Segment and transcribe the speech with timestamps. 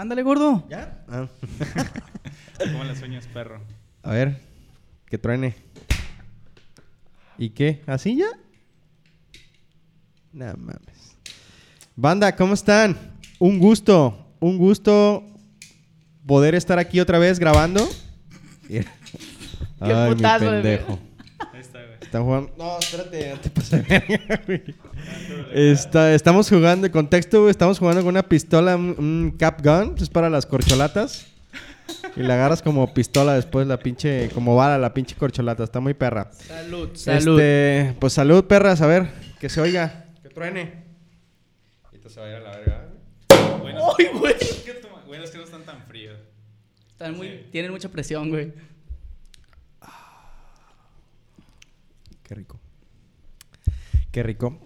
[0.00, 0.66] Ándale, gordo.
[0.70, 1.04] ¿Ya?
[1.08, 1.28] Ah.
[2.58, 3.60] ¿Cómo le sueñas, perro?
[4.02, 4.40] A ver,
[5.04, 5.54] que truene.
[7.36, 7.82] ¿Y qué?
[7.86, 8.28] ¿Así ya?
[10.32, 11.18] No mames.
[11.96, 12.96] Banda, ¿cómo están?
[13.38, 15.22] Un gusto, un gusto
[16.26, 17.86] poder estar aquí otra vez grabando.
[18.70, 18.84] Ay,
[20.08, 20.62] mi putazo, güey.
[20.62, 20.98] pendejo.
[21.52, 21.98] Ahí está, güey.
[22.00, 22.54] Están jugando.
[22.56, 23.84] No, espérate, no te pases.
[25.52, 30.30] Está- estamos jugando, contexto, güey, estamos jugando con una pistola, un, cap gun, es para
[30.30, 31.26] las corcholatas.
[32.16, 35.64] Y la agarras como pistola después, la pinche, como bala, la pinche corcholata.
[35.64, 36.30] Está muy perra.
[36.32, 37.40] Salud, salud.
[37.40, 40.84] Este, pues salud, perras, a ver, que se oiga, que truene.
[41.84, 42.88] Ahorita se va a ir a la verga.
[43.60, 44.34] Güey, no- Ay, güey.
[44.40, 46.18] Es que, es no están tan fríos.
[46.92, 47.46] Están muy, Sí.
[47.52, 48.52] Tienen mucha presión, güey.
[52.22, 52.60] Qué rico.
[54.12, 54.58] Qué rico.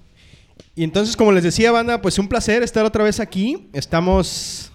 [0.74, 3.68] Y entonces, como les decía, banda, pues un placer estar otra vez aquí.
[3.72, 4.72] Estamos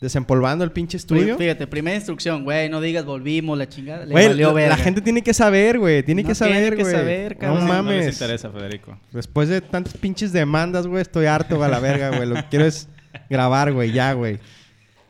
[0.00, 1.38] desempolvando el pinche estudio.
[1.38, 2.68] Fíjate, primera instrucción, güey.
[2.68, 4.04] No digas volvimos, la chingada.
[4.04, 4.76] Le Güey, valió la, verga.
[4.76, 6.02] la gente tiene que saber, güey.
[6.02, 6.94] Tiene No que tiene saber, que güey.
[6.94, 7.54] saber, No cabrón.
[7.60, 8.12] No les mames.
[8.14, 8.98] interesa, Federico.
[9.12, 12.28] Después de tantas pinches demandas, güey, estoy harto a la verga, güey.
[12.28, 12.88] Lo que quiero es
[13.30, 14.40] grabar, güey, ya, güey.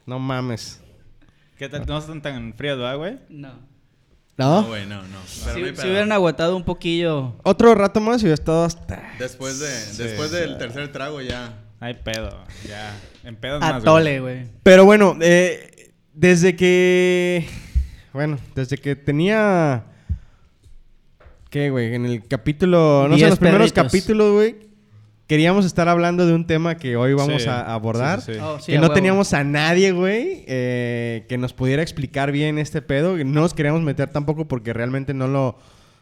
[0.04, 0.78] No mames.
[1.56, 1.86] ¿Qué tal?
[1.86, 3.18] ¿No están tan fríos, ¿verdad, güey?
[3.30, 3.71] No.
[4.38, 4.62] ¿No?
[4.62, 5.18] No, güey, no, no.
[5.44, 5.86] Pero Si, no hay si pedo.
[5.90, 7.34] hubieran aguantado un poquillo.
[7.42, 9.02] Otro rato más y hubiera estado hasta...
[9.18, 10.36] Después, de, Sí, después sí.
[10.36, 11.58] del tercer trago ya.
[11.80, 12.44] Hay pedo.
[12.68, 12.94] Ya.
[13.24, 13.82] En pedos más, güey.
[13.82, 14.46] Atole, güey.
[14.62, 17.46] Pero bueno, eh, desde que...
[18.12, 19.84] Bueno, desde que tenía...
[21.50, 21.94] ¿Qué, güey?
[21.94, 23.04] En el capítulo...
[23.08, 23.92] No sé, Diez los primeros perritos.
[23.92, 24.56] capítulos, güey.
[25.32, 28.20] Queríamos estar hablando de un tema que hoy vamos Sí, a abordar.
[28.20, 28.38] sí, sí, sí.
[28.44, 28.92] Oh, sí, que no huevo.
[28.94, 33.16] teníamos a nadie, güey, eh, que nos pudiera explicar bien este pedo.
[33.16, 35.56] No nos queríamos meter tampoco porque realmente no lo...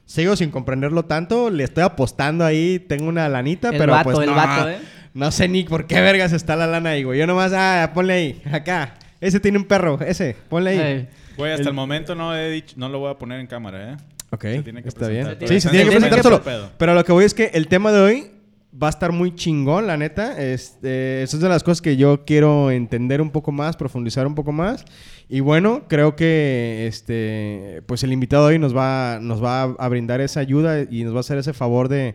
[0.04, 1.48] Sigo sin comprenderlo tanto.
[1.48, 2.80] Le estoy apostando ahí.
[2.80, 4.34] Tengo una lanita, El pero vato, pues el no.
[4.34, 4.78] vato, ¿eh?
[5.14, 7.16] No sé ni por qué vergas está la lana ahí, güey.
[7.20, 8.96] Yo nomás, ah, ponle ahí, acá.
[9.20, 10.78] Ese tiene un perro, ese, ponle ahí.
[10.80, 11.08] Ey.
[11.36, 11.74] Güey, hasta El- el...
[11.74, 12.74] momento no he dicho...
[12.76, 13.96] No lo voy a poner en cámara, ¿eh?
[14.30, 15.22] Ok, Se tiene que está bien.
[15.22, 15.48] presentar.
[15.48, 16.42] Sí, se tiene que presentar solo.
[16.76, 18.30] Pero lo que voy es que el tema de hoy
[18.72, 20.40] va a estar muy chingón, la neta.
[20.40, 24.34] Este, eso es de las cosas que yo quiero entender un poco más, profundizar un
[24.34, 24.84] poco más.
[25.28, 30.20] Y bueno, creo que este, pues el invitado hoy nos va, nos va a brindar
[30.20, 32.14] esa ayuda y nos va a hacer ese favor de,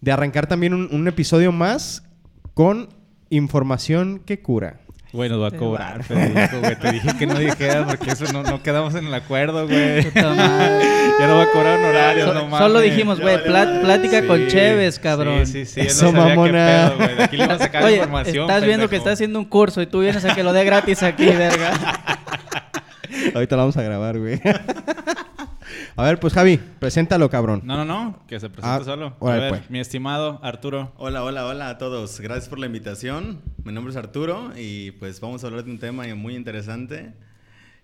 [0.00, 2.04] de arrancar también un episodio más
[2.54, 2.88] con
[3.30, 4.80] información que cura.
[5.12, 6.76] Nos va a cobrar, Federico, güey.
[6.76, 10.04] Te dije que no dijeras porque eso no, no quedamos en el acuerdo, güey.
[10.14, 12.58] Ya no va a cobrar honorarios, So- no mames.
[12.58, 15.46] solo dijimos, güey, plática con Sí, Cheves, cabrón.
[15.46, 15.80] Sí, sí, sí.
[15.80, 16.66] Eso, no sabía qué mamona.
[16.66, 17.16] pedo, güey.
[17.16, 19.82] De aquí le iba a sacar Oye, información, estás viendo que está haciendo un curso
[19.82, 21.72] y tú vienes a que lo dé gratis aquí, verga.
[23.34, 24.40] Ahorita lo vamos a grabar, güey.
[25.96, 27.62] A ver, pues Javi, preséntalo, cabrón.
[27.64, 28.24] No, no, no.
[28.26, 29.16] Que se presente Ah, solo.
[29.20, 29.70] A ver, pues.
[29.70, 30.92] mi estimado Arturo.
[30.96, 32.20] Hola, hola, hola a todos.
[32.20, 33.40] Gracias por la invitación.
[33.64, 37.12] Mi nombre es Arturo y pues vamos a hablar de un tema muy interesante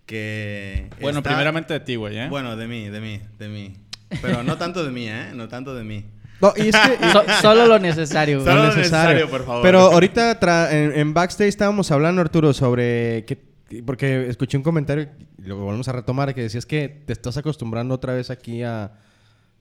[0.07, 0.89] que...
[1.01, 2.29] Bueno, está- primeramente de ti, güey, ¿eh?
[2.29, 3.77] Bueno, de mí, de mí, de mí.
[4.23, 5.31] Pero no tanto de mí, ¿eh?
[5.35, 6.05] No tanto de mí.
[6.41, 7.11] No, y es que...
[7.13, 8.49] So- solo lo necesario, güey.
[8.49, 9.63] Solo lo necesario, por favor.
[9.63, 13.46] Pero ahorita tra- en, en backstage estábamos hablando, Arturo, sobre que...
[13.85, 18.15] Porque escuché un comentario, lo volvemos a retomar, que decías que te estás acostumbrando otra
[18.15, 18.93] vez aquí a,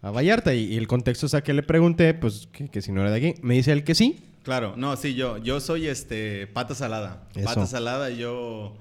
[0.02, 0.54] a Vallarta.
[0.54, 3.12] Y, y el contexto es a que le pregunté, pues, que, que si no era
[3.12, 3.40] de aquí.
[3.42, 4.24] Me dice él que sí.
[4.44, 7.28] Claro, no, sí, yo, yo soy este pata salada.
[7.34, 7.46] Eso.
[7.46, 8.78] Pata salada, yo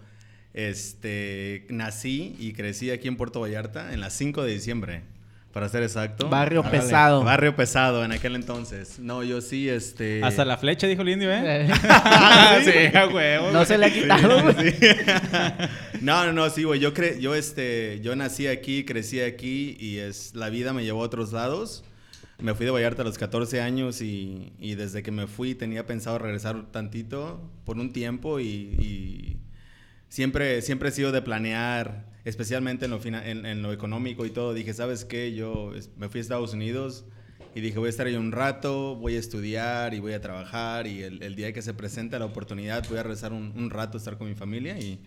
[0.53, 5.03] este nací y crecí aquí en Puerto Vallarta en las 5 de diciembre,
[5.55, 6.29] para ser exacto.
[6.29, 7.23] Barrio pesado.
[7.23, 8.99] Barrio pesado en aquel entonces.
[8.99, 10.21] No, yo sí, este.
[10.25, 11.69] Hasta la flecha, dijo el indio, ¿eh?
[11.69, 11.73] Eh,
[12.91, 13.53] sí, a huevo.
[13.53, 14.73] No se le ha quitado, güey.
[14.73, 14.87] Sí.
[16.01, 16.81] no, no, no, sí, güey.
[16.81, 21.03] Yo, cre yo, este, yo nací aquí, crecí aquí y es, la vida me llevó
[21.03, 21.85] a otros lados.
[22.41, 25.87] Me fui de Vallarta a los 14 años y, y desde que me fui tenía
[25.87, 29.37] pensado regresar tantito por un tiempo y, y
[30.09, 34.31] siempre, siempre he sido de planear, especialmente en lo, fina- en, en lo económico y
[34.31, 34.55] todo.
[34.55, 35.35] Dije, ¿sabes qué?
[35.35, 37.05] Yo me fui a Estados Unidos
[37.55, 40.87] y dije, voy a estar ahí un rato, voy a estudiar y voy a trabajar
[40.87, 43.97] y el, el día que se presente la oportunidad voy a regresar un, un rato
[43.97, 44.99] a estar con mi familia y,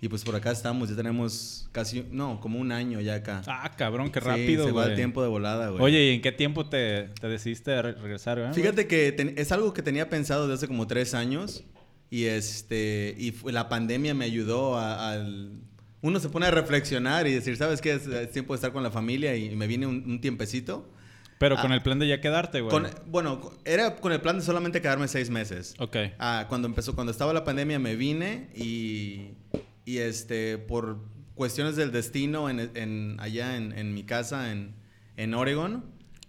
[0.00, 3.42] y pues por acá estamos, ya tenemos casi, no, como un año ya acá.
[3.48, 4.90] Ah, cabrón, qué Sí, rápido, se va güey.
[4.90, 5.82] el tiempo de volada, güey.
[5.82, 8.52] Oye, ¿y en qué tiempo te, te decidiste re- regresar, güey?
[8.54, 11.64] Fíjate que ten- es algo que tenía pensado desde hace como tres años
[12.08, 15.60] y este y la pandemia me ayudó a- al
[16.06, 18.82] uno se pone a reflexionar y decir sabes qué es, es tiempo de estar con
[18.82, 20.88] la familia y, me viene un, un tiempecito
[21.38, 21.74] Pero con Ah.
[21.74, 22.70] el plan de ya quedarte, güey.
[22.70, 25.96] Con- bueno era con el plan de solamente quedarme seis meses Ok.
[26.18, 29.32] Ah, cuando empezó cuando estaba la pandemia me vine y
[29.84, 30.98] y este por
[31.34, 34.74] cuestiones del destino en, en- allá en, en mi casa en
[35.16, 35.84] en Oregon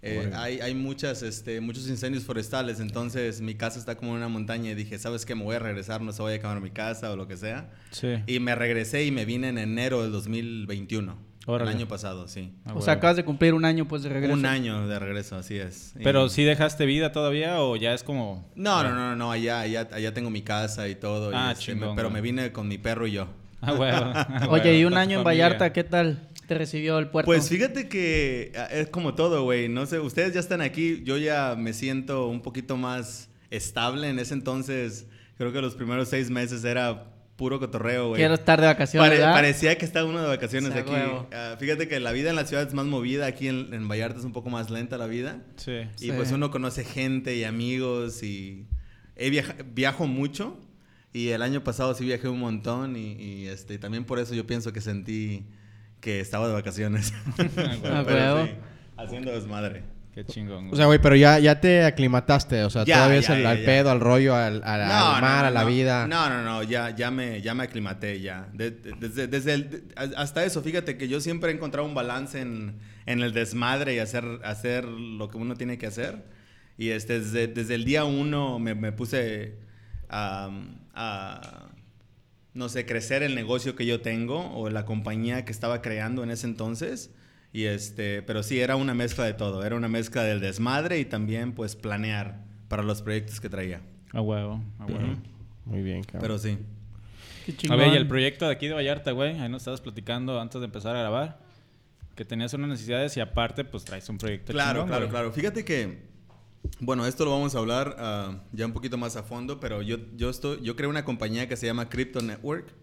[0.07, 4.27] Eh, hay, hay muchas, este, muchos incendios forestales, entonces mi casa está como en una
[4.27, 5.35] montaña y dije, ¿sabes qué?
[5.35, 7.69] Me voy a regresar, no se vaya a quemar mi casa o lo que sea.
[7.91, 8.15] Sí.
[8.27, 11.27] Y me regresé y me vine en enero del 2021.
[11.49, 11.71] Órale.
[11.71, 12.51] El año pasado, sí.
[12.65, 14.33] Ah, O sea, acabas de cumplir un año pues de regreso.
[14.33, 15.93] Un año de regreso, así es.
[15.97, 18.51] Y- Pero sí dejaste vida todavía o ya es como...
[18.55, 21.31] No, no, no, no, allá, allá, allá tengo mi casa y todo.
[21.31, 22.21] y, Ah, este, chingón, me- pero güey.
[22.21, 23.29] me vine con mi perro y yo.
[23.61, 24.27] Ah.
[24.41, 25.23] Ah, Oye, y un año en.
[25.23, 27.25] Vallarta, ¿qué tal te recibió el puerto?
[27.27, 29.69] Pues fíjate que ah, es como todo, güey.
[29.69, 31.03] No sé, ustedes ya están aquí.
[31.03, 34.09] Yo ya me siento un poquito más estable.
[34.09, 35.05] En ese entonces,
[35.37, 38.19] creo que los primeros seis meses era puro cotorreo, güey.
[38.19, 39.33] Quiero estar de vacaciones, Pare- ¿verdad?
[39.33, 40.91] parecía que estaba uno de vacaciones O sea, aquí.
[41.31, 43.27] Ah, fíjate que la vida en la ciudad es más movida.
[43.27, 45.43] Aquí en, en Vallarta es un poco más lenta la vida.
[45.57, 45.81] Sí.
[45.99, 46.11] Y Sí.
[46.15, 48.65] pues uno conoce gente y amigos y
[49.15, 50.57] he viaja- viajo mucho
[51.13, 54.45] y el año pasado sí viajé un montón y, y, este también por eso yo
[54.47, 55.45] pienso que sentí
[56.07, 57.13] que estaba de vacaciones.
[57.37, 58.45] Ah, Pero huevo.
[58.45, 58.51] sí,
[58.95, 59.83] haciendo desmadre.
[60.13, 60.61] Qué chingón.
[60.63, 60.73] güey.
[60.73, 62.63] O sea, güey, pero ya, ya te aclimataste.
[62.63, 63.65] O sea, Ya, todavía ya, es el- ya, al ya.
[63.65, 65.67] pedo, al rollo, al, al- al mar, a la no.
[65.67, 66.07] vida.
[66.07, 68.47] No, no, no, ya, ya, me, ya me aclimaté ya.
[68.53, 69.83] De- de- desde, desde el- de-
[70.15, 73.99] hasta eso, fíjate que yo siempre he encontrado un balance en, en el desmadre y
[73.99, 76.23] hacer, hacer lo que uno tiene que hacer.
[76.77, 79.55] Y este, desde, desde el día uno me, me puse
[80.09, 80.49] a,
[80.95, 81.66] a,
[82.57, 86.31] no sé, crecer el negocio que yo tengo o la compañía que estaba creando en
[86.31, 87.11] ese entonces.
[87.53, 89.63] Y este, pero sí, era una mezcla de todo.
[89.63, 93.81] Era una mezcla del desmadre y también pues planear para los proyectos que traía.
[94.11, 95.15] A huevo, a huevo.
[95.65, 96.21] Muy bien, cabrón.
[96.21, 96.57] Pero sí.
[97.45, 100.39] Qué A ver, y el proyecto de aquí de Vallarta, güey, ahí nos estabas platicando
[100.41, 101.39] antes de empezar a grabar,
[102.15, 105.11] que tenías unas necesidades y aparte, pues traes un proyecto Claro, chingón, claro, güey.
[105.11, 105.31] claro.
[105.31, 105.99] Fíjate que,
[106.79, 109.97] bueno, esto lo vamos a hablar ah, ya un poquito más a fondo, pero yo,
[110.15, 112.73] yo, estoy, yo creo una compañía que se llama Crypto Network,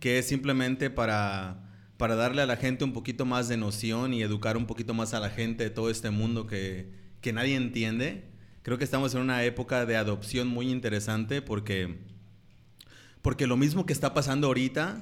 [0.00, 4.22] que es simplemente para, para darle a la gente un poquito más de noción y
[4.22, 8.28] educar un poquito más a la gente de todo este mundo que, que nadie entiende.
[8.62, 12.00] Creo que estamos en una época de adopción muy interesante porque,
[13.22, 14.98] porque lo mismo que está pasando ahorita,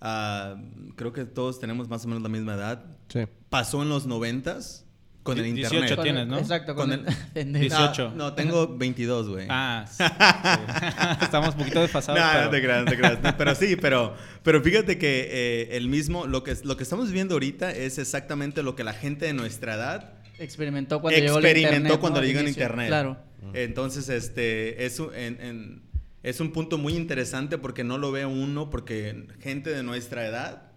[0.00, 0.56] ah,
[0.96, 3.20] creo que todos tenemos más o menos la misma edad, Sí.
[3.50, 4.83] pasó en los noventas
[5.24, 5.96] con el 18 internet.
[5.96, 6.38] Con- tienes, ¿no?
[6.38, 7.08] Exacto, con, Con el...
[7.08, 7.62] el- pendejo.
[7.76, 8.10] 18.
[8.10, 9.46] No, no, tengo 22, güey.
[9.50, 11.24] Ah, sí, sí.
[11.24, 12.44] Estamos un poquito desfasados, No, pero...
[12.44, 13.22] no te creas, no te creas.
[13.22, 17.08] No, pero sí, pero, pero fíjate que eh, el mismo, lo que, lo que estamos
[17.08, 21.44] viviendo ahorita es exactamente lo que la gente de nuestra edad Experimentó cuando llegó el
[21.44, 22.26] experimentó internet, cuando ¿no?
[22.26, 22.86] llegó el internet.
[22.88, 23.16] Claro.
[23.52, 25.82] Entonces, este, es un, en- en-
[26.24, 30.72] es un punto muy interesante porque no lo ve uno, porque gente de nuestra edad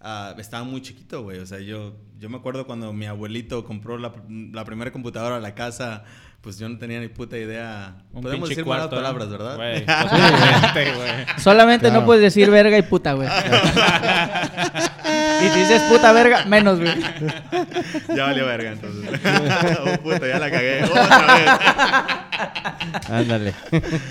[0.00, 1.38] ah, estaba muy chiquito, güey.
[1.40, 4.12] O sea, yo, yo me acuerdo cuando mi abuelito compró la,
[4.52, 6.04] la primera computadora a la casa,
[6.42, 7.94] pues yo no tenía ni puta idea.
[8.12, 9.56] Un Podemos decir malas palabras, ¿verdad?
[10.02, 11.10] Posiblemente, güey.
[11.38, 12.00] Solamente Claro.
[12.00, 13.26] no puedes decir verga y puta, güey.
[15.44, 16.92] y si dices puta verga, menos, güey.
[18.16, 19.10] ya valió verga, entonces.
[19.82, 20.84] oh, puta, ya la cagué.
[20.84, 21.48] Otra vez.
[23.10, 23.54] Ándale.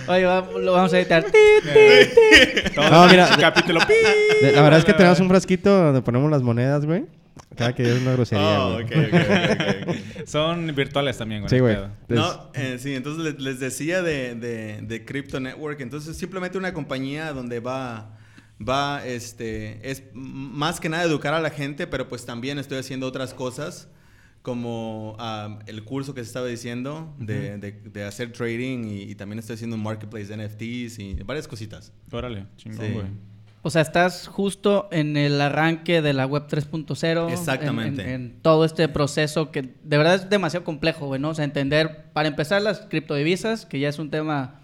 [0.07, 1.23] Oye, va- lo vamos a editar.
[2.89, 3.79] No, mira, capítulo.
[4.41, 7.05] La verdad es que tenemos un frasquito donde ponemos las monedas, güey.
[7.55, 8.85] Cada que es una grosería, Oh, güey.
[8.85, 10.27] ok, ok, ok, ok.
[10.27, 11.49] Son virtuales también, güey.
[11.49, 11.75] Sí, güey.
[12.07, 15.79] No, eh, sí, entonces les, les decía de, de, de Crypto Network.
[15.81, 18.17] Entonces, simplemente una compañía donde va,
[18.61, 23.07] va, este, es más que nada educar a la gente, pero pues también estoy haciendo
[23.07, 23.89] otras cosas,
[24.41, 25.17] como
[25.67, 29.55] el curso que se estaba diciendo de, de- de hacer trading y, y también estoy
[29.55, 31.91] haciendo un marketplace de NFTs y varias cositas.
[32.11, 32.93] Órale, chingón, Sí.
[33.61, 37.29] O sea, estás justo en el arranque de la web 3.0.
[37.31, 38.01] Exactamente.
[38.03, 41.29] En, en- en todo este proceso que de verdad es demasiado complejo, güey, ¿no?
[41.29, 44.61] O sea, entender, para empezar, las criptodivisas, que ya es un tema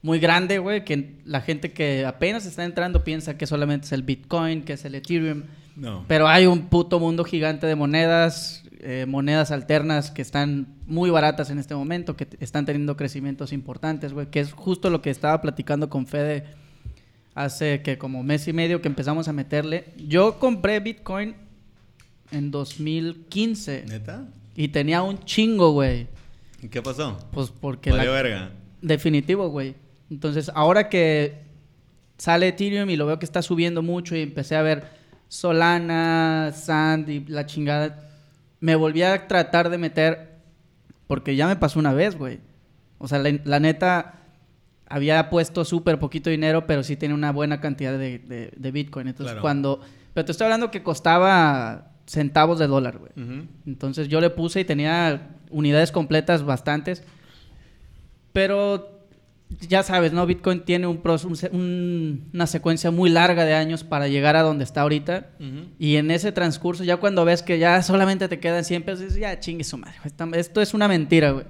[0.00, 4.02] muy grande, güey, que la gente que apenas está entrando piensa que solamente es el
[4.02, 5.42] Bitcoin, que es el Ethereum.
[5.76, 6.04] No.
[6.08, 11.50] Pero hay un puto mundo gigante de monedas, eh, monedas alternas que están muy baratas
[11.50, 15.40] en este momento, que están teniendo crecimientos importantes, güey, que es justo lo que estaba
[15.42, 16.44] platicando con Fede
[17.34, 19.86] hace que como mes y medio que empezamos a meterle.
[19.96, 21.34] Yo compré Bitcoin
[22.30, 24.26] en 2015 ¿Neta?
[24.54, 26.06] y tenía un chingo, güey.
[26.62, 27.18] ¿Y qué pasó?
[27.32, 28.50] Pues porque Valió la, verga.
[28.80, 29.74] Definitivo, güey.
[30.10, 31.42] Entonces, ahora que
[32.16, 34.84] sale Ethereum y lo veo que está subiendo mucho y empecé a ver
[35.28, 38.08] Solana, Sand y la chingada,
[38.60, 40.34] me volví a tratar de meter
[41.06, 42.38] porque ya me pasó una vez, güey.
[42.98, 44.23] O sea, la, la neta
[44.94, 49.08] había puesto súper poquito dinero, pero sí tenía una buena cantidad de, de- de Bitcoin.
[49.08, 49.42] Entonces, Claro.
[49.42, 49.80] cuando...
[50.12, 53.10] Pero te estoy hablando que costaba centavos de dólar, güey.
[53.66, 57.02] Entonces yo le puse y tenía unidades completas bastantes.
[58.32, 59.00] Pero
[59.68, 60.26] ya sabes, ¿no?
[60.26, 61.00] Bitcoin tiene un,
[61.52, 65.30] un una secuencia muy larga de años para llegar a donde está ahorita.
[65.78, 69.16] Y en ese transcurso, ya cuando ves que ya solamente te quedan 100 pesos, dices,
[69.18, 69.94] ya chingue su madre.
[70.34, 71.46] Esto es una mentira, güey.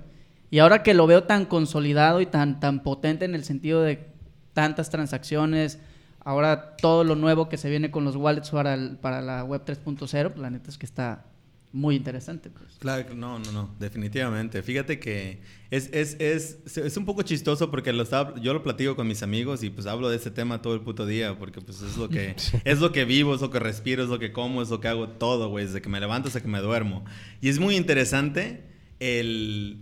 [0.55, 4.07] Y ahora que lo veo tan consolidado y tan, tan potente en el sentido de
[4.53, 5.81] tantas transacciones,
[6.21, 9.65] ahora todo lo nuevo que se viene con los wallets para, el- para la web
[9.65, 11.25] 3.0, pues la neta es que está
[11.73, 12.51] muy interesante.
[12.51, 12.77] Pues.
[12.79, 14.63] Claro, no, no, no, definitivamente.
[14.63, 15.41] Fíjate que
[15.73, 19.25] es, es, es, es un poco chistoso porque lo estaba, yo lo platico con mis
[19.25, 22.09] amigos y pues hablo de este tema todo el puto día porque pues es lo
[22.09, 24.79] que, es lo que vivo, es lo que respiro, es lo que como, es lo
[24.79, 27.05] que hago todo, güey, desde que me levanto hasta que me duermo.
[27.41, 28.63] Y es muy interesante
[29.01, 29.81] el,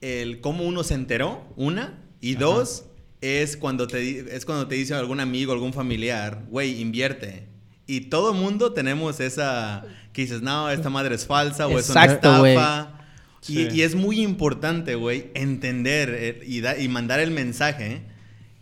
[0.00, 2.84] el cómo uno se enteró, una, y dos,
[3.20, 7.46] es cuando, te, es cuando te dice algún amigo, algún familiar, güey, invierte.
[7.86, 11.90] Y todo el mundo tenemos esa que dices, no, esta madre es falsa o es
[11.90, 13.00] una estafa.
[13.46, 13.68] Y, Sí.
[13.72, 18.00] y es muy importante, güey, entender eh, y, da- y mandar el mensaje,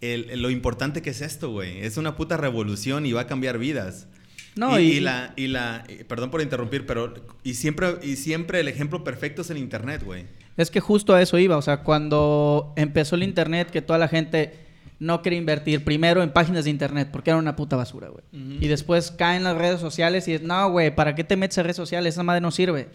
[0.00, 1.78] el- el- lo importante que es esto, güey.
[1.84, 4.08] Es una puta revolución y va a cambiar vidas.
[4.56, 8.16] No, y, y- y la, y la, y- perdón por interrumpir, pero y siempre, y
[8.16, 10.24] siempre el ejemplo perfecto es el internet, güey.
[10.56, 14.08] Es que justo a eso iba, o sea, cuando empezó el internet, que toda la
[14.08, 14.54] gente
[14.98, 18.22] no quería invertir primero en páginas de internet, porque era una puta basura, güey.
[18.60, 21.62] Y después caen las redes sociales y es, no, güey, ¿para qué te metes a
[21.62, 22.14] redes sociales?
[22.14, 22.88] Esa madre no sirve.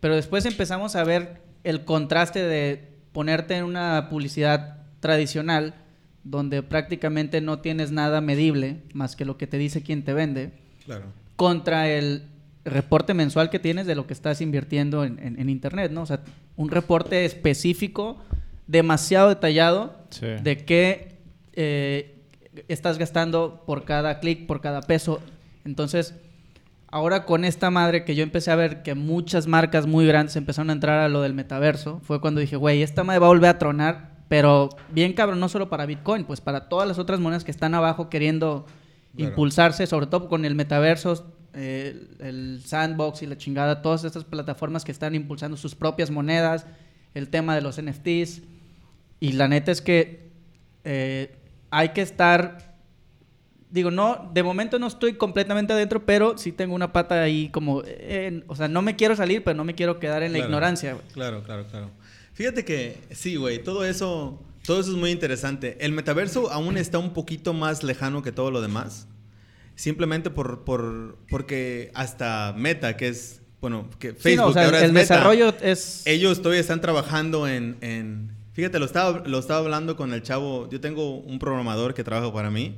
[0.00, 5.74] Pero después empezamos a ver el contraste de ponerte en una publicidad tradicional,
[6.22, 10.52] donde prácticamente no tienes nada medible, más que lo que te dice quien te vende
[10.84, 11.06] Claro.
[11.36, 12.28] contra el
[12.64, 16.02] reporte mensual que tienes de lo que estás invirtiendo en, en- en internet, ¿no?
[16.02, 16.20] O sea,
[16.56, 18.16] un reporte específico,
[18.66, 20.26] demasiado detallado, Sí.
[20.42, 21.18] de qué
[21.52, 22.14] eh,
[22.68, 25.20] estás gastando por cada clic, por cada peso.
[25.64, 26.14] Entonces,
[26.88, 30.70] ahora con esta madre que yo empecé a ver que muchas marcas muy grandes empezaron
[30.70, 33.50] a entrar a lo del metaverso, fue cuando dije, güey, esta madre va a volver
[33.50, 37.44] a tronar, pero bien cabrón, no solo para Bitcoin, pues para todas las otras monedas
[37.44, 38.64] que están abajo queriendo
[39.16, 39.30] Claro.
[39.30, 44.84] impulsarse, sobre todo con el metaverso, eh, el sandbox y la chingada, todas estas plataformas
[44.84, 46.66] que están impulsando sus propias monedas,
[47.14, 48.42] el tema de los NFTs.
[49.20, 50.30] Y la neta es que
[50.84, 51.36] eh,
[51.70, 52.76] hay que estar,
[53.70, 57.82] digo, no, de momento no estoy completamente adentro, pero sí tengo una pata ahí como,
[58.48, 60.98] o sea, no me quiero salir, pero no me quiero quedar en la ignorancia.
[61.12, 61.90] Claro, claro, claro.
[62.34, 65.76] Fíjate que sí, güey, todo eso, todo eso es muy interesante.
[65.80, 69.06] El metaverso aún está un poquito más lejano que todo lo demás.
[69.76, 74.62] Simplemente por, por porque hasta Meta, que es, bueno, que Facebook, Sí, no, o sea,
[74.62, 76.02] que ahora el es Meta, desarrollo es...
[76.06, 80.68] ellos todavía están trabajando en, en- Fíjate, lo estaba, lo estaba hablando con el chavo.
[80.70, 82.76] Yo tengo un programador que trabaja para mí.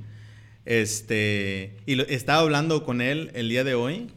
[0.65, 1.77] Este.
[1.87, 4.09] Y lo- estaba hablando con él el día de hoy.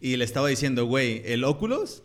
[0.00, 2.02] Y le estaba diciendo, güey, el Oculus.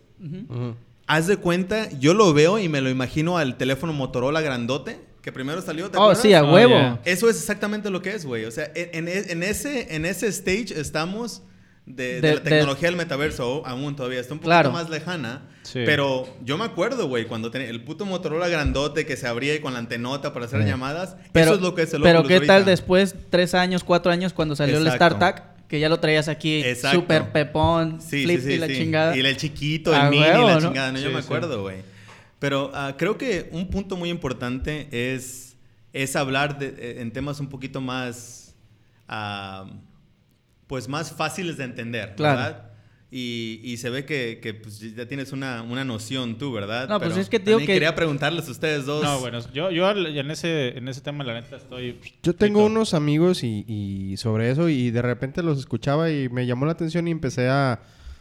[1.08, 5.00] Haz de cuenta, yo lo veo y me lo imagino al teléfono Motorola grandote.
[5.25, 6.22] Que primero salió, ¿te Oh, acuerdas?
[6.22, 6.70] sí, a Oh, huevo.
[6.75, 7.00] yeah.
[7.03, 8.46] Eso es exactamente lo que es, güey.
[8.46, 11.41] O sea, en, en- en ese, en ese stage estamos
[11.88, 14.20] de, de De- la de- tecnología del metaverso aún todavía.
[14.20, 14.72] Está un poquito Claro.
[14.72, 15.50] más lejana.
[15.63, 15.82] Sí.
[15.84, 19.60] Pero yo me acuerdo, güey, cuando tenía el puto Motorola grandote que se abría y
[19.62, 20.67] con la antenota para hacer Sí.
[20.67, 21.15] llamadas.
[21.32, 22.70] Pero, eso es lo que es el pero ¿qué tal ahorita.
[22.70, 25.05] después, tres años, cuatro años, cuando salió el Exacto.
[25.15, 25.67] StarTAC?
[25.67, 27.00] Que ya lo traías aquí, Exacto.
[27.00, 28.75] super pepón, Sí, flip sí, sí, y la sí.
[28.75, 29.17] chingada.
[29.17, 30.62] Y el chiquito, el A mini y huevo, la ¿no?
[30.67, 30.91] chingada.
[30.91, 31.94] No, yo me acuerdo, güey.
[32.39, 35.57] Pero ah, creo que un punto muy importante es,
[35.93, 38.55] es hablar de, eh, en temas un poquito más,
[39.07, 39.65] ah,
[40.67, 42.37] pues más fáciles de entender, Claro.
[42.39, 42.71] ¿verdad?
[43.11, 46.89] Y, y se ve que, que, pues, ya tienes una, una noción tú, ¿verdad?
[46.89, 49.03] No, pues Pero es que digo que- quería preguntarles a ustedes dos.
[49.03, 51.97] No, bueno, yo, yo en ese, en ese tema, la neta, estoy.
[52.23, 56.45] Yo tengo unos amigos y, y sobre eso y de repente los escuchaba y me
[56.45, 57.79] llamó la atención y empecé a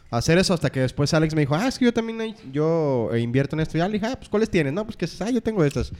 [0.09, 3.09] hacer eso hasta que después Alex me dijo, ah, es que yo también hay- yo
[3.13, 3.77] eh, invierto en esto.
[3.77, 4.71] Y ya le dije, ah, pues ¿cuáles tienes?
[4.73, 5.91] No, pues que ah, yo tengo estas.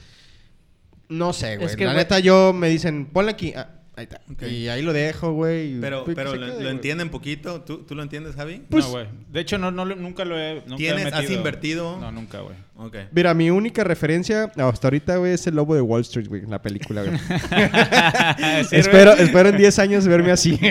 [1.08, 1.68] No sé, güey.
[1.68, 3.52] Es que, la güey- neta yo me dicen, ponle aquí.
[3.56, 4.20] Ah, ahí está.
[4.30, 4.42] Ok.
[4.42, 5.80] Y ahí lo dejo, güey.
[5.80, 7.62] Pero, pues, pero lo, quede, lo entienden poquito.
[7.62, 8.62] ¿Tú, ¿Tú lo entiendes, Javi?
[8.70, 9.06] Pues- no, güey.
[9.30, 10.56] De hecho, no, no, nunca lo he.
[10.66, 11.98] Nunca he ¿Tienes- has invertido?
[11.98, 12.54] No, nunca, güey.
[12.78, 12.96] Ok.
[13.10, 16.60] Mira, mi única referencia hasta ahorita, güey, es el lobo de Wall Street, güey, la
[16.60, 17.18] película, güey.
[18.70, 20.58] Espero, espero en 10 años verme así.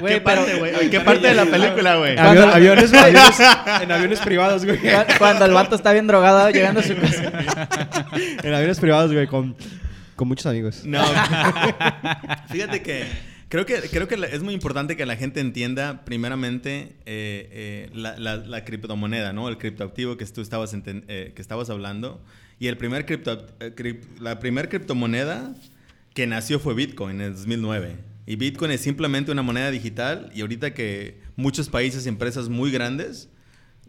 [0.00, 0.90] Güey, ¿Qué pero- parte, güey?
[0.90, 2.16] ¿Qué parte de la película, güey?
[2.16, 4.78] Avión- aviones, aviones- en aviones privados, güey.
[4.78, 7.30] Cu- Cuando el vato está bien drogado llegando a su casa.
[8.42, 9.54] En aviones privados, güey, con,
[10.16, 10.82] con muchos amigos.
[10.84, 11.02] No.
[12.50, 13.04] Fíjate que
[13.48, 18.16] creo que creo que es muy importante que la gente entienda primeramente eh, eh, la,
[18.18, 19.48] la- la criptomoneda, ¿no?
[19.48, 22.22] El criptoactivo que tú estabas enten- eh, que estabas hablando
[22.58, 25.54] y el primer cripto eh, crip- la primer criptomoneda
[26.14, 27.96] que nació fue Bitcoin en el 2009.
[28.26, 32.70] Y Bitcoin es simplemente una moneda digital y ahorita que muchos países y empresas muy
[32.70, 33.28] grandes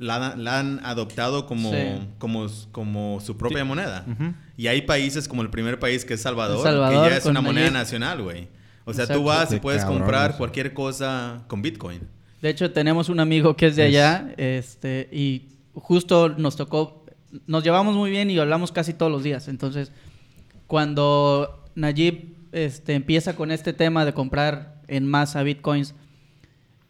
[0.03, 1.77] la, la han adoptado como, Sí.
[2.17, 3.63] como, como su propia Sí.
[3.65, 4.05] moneda.
[4.07, 4.33] Ujú.
[4.57, 7.65] Y hay países como el primer país que es Salvador, que ya es una moneda
[7.67, 7.74] Nayib.
[7.79, 8.48] nacional, güey.
[8.86, 9.22] O sea, Exacto.
[9.22, 10.38] tú vas y puedes cabrón comprar eso.
[10.38, 12.01] cualquier cosa con Bitcoin.
[12.41, 17.05] De hecho, tenemos un amigo que es de Es- allá, este, y justo nos tocó,
[17.48, 19.48] nos llevamos muy bien y hablamos casi todos los días.
[19.48, 19.91] Entonces,
[20.67, 25.95] cuando Nayib este, empieza con este tema de comprar en masa bitcoins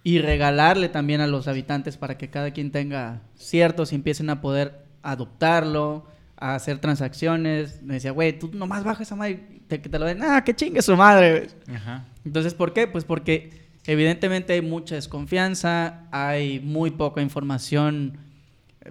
[0.04, 4.42] y regalarle también a los habitantes para que cada quien tenga ciertos y empiecen a
[4.42, 6.06] poder adoptarlo,
[6.36, 10.06] a hacer transacciones, me decía, güey, tú nomás baja esa madre, te, que te lo
[10.06, 11.78] den, ah, que chingue su madre, güey".
[11.78, 12.06] Ajá.
[12.26, 12.88] Entonces, ¿por qué?
[12.88, 18.18] Pues porque evidentemente hay mucha desconfianza, hay muy poca información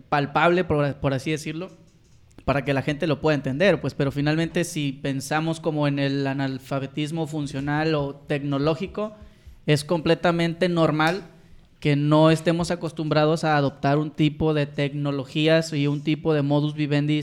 [0.08, 1.70] palpable, por, por así decirlo,
[2.46, 6.26] para que la gente lo pueda entender, pues, pero finalmente si pensamos como en el
[6.26, 9.14] analfabetismo funcional o tecnológico,
[9.66, 11.24] es completamente normal
[11.80, 16.74] que no estemos acostumbrados a adoptar un tipo de tecnologías y un tipo de modus
[16.74, 17.22] vivendi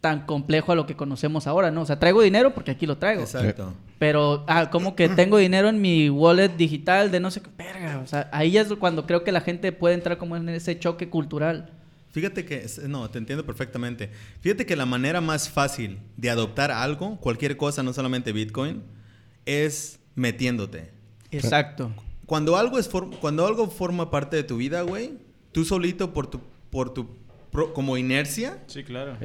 [0.00, 1.82] tan complejo a lo que conocemos ahora, ¿no?
[1.82, 3.22] O sea, traigo dinero porque aquí lo traigo.
[3.22, 3.72] Exacto.
[4.00, 8.00] Pero, ah, como que tengo dinero en mi wallet digital de no sé qué, verga.
[8.00, 11.08] O sea, ahí es cuando creo que la gente puede entrar como en ese choque
[11.08, 11.70] cultural.
[12.10, 14.10] Fíjate que, no, te entiendo perfectamente.
[14.40, 18.82] Fíjate que la manera más fácil de adoptar algo, cualquier cosa, no solamente Bitcoin,
[19.46, 20.90] es metiéndote.
[21.32, 21.92] Exacto.
[22.26, 25.12] Cuando algo, es for- cuando algo forma parte de tu vida, güey,
[25.52, 27.08] tú solito por tu, por tu,
[27.50, 29.16] pro- como inercia, Sí, claro.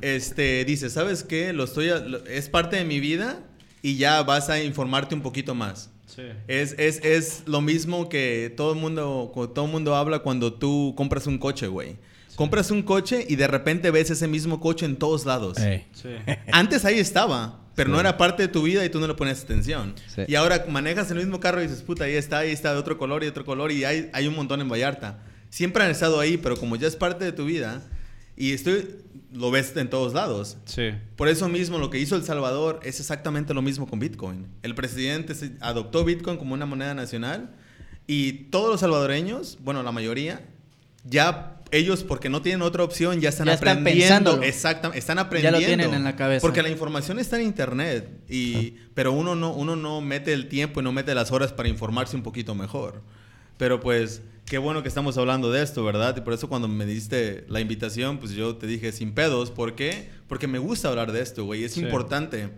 [0.00, 1.52] este, dices, ¿sabes qué?
[1.52, 3.40] Lo estoy, a- lo- es parte de mi vida
[3.82, 5.90] y ya vas a informarte un poquito más.
[6.06, 6.22] Sí.
[6.48, 11.26] Es, es, es lo mismo que todo el mundo, todo mundo habla cuando tú compras
[11.26, 11.96] un coche, güey.
[12.36, 15.58] Compras un coche y de repente ves ese mismo coche en todos lados.
[15.58, 15.86] Ey.
[15.92, 16.08] Sí.
[16.52, 19.42] Antes ahí estaba, pero no era parte de tu vida y tú no le ponías
[19.42, 19.94] atención.
[20.14, 20.22] Sí.
[20.28, 22.98] Y ahora manejas el mismo carro y dices, puta, ahí está, ahí está de otro
[22.98, 25.20] color y de otro color y hay, hay un montón en Vallarta.
[25.50, 27.82] Siempre han estado ahí, pero como ya es parte de tu vida
[28.36, 28.96] y estoy,
[29.32, 30.56] lo ves en todos lados.
[30.64, 30.90] Sí.
[31.16, 34.46] Por eso mismo lo que hizo El Salvador es exactamente lo mismo con Bitcoin.
[34.62, 37.54] El presidente adoptó Bitcoin como una moneda nacional
[38.06, 40.42] y todos los salvadoreños, bueno, la mayoría,
[41.04, 44.04] ya ellos porque no tienen otra opción ya están Ya están aprendiendo.
[44.06, 44.42] pensándolo.
[44.42, 45.58] Exactamente, están Ya lo aprendiendo.
[45.66, 46.40] tienen en la cabeza.
[46.40, 50.80] Porque la información está en internet y pero uno no uno no mete el tiempo
[50.80, 53.02] y no mete las horas para informarse un poquito mejor.
[53.58, 56.16] Pero pues qué bueno que estamos hablando de esto, ¿verdad?
[56.16, 59.74] Y por eso cuando me diste la invitación, pues yo te dije sin pedos, ¿por
[59.74, 60.10] qué?
[60.28, 61.80] Porque me gusta hablar de esto, güey, es Sí.
[61.80, 62.50] importante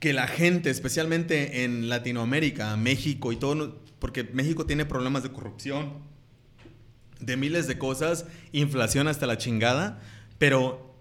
[0.00, 5.94] que la gente, especialmente en Latinoamérica, México y todo, porque México tiene problemas de corrupción,
[7.20, 10.00] de miles de cosas, inflación hasta la chingada,
[10.38, 10.94] pero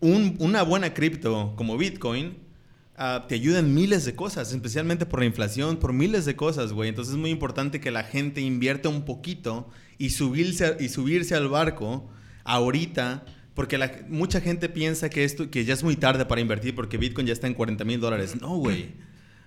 [0.00, 2.38] un- una buena cripto como Bitcoin
[2.96, 6.72] ah, te ayuda en miles de cosas, especialmente por la inflación, por miles de cosas,
[6.72, 6.88] güey.
[6.88, 11.48] Entonces es muy importante que la gente invierta un poquito y subirse, y subirse al
[11.48, 12.08] barco
[12.44, 16.96] ahorita, porque mucha gente piensa que, esto, que ya es muy tarde para invertir porque
[16.98, 18.40] Bitcoin ya está en 40 mil dólares.
[18.40, 18.92] No, güey.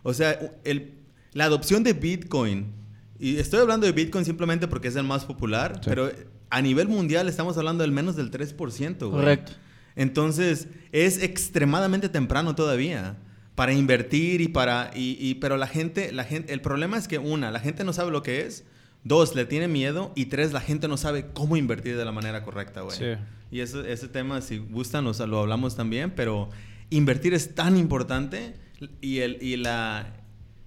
[0.04, 0.96] O sea, el-
[1.34, 2.74] la adopción de Bitcoin,
[3.20, 5.90] y estoy hablando de Bitcoin simplemente porque es el más popular, Sí.
[5.90, 6.12] pero
[6.50, 9.22] a nivel mundial estamos hablando del menos del 3%, güey.
[9.22, 9.52] Correcto.
[9.96, 13.18] Entonces, es extremadamente temprano todavía
[13.56, 17.18] para invertir y para y, y- pero la gente la gente el problema es que
[17.18, 18.64] una, la gente no sabe lo que es,
[19.04, 22.44] dos, le tiene miedo y tres, la gente no sabe cómo invertir de la manera
[22.44, 22.96] correcta, güey.
[22.98, 23.06] Sí.
[23.50, 26.50] Y eso, ese tema si gustan o sea, lo hablamos también, pero
[26.92, 28.54] invertir es tan importante
[29.02, 30.14] y el y la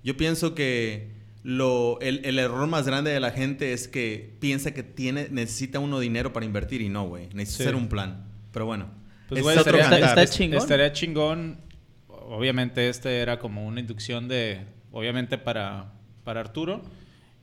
[0.02, 4.72] yo pienso que lo, el, el error más grande de la gente es que piensa
[4.72, 7.28] que tiene, necesita uno dinero para invertir y no, güey.
[7.32, 7.68] Necesita Sí.
[7.68, 8.24] hacer un plan.
[8.52, 8.90] Pero bueno.
[9.28, 10.58] Pues, es güey, estaría, está est- chingón.
[10.58, 11.60] estaría chingón.
[12.08, 14.60] Obviamente, este era como una inducción de.
[14.92, 15.92] Obviamente, para,
[16.24, 16.82] para Arturo.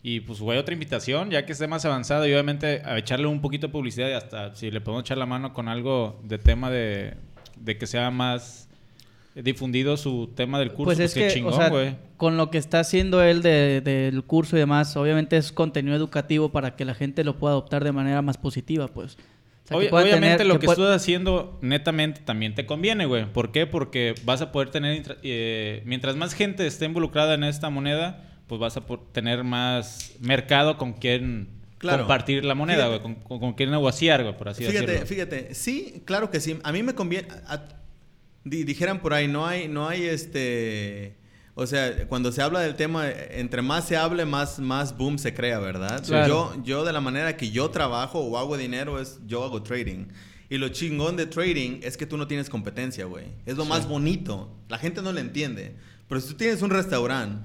[0.04, 2.28] Y pues, güey, otra invitación, ya que esté más avanzado.
[2.28, 5.26] Y obviamente, a echarle un poquito de publicidad y hasta si le podemos echar la
[5.26, 7.16] mano con algo de tema de,
[7.58, 8.67] de que sea más
[9.44, 10.86] difundido su tema del curso.
[10.86, 11.96] Pues Pues, es qué que, chingón, o sea, güey.
[12.18, 16.50] con lo que está haciendo él de- del curso y demás, obviamente es contenido educativo
[16.50, 19.14] para que la gente lo pueda adoptar de manera más positiva, pues.
[19.16, 23.06] O sea, que Obvi- pueda obviamente tener- lo que, estás haciendo netamente también te conviene,
[23.06, 23.26] güey.
[23.26, 23.66] ¿Por qué?
[23.68, 28.60] Porque vas a poder tener, eh, mientras más gente esté involucrada en esta moneda, pues
[28.62, 32.00] vas a por- tener más mercado con quien Claro.
[32.00, 33.00] compartir la moneda, güey.
[33.02, 33.24] Fíjate.
[33.26, 35.06] Con, con quien negociar, güey, por así fíjate, decirlo.
[35.06, 36.58] fíjate, sí, claro que sí.
[36.64, 37.28] A mí me conviene.
[37.46, 37.66] a-
[38.50, 41.16] di- dijeran por ahí, no hay, no hay este.
[41.60, 45.34] O sea, cuando se habla del tema, entre más se hable, más, más boom se
[45.34, 46.04] crea, ¿verdad?
[46.06, 46.54] Claro.
[46.56, 50.06] Yo, yo, de la manera que yo trabajo o hago dinero, es yo hago trading.
[50.50, 53.26] Y lo chingón de trading es que tú no tienes competencia, güey.
[53.48, 54.56] Es lo más bonito.
[54.70, 55.76] La gente no lo entiende.
[56.08, 57.42] Pero si tú tienes un restaurante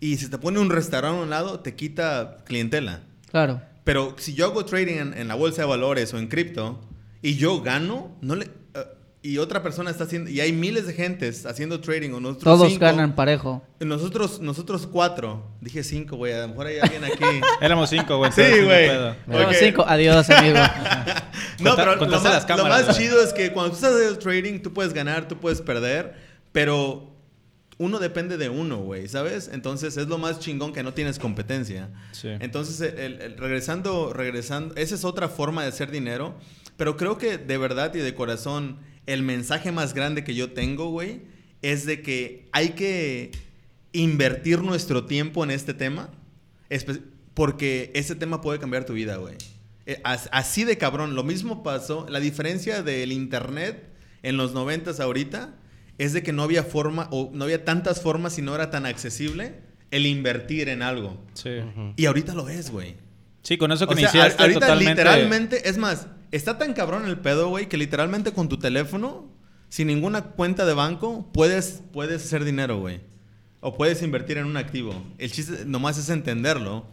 [0.00, 3.02] y si te pone un restaurante a un lado, te quita clientela.
[3.30, 3.60] Claro.
[3.84, 6.80] Pero si yo hago trading en, en la bolsa de valores o en cripto
[7.20, 8.50] y yo gano, no le,
[9.26, 12.68] y otra persona está haciendo, y hay miles de gentes haciendo trading o nosotros Todos
[12.68, 13.62] cinco, ganan parejo.
[13.80, 17.24] Nosotros, nosotros cuatro, dije cinco, güey, a lo mejor hay alguien aquí.
[17.62, 18.30] Éramos cinco, güey.
[18.32, 18.88] Sí, güey.
[18.88, 19.10] pedo.
[19.12, 19.16] Ok.
[19.30, 19.84] Tenemos cinco.
[19.88, 20.58] Adiós, amigo.
[21.60, 22.96] No, pero lo más, las lo cámaras, más güey.
[23.08, 26.14] chido es que cuando tú estás haciendo trading, tú puedes ganar, tú puedes perder,
[26.52, 27.12] pero
[27.78, 29.48] uno depende de uno, güey, ¿sabes?
[29.52, 31.90] Entonces es lo más chingón que no tienes competencia.
[32.12, 32.28] Sí.
[32.40, 36.34] Entonces, el- el- regresando, regresando, esa es otra forma de hacer dinero,
[36.76, 40.90] pero creo que de verdad y de corazón, el mensaje más grande que yo tengo,
[40.90, 41.22] güey,
[41.62, 43.30] es de que hay que
[43.92, 46.10] invertir nuestro tiempo en este tema,
[47.34, 49.34] porque ese tema puede cambiar tu vida, güey.
[49.86, 53.88] Eh, as- Así de cabrón, lo mismo pasó, la diferencia del internet
[54.22, 55.54] en los noventas ahorita
[55.98, 58.86] es de que no había forma, o no había tantas formas y no era tan
[58.86, 59.54] accesible
[59.90, 61.22] el invertir en algo.
[61.34, 61.50] Sí.
[61.96, 62.96] Y ahorita lo es, güey.
[63.42, 64.90] Sí, con eso que O sea, iniciaste ahorita totalmente.
[65.02, 69.30] literalmente, es más, está tan cabrón el pedo, güey, que literalmente con tu teléfono,
[69.68, 73.00] sin ninguna cuenta de banco, puedes, puedes hacer dinero, güey.
[73.60, 74.94] O puedes invertir en un activo.
[75.18, 76.86] El chiste nomás es entenderlo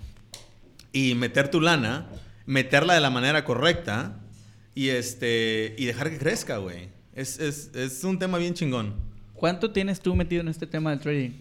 [0.93, 2.07] y meter tu lana,
[2.45, 4.19] meterla de la manera correcta
[4.73, 6.89] y, este, y dejar que crezca, güey.
[7.13, 8.95] Es, es, es un tema bien chingón.
[9.33, 11.31] ¿Cuánto tienes tú metido en este tema del trading?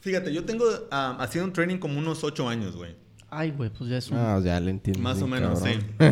[0.00, 2.94] Fíjate, yo tengo ah, haciendo un training como unos ocho años, güey.
[3.36, 4.16] Ay, güey, pues ya es un...
[4.18, 5.02] Ah, ya le entiendo.
[5.02, 5.84] Más o menos, cabrón.
[5.98, 6.06] sí.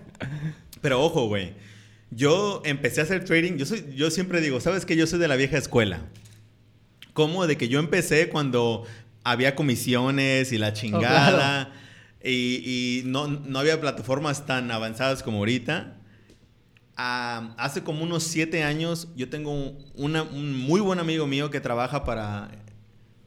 [0.80, 1.52] Pero ojo, güey.
[2.10, 3.56] Yo empecé a hacer trading.
[3.56, 6.00] Yo, soy, yo siempre digo, ¿sabes que Yo soy de la vieja escuela.
[7.12, 7.46] ¿Cómo?
[7.46, 8.84] De que yo empecé cuando
[9.22, 11.72] había comisiones y la chingada.
[12.22, 15.96] Y, y no, no había plataformas tan avanzadas como ahorita.
[16.96, 19.52] Ah, hace como unos siete años yo tengo
[19.94, 22.50] una- un muy buen amigo mío que trabaja para,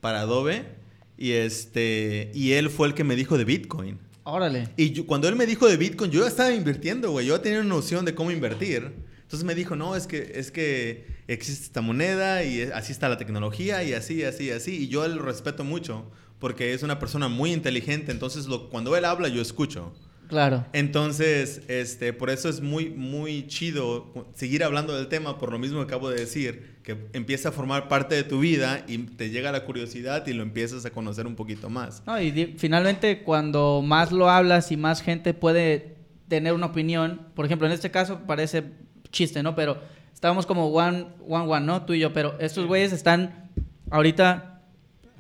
[0.02, 0.77] para Adobe.
[1.18, 3.98] Y, este, y él fue el que me dijo de Bitcoin.
[4.24, 4.70] Órale.
[4.78, 7.26] Y yo- cuando él me dijo de Bitcoin, yo ya estaba invirtiendo, güey.
[7.26, 8.92] Yo ya tenía una noción de cómo invertir.
[9.22, 13.18] Entonces me dijo, no, es que, es que existe esta moneda y así está la
[13.18, 14.84] tecnología y así, así, así.
[14.84, 18.12] Y yo lo respeto mucho porque es una persona muy inteligente.
[18.12, 19.94] Entonces lo, cuando él habla, yo escucho.
[20.30, 20.66] Claro.
[20.74, 25.80] Entonces, este, por eso es muy, muy chido seguir hablando del tema, por lo mismo
[25.80, 29.52] que acabo de decir, que empieza a formar parte de tu vida y te llega
[29.52, 32.02] la curiosidad y lo empiezas a conocer un poquito más.
[32.08, 35.98] No, y finalmente cuando más lo hablas y más gente puede
[36.30, 38.64] tener una opinión, por ejemplo, en este caso parece
[39.12, 39.54] chiste, ¿no?
[39.54, 39.82] Pero
[40.14, 41.86] estábamos como one, one, one, ¿no?
[41.86, 43.50] Tú y yo, pero estos güeyes están
[43.92, 44.62] ahorita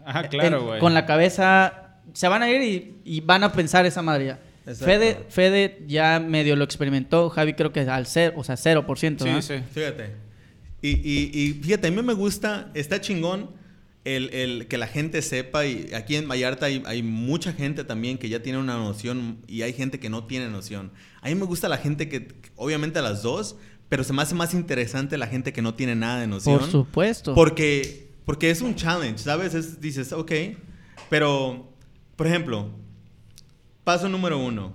[0.06, 0.80] Ajá, claro, en- güey.
[0.80, 4.40] con la cabeza, se van a ir y, y van a pensar esa madre ya.
[4.74, 9.30] Fede, Fede ya medio lo experimentó, Javi creo que al cero, o sea, 0%, Sí,
[9.30, 9.42] ¿no?
[9.42, 9.56] sí.
[9.74, 10.27] Fíjate.
[10.82, 13.50] Y, y, y fíjate, a mí me gusta, está chingón
[14.06, 15.66] el, el que la gente sepa.
[15.66, 19.64] Y aquí en Vallarta hay, hay mucha gente también que ya tiene una noción y
[19.64, 20.92] hay gente que no tiene noción.
[21.22, 23.56] A mí me gusta la gente que, obviamente a las dos,
[23.90, 26.60] pero se me hace más interesante la gente que no tiene nada de noción.
[26.60, 27.34] Por supuesto.
[27.34, 29.54] Porque, porque es un challenge, ¿sabes?
[29.56, 30.32] Es- dices, ok,
[31.10, 31.74] pero,
[32.16, 32.70] por ejemplo,
[33.84, 34.74] paso número uno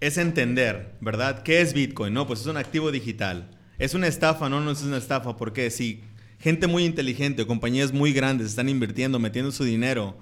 [0.00, 1.42] es entender, ¿verdad?
[1.42, 2.12] ¿Qué es Bitcoin?
[2.12, 3.55] No, pues es un activo digital.
[3.78, 4.48] ¿Es una estafa?
[4.48, 5.36] No, no es una estafa.
[5.36, 6.00] Porque si
[6.38, 10.16] gente muy inteligente o compañías muy grandes están invirtiendo, metiendo su dinero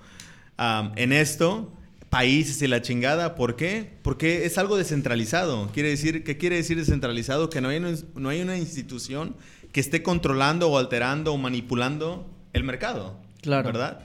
[0.97, 1.73] en esto,
[2.11, 3.91] países y la chingada, ¿por qué?
[4.03, 5.69] Porque es algo descentralizado.
[5.73, 7.51] Quiere decir, ¿Qué quiere decir descentralizado?
[7.51, 9.35] Que no hay, una- no hay una institución
[9.73, 13.19] que esté controlando o alterando o manipulando el mercado.
[13.43, 13.67] Claro.
[13.67, 14.01] ¿Verdad?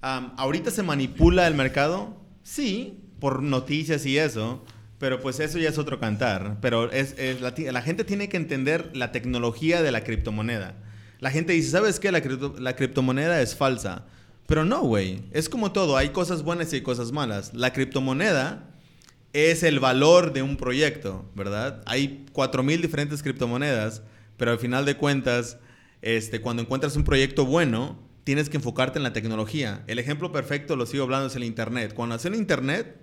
[0.00, 2.16] Am, ¿Ahorita se manipula el mercado?
[2.42, 4.64] Sí, por noticias y eso.
[5.02, 6.58] Pero pues eso ya es otro cantar.
[6.60, 10.76] Pero es, la, gente tiene que entender la tecnología de la criptomoneda.
[11.18, 12.12] La gente dice, ¿sabes qué?
[12.12, 14.06] La criptomoneda es falsa.
[14.46, 15.24] Pero no, güey.
[15.32, 15.96] Es como todo.
[15.96, 17.52] Hay cosas buenas y hay cosas malas.
[17.52, 18.70] La criptomoneda
[19.32, 21.82] es el valor de un proyecto, ¿verdad?
[21.86, 24.02] Hay 4.000 diferentes criptomonedas,
[24.36, 25.58] pero al final de cuentas,
[26.00, 29.82] este, cuando encuentras un proyecto bueno, tienes que enfocarte en la tecnología.
[29.88, 31.92] El ejemplo perfecto, lo sigo hablando, es el Internet.
[31.92, 33.01] Cuando nació el Internet,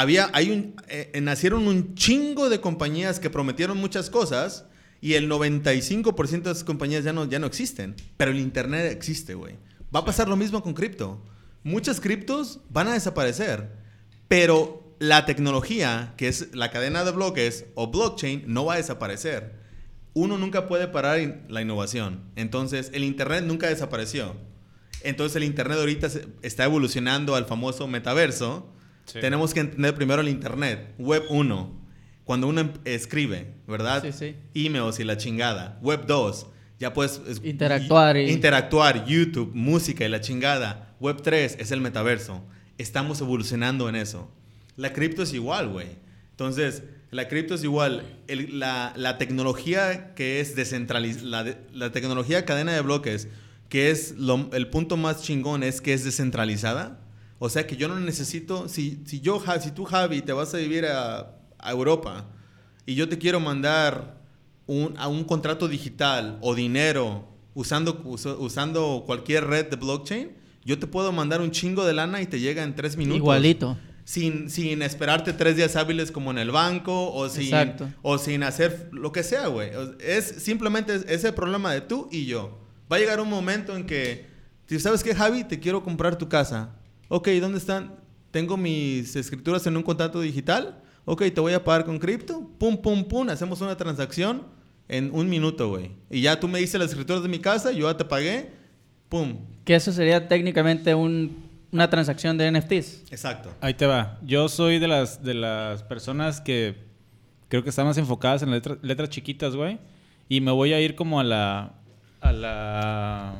[0.00, 4.64] había, hay un, eh, eh, nacieron un chingo de compañías que prometieron muchas cosas
[5.00, 7.96] y el 95% de esas compañías ya no, ya no existen.
[8.16, 9.56] Pero el Internet existe, güey.
[9.94, 11.20] Va a pasar lo mismo con cripto.
[11.64, 13.72] Muchas criptos van a desaparecer,
[14.28, 19.56] pero la tecnología, que es la cadena de bloques o blockchain, no va a desaparecer.
[20.14, 22.22] Uno nunca puede parar in- la innovación.
[22.36, 24.36] Entonces, el Internet nunca desapareció.
[25.02, 26.08] Entonces, el Internet ahorita
[26.42, 28.72] está evolucionando al famoso metaverso.
[29.12, 29.20] Sí.
[29.20, 31.78] Tenemos que entender primero el Internet, Web 1.
[32.24, 34.02] Cuando uno em- escribe, ¿verdad?
[34.04, 34.36] Sí, sí.
[34.66, 35.78] Emails y la chingada.
[35.82, 36.46] Web 2.
[36.78, 37.20] Ya puedes...
[37.26, 40.94] es- Interactuar y- Interactuar, YouTube, música y la chingada.
[41.00, 42.44] Web 3 es el metaverso.
[42.76, 44.30] Estamos evolucionando en eso.
[44.76, 45.88] La cripto es igual, güey.
[46.32, 48.02] Entonces, la cripto es igual.
[48.28, 53.28] El- la, la tecnología que es descentralizada, la, de- la tecnología cadena de bloques,
[53.70, 57.00] que es lo- el punto más chingón, es que es descentralizada.
[57.38, 60.58] O sea que yo no necesito, si, si yo, si tú, Javi, te vas a
[60.58, 62.26] vivir a, a Europa
[62.86, 64.18] y yo te quiero mandar
[64.66, 70.32] un, a un contrato digital o dinero usando, usa- usando cualquier red de blockchain,
[70.64, 73.18] yo te puedo mandar un chingo de lana y te llega en tres minutos.
[73.18, 73.78] Igualito.
[74.04, 77.88] Sin, sin esperarte tres días hábiles como en el banco o sin, Exacto.
[78.02, 79.70] o sin hacer lo que sea, güey.
[80.00, 82.58] Es simplemente es- ese problema de tú y yo.
[82.90, 84.26] Va a llegar un momento en que,
[84.66, 85.44] ¿tú ¿sabes qué, Javi?
[85.44, 86.74] Te quiero comprar tu casa.
[87.08, 87.94] Ok, ¿dónde están?
[88.30, 90.82] Tengo mis escrituras en un contrato digital.
[91.04, 92.50] Ok, te voy a pagar con cripto.
[92.58, 93.28] Pum, pum, pum.
[93.30, 94.42] Hacemos una transacción
[94.88, 95.92] en un minuto, güey.
[96.10, 98.50] Y ya tú me dices las escrituras de mi casa, yo ya te pagué.
[99.08, 99.38] Pum.
[99.64, 103.04] Que eso sería técnicamente un- una transacción de NFTs.
[103.10, 103.50] Exacto.
[103.60, 104.18] Ahí te va.
[104.22, 106.76] Yo soy de las, de las personas que
[107.48, 109.78] creo que están más enfocadas en letra- letras chiquitas, güey.
[110.28, 111.74] Y me voy a ir como a la,
[112.20, 113.34] a la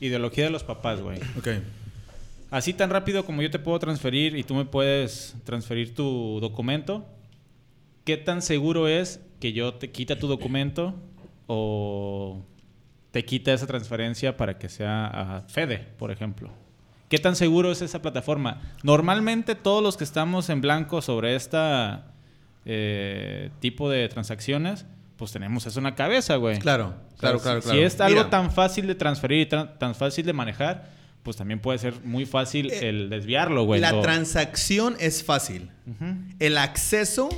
[0.00, 1.18] ideología de los papás, güey.
[1.38, 1.48] Ok.
[2.50, 7.06] Así tan rápido como yo te puedo transferir y tú me puedes transferir tu documento,
[8.04, 10.94] ¿qué tan seguro es que yo te quita tu documento
[11.46, 12.42] o
[13.12, 16.50] te quita esa transferencia para que sea a Fede, por ejemplo?
[17.08, 18.60] ¿Qué tan seguro es esa plataforma?
[18.82, 22.06] Normalmente todos los que estamos en blanco sobre esta
[22.64, 24.86] eh, tipo de transacciones,
[25.16, 26.58] pues tenemos eso en la cabeza, güey.
[26.58, 27.82] Claro, O sea, claro, si- claro, Si claro.
[27.86, 28.30] es algo Mira.
[28.30, 30.88] tan fácil de transferir y tan, tan fácil de manejar,
[31.22, 33.80] pues también puede ser muy fácil Eh, el desviarlo, güey.
[33.80, 35.70] La O- transacción es fácil.
[36.38, 37.28] El acceso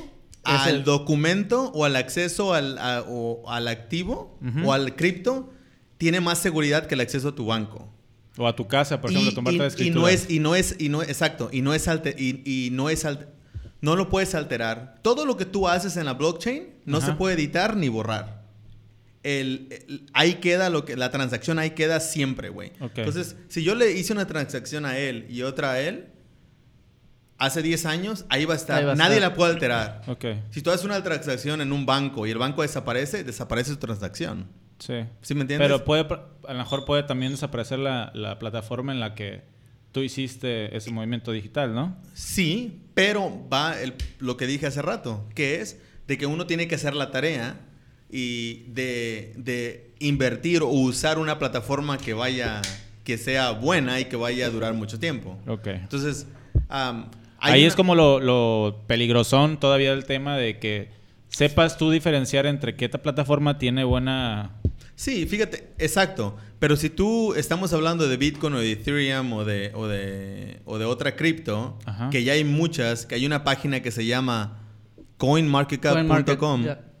[0.45, 5.51] Es al el- documento o al acceso al, a- o al activo o al cripto
[5.97, 7.89] tiene más seguridad que el acceso a tu banco.
[8.37, 10.01] O a tu casa, por Y- ejemplo, y, y escritura.
[10.01, 12.89] no es y no es y no exacto y no es alte- y, y no
[12.89, 13.27] es alte-
[13.81, 14.99] no lo puedes alterar.
[15.01, 18.42] Todo lo que tú haces en la blockchain no se puede editar ni borrar.
[19.23, 22.71] El, el- ahí queda lo que la transacción ahí queda siempre, güey.
[22.79, 26.07] Entonces, si yo le hice una transacción a él y otra a él
[27.37, 28.79] hace 10 años, ahí va a estar.
[28.79, 29.31] Ahí va a Nadie estar.
[29.31, 30.01] la puede alterar.
[30.51, 34.47] Si tú haces una transacción en un banco y el banco desaparece, desaparece tu transacción.
[34.79, 35.05] sí.
[35.21, 35.67] ¿Sí me entiendes?
[35.67, 36.03] Pero puede,
[36.47, 39.41] a lo mejor puede también desaparecer la, la plataforma en la que
[39.93, 41.97] tú hiciste ese movimiento digital, ¿no?
[42.13, 46.67] Sí, pero va el- lo que dije hace rato, que es de que uno tiene
[46.67, 47.59] que hacer la tarea
[48.15, 52.61] y de, de invertir o usar una plataforma que vaya,
[53.03, 55.35] que sea buena y que vaya a durar mucho tiempo.
[55.47, 55.65] Ok.
[55.67, 56.27] Entonces,
[56.69, 60.89] Ahí una- es como lo, lo peligrosón todavía del tema de que
[61.29, 64.51] sepas tú diferenciar entre qué ta- plataforma tiene buena...
[64.95, 66.37] Sí, fíjate, exacto.
[66.59, 70.77] Pero si tú estamos hablando de Bitcoin o de Ethereum o de, o de, o
[70.77, 71.77] de otra cripto,
[72.11, 74.59] que ya hay muchas, que hay una página que se llama
[75.17, 76.63] coinmarketcap.com.
[76.63, 76.92] CoinMarket,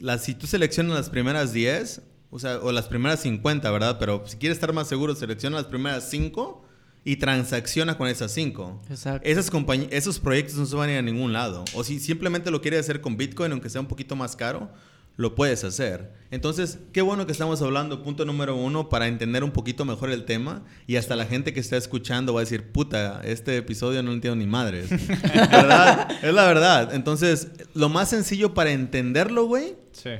[0.00, 0.06] ya.
[0.06, 3.98] La- si tú seleccionas las primeras 10, o sea, o las primeras 50, ¿verdad?
[3.98, 6.64] Pero si quieres estar más seguro, selecciona las primeras 5
[7.04, 8.82] y transacciona con esas 5.
[8.90, 9.26] Exacto.
[9.28, 9.50] Esas
[9.90, 11.64] esos proyectos no se van a ir a ningún lado.
[11.74, 14.70] O si simplemente lo quieres hacer con Bitcoin, aunque sea un poquito más caro,
[15.16, 16.12] lo puedes hacer.
[16.30, 20.24] Entonces, qué bueno que estamos hablando, punto número uno, para entender un poquito mejor el
[20.24, 20.62] tema.
[20.86, 24.14] Y hasta la gente que está escuchando va a decir, puta, este episodio no lo
[24.14, 24.88] entiendo ni madres.
[25.22, 26.08] ¿Verdad?
[26.22, 26.94] Es la verdad.
[26.94, 30.10] Entonces, lo más sencillo para entenderlo, güey, Sí.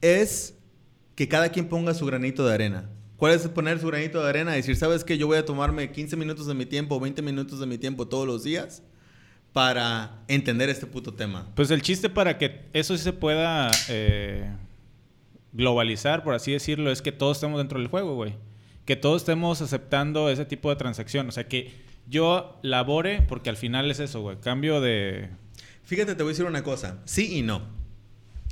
[0.00, 0.54] es
[1.14, 2.90] que cada quien ponga su granito de arena.
[3.16, 4.52] ¿Cuál es poner su granito de arena?
[4.52, 5.16] Decir, ¿sabes qué?
[5.16, 8.26] Yo voy a tomarme 15 minutos de mi tiempo, 20 minutos de mi tiempo todos
[8.26, 8.82] los días
[9.52, 11.46] para entender este puto tema.
[11.54, 14.50] Pues el chiste para que eso sí se pueda eh,
[15.52, 18.34] globalizar, por así decirlo, es que todos estemos dentro del juego, güey.
[18.84, 21.28] Que todos estemos aceptando ese tipo de transacción.
[21.28, 21.72] O sea, que
[22.08, 24.38] yo labore, porque al final es eso, güey.
[24.40, 25.28] Cambio de...
[25.84, 26.98] Fíjate, te voy a decir una cosa.
[27.04, 27.62] Sí y no.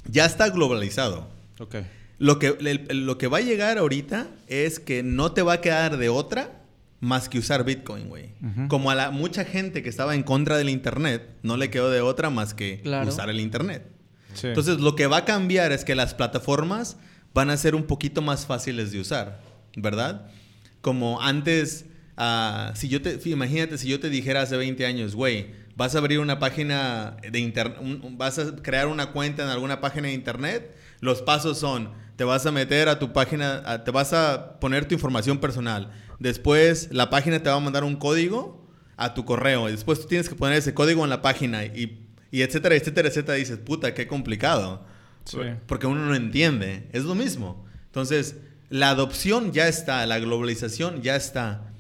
[0.09, 1.29] Ya está globalizado.
[1.59, 1.77] Ok.
[2.19, 5.61] Lo que, el- lo que va a llegar ahorita es que no te va a
[5.63, 6.60] quedar de otra
[7.01, 8.35] más que usar Bitcoin, güey.
[8.43, 8.69] Ujú.
[8.69, 12.01] Como a la mucha gente que estaba en contra del Internet, no le quedó de
[12.03, 13.09] otra más que Claro.
[13.09, 13.87] usar el Internet.
[14.35, 14.47] Sí.
[14.49, 16.97] Entonces, lo que va a cambiar es que las plataformas
[17.35, 19.41] van a ser un poquito más fáciles de usar,
[19.77, 20.27] ¿verdad?
[20.81, 21.87] Como antes,
[22.17, 25.99] ah, si yo te, imagínate si yo te dijera hace 20 años, güey, vas a
[25.99, 27.79] abrir una página de internet,
[28.17, 32.45] vas a crear una cuenta en alguna página de internet, los pasos son, te vas
[32.47, 37.11] a meter a tu página, a- te vas a poner tu información personal, después la
[37.11, 40.37] página te va a mandar un código a tu correo, y después tú tienes que
[40.37, 44.85] poner ese código en la página y, y etcétera, etcétera, etcétera, dices, puta, qué complicado.
[45.25, 45.39] Sí.
[45.67, 46.89] Porque uno no entiende.
[46.93, 47.65] Es lo mismo.
[47.87, 48.37] Entonces,
[48.69, 51.73] la adopción ya está, la globalización ya está.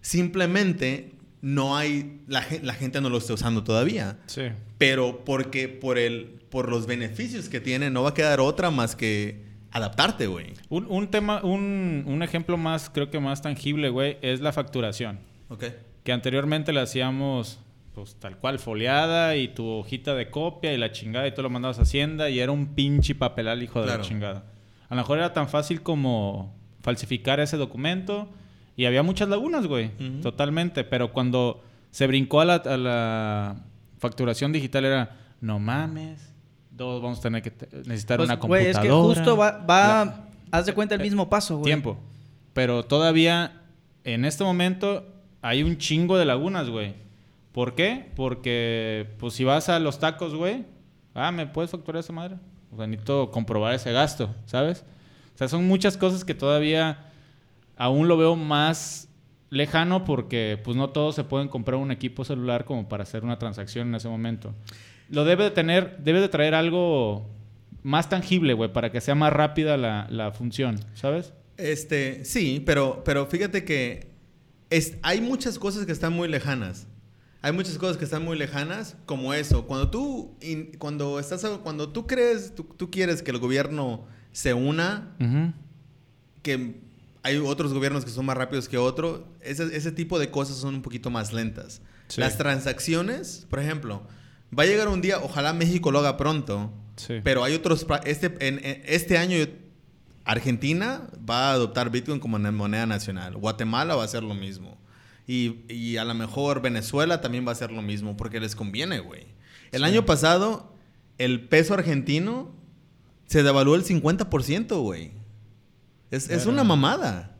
[0.00, 4.18] Simplemente no hay, la, la gente no lo está usando todavía.
[4.26, 4.42] Sí.
[4.78, 8.96] Pero porque por, el, por los beneficios que tiene, no va a quedar otra más
[8.96, 10.54] que adaptarte, güey.
[10.70, 15.18] Un, un tema, un, un ejemplo más, creo que más tangible, güey, es la facturación.
[15.50, 15.64] Ok.
[16.04, 17.58] Que anteriormente la hacíamos,
[17.94, 21.50] pues tal cual, foliada y tu hojita de copia y la chingada y tú lo
[21.50, 24.02] mandabas a Hacienda y era un pinche papelal, hijo de Claro.
[24.02, 24.44] la chingada.
[24.88, 28.28] A lo mejor era tan fácil como falsificar ese documento
[28.76, 29.90] y había muchas lagunas, güey,
[30.22, 30.84] totalmente.
[30.84, 33.56] Pero cuando se brincó a la, a la
[33.98, 36.33] facturación digital era, no mames,
[36.76, 37.52] todos vamos a tener que
[37.86, 38.70] necesitar Pues, una güey, computadora.
[38.70, 41.64] es que justo va, va La- haz de cuenta el mismo paso, güey.
[41.66, 41.96] tiempo.
[42.52, 43.62] Pero todavía,
[44.04, 45.06] en este momento,
[45.42, 46.94] hay un chingo de lagunas, güey.
[47.52, 48.10] ¿Por qué?
[48.16, 50.64] Porque, pues, si vas a los tacos, güey,
[51.14, 52.36] ah, ¿me puedes facturar esa madre?
[52.72, 54.84] O sea, necesito comprobar ese gasto, ¿sabes?
[55.34, 56.98] O sea, son muchas cosas que todavía
[57.76, 59.08] aún lo veo más
[59.50, 63.38] lejano porque, pues, no todos se pueden comprar un equipo celular como para hacer una
[63.38, 64.52] transacción en ese momento.
[65.10, 67.28] Lo debe de tener, debe de traer algo
[67.82, 71.32] más tangible, güey, para que sea más rápida la, la función, ¿sabes?
[71.56, 74.08] Este, sí, pero, pero fíjate que
[74.70, 76.86] es, hay muchas cosas que están muy lejanas.
[77.42, 79.66] Hay muchas cosas que están muy lejanas, como eso.
[79.66, 84.54] Cuando tú, in- cuando estás, cuando tú crees, tú, tú quieres que el gobierno se
[84.54, 85.14] una,
[86.42, 86.80] que
[87.22, 90.74] hay otros gobiernos que son más rápidos que otros, ese, ese tipo de cosas son
[90.76, 91.82] un poquito más lentas.
[92.08, 92.20] Sí.
[92.20, 94.02] Las transacciones, por ejemplo,
[94.58, 97.14] va a llegar un día, ojalá México lo haga pronto, Sí.
[97.24, 99.36] pero hay otros, este, en, en- este año
[100.24, 104.78] Argentina va a adoptar Bitcoin como moneda nacional, Guatemala va a hacer lo mismo.
[105.26, 109.00] Y, y a lo mejor Venezuela también va a hacer lo mismo porque les conviene,
[109.00, 109.26] güey.
[109.72, 109.86] El Sí.
[109.86, 110.74] año pasado,
[111.18, 112.52] el peso argentino
[113.26, 115.12] se devaluó el 50%, güey.
[116.10, 117.33] Es, es una mamada.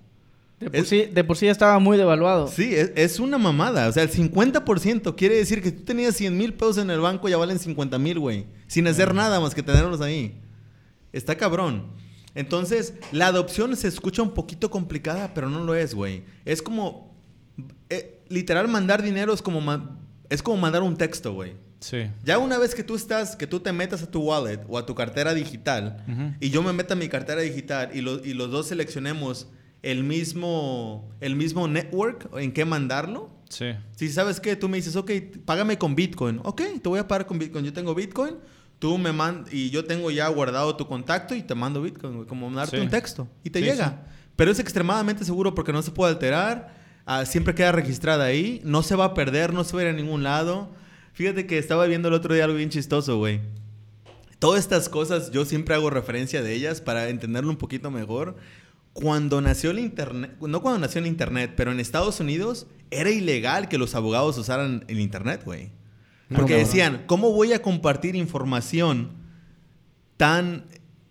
[0.61, 2.49] De por, Es- sí, de por sí ya estaba muy devaluado.
[2.49, 3.89] Sí, es, es una mamada.
[3.89, 7.29] O sea, el 50% quiere decir que tú tenías 100 mil pesos en el banco,
[7.29, 8.47] ya valen 50 mil, güey.
[8.67, 10.41] Sin hacer nada más que tenerlos ahí.
[11.13, 11.87] Está cabrón.
[12.35, 16.23] Entonces, la adopción se escucha un poquito complicada, pero no lo es, güey.
[16.45, 17.15] Es como...
[17.91, 19.99] eh, literal, mandar dinero es como, ma-
[20.31, 21.53] es como mandar un texto, güey.
[21.81, 22.07] Sí.
[22.25, 24.87] Ya una vez que tú estás, que tú te metas a tu wallet o a
[24.87, 26.33] tu cartera digital Ujú.
[26.41, 29.49] y yo me meta a mi cartera digital y, lo- y los dos seleccionemos
[29.85, 33.31] el mismo, el mismo network en qué mandarlo.
[33.49, 33.67] Sí.
[33.97, 35.11] Si sabes que tú me dices, ok,
[35.45, 36.41] págame con Bitcoin.
[36.45, 37.65] Ok, te voy a pagar con Bitcoin.
[37.65, 38.37] Yo tengo Bitcoin,
[38.79, 42.49] tú me mandas y yo tengo ya guardado tu contacto y te mando Bitcoin, como
[42.51, 42.83] mandarte Sí.
[42.83, 43.89] un texto y te Sí, llega.
[43.89, 44.13] sí.
[44.37, 46.75] Pero es extremadamente seguro porque no se puede alterar,
[47.07, 49.91] ah, siempre queda registrada ahí, no se va a perder, no se va a ir
[49.91, 50.73] a ningún lado.
[51.13, 53.41] Fíjate que estaba viendo el otro día algo bien chistoso, güey.
[54.41, 58.37] Todas estas cosas yo siempre hago referencia de ellas para entenderlo un poquito mejor.
[58.95, 63.69] Cuando nació el internet, no cuando nació el internet, pero en Estados Unidos era ilegal
[63.69, 65.71] que los abogados usaran el internet, güey.
[66.35, 69.11] Porque decían, ¿cómo voy a compartir información
[70.17, 70.65] tan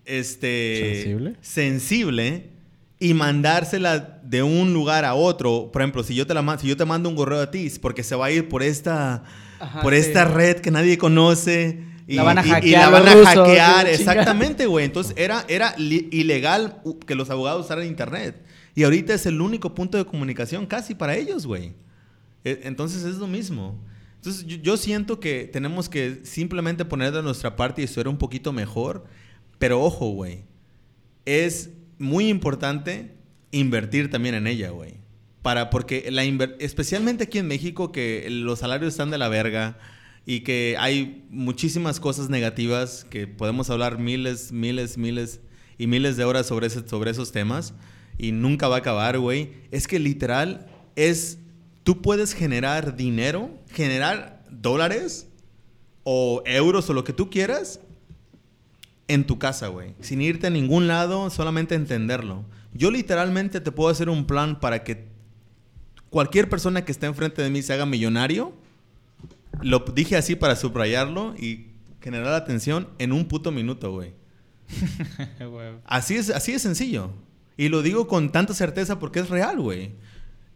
[0.06, 1.36] este ¿Sensible?
[1.42, 2.50] sensible
[3.00, 5.70] y mandársela de un lugar a otro?
[5.72, 7.80] Por ejemplo, si yo te la si yo te mando un correo a ti, es
[7.80, 9.24] porque se va a ir por esta
[9.60, 10.00] Ajá, por sí.
[10.00, 11.84] esta red que nadie conoce.
[12.08, 14.86] Y, La van a y- y hackear la van a rusos, hackear, exactamente, güey.
[14.86, 18.42] Entonces era, era ilegal que los abogados usaran internet.
[18.76, 21.74] Y ahorita es el único punto de comunicación casi para ellos, güey.
[22.44, 23.80] E- Entonces es lo mismo.
[24.16, 28.52] Entonces yo, siento que tenemos que simplemente poner de nuestra parte y estudiar un poquito
[28.54, 29.06] mejor.
[29.60, 30.44] Pero ojo, güey.
[31.26, 33.14] Es muy importante
[33.52, 34.96] invertir también en ella, güey.
[35.42, 36.24] Para, porque la
[36.60, 39.78] especialmente aquí en México, que los salarios están de la verga
[40.26, 45.42] y que hay muchísimas cosas negativas que podemos hablar miles, miles, miles
[45.78, 47.74] y miles de horas sobre, ese- sobre esos temas
[48.18, 49.52] y nunca va a acabar, güey.
[49.72, 51.40] Es que literal es,
[51.84, 55.28] tú puedes generar dinero, generar dólares
[56.04, 57.80] o euros o lo que tú quieras
[59.08, 59.96] en tu casa, güey.
[60.00, 62.46] Sin irte a ningún lado, solamente entenderlo.
[62.74, 65.08] Yo literalmente te puedo hacer un plan para que
[66.10, 68.54] cualquier persona que esté enfrente de mí se haga millonario.
[69.62, 71.68] Lo dije así para subrayarlo y
[72.02, 74.14] generar atención en un puto minuto, güey.
[75.86, 77.12] Así es, así es sencillo.
[77.58, 79.92] Y lo digo con tanta certeza porque es real, güey.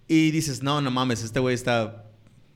[0.08, 2.06] Y dices, no, no mames, este güey está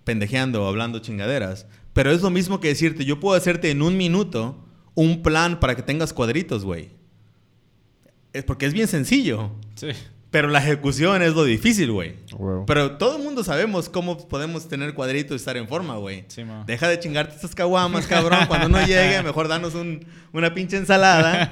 [0.04, 1.68] pendejeando, hablando chingaderas.
[1.94, 5.76] Pero es lo mismo que decirte, yo puedo hacerte en un minuto un plan para
[5.76, 6.90] que tengas cuadritos, güey.
[8.34, 9.52] Es porque es bien sencillo.
[9.76, 9.90] Sí.
[10.32, 12.16] Pero la ejecución es lo difícil, güey.
[12.66, 16.24] Pero todo el mundo sabemos cómo podemos tener cuadritos y estar en forma, güey.
[16.30, 16.64] Sí, ma.
[16.66, 18.46] Deja de chingarte estas caguamas, cabrón.
[18.48, 21.52] Cuando no llegue, mejor danos un- una pinche ensalada.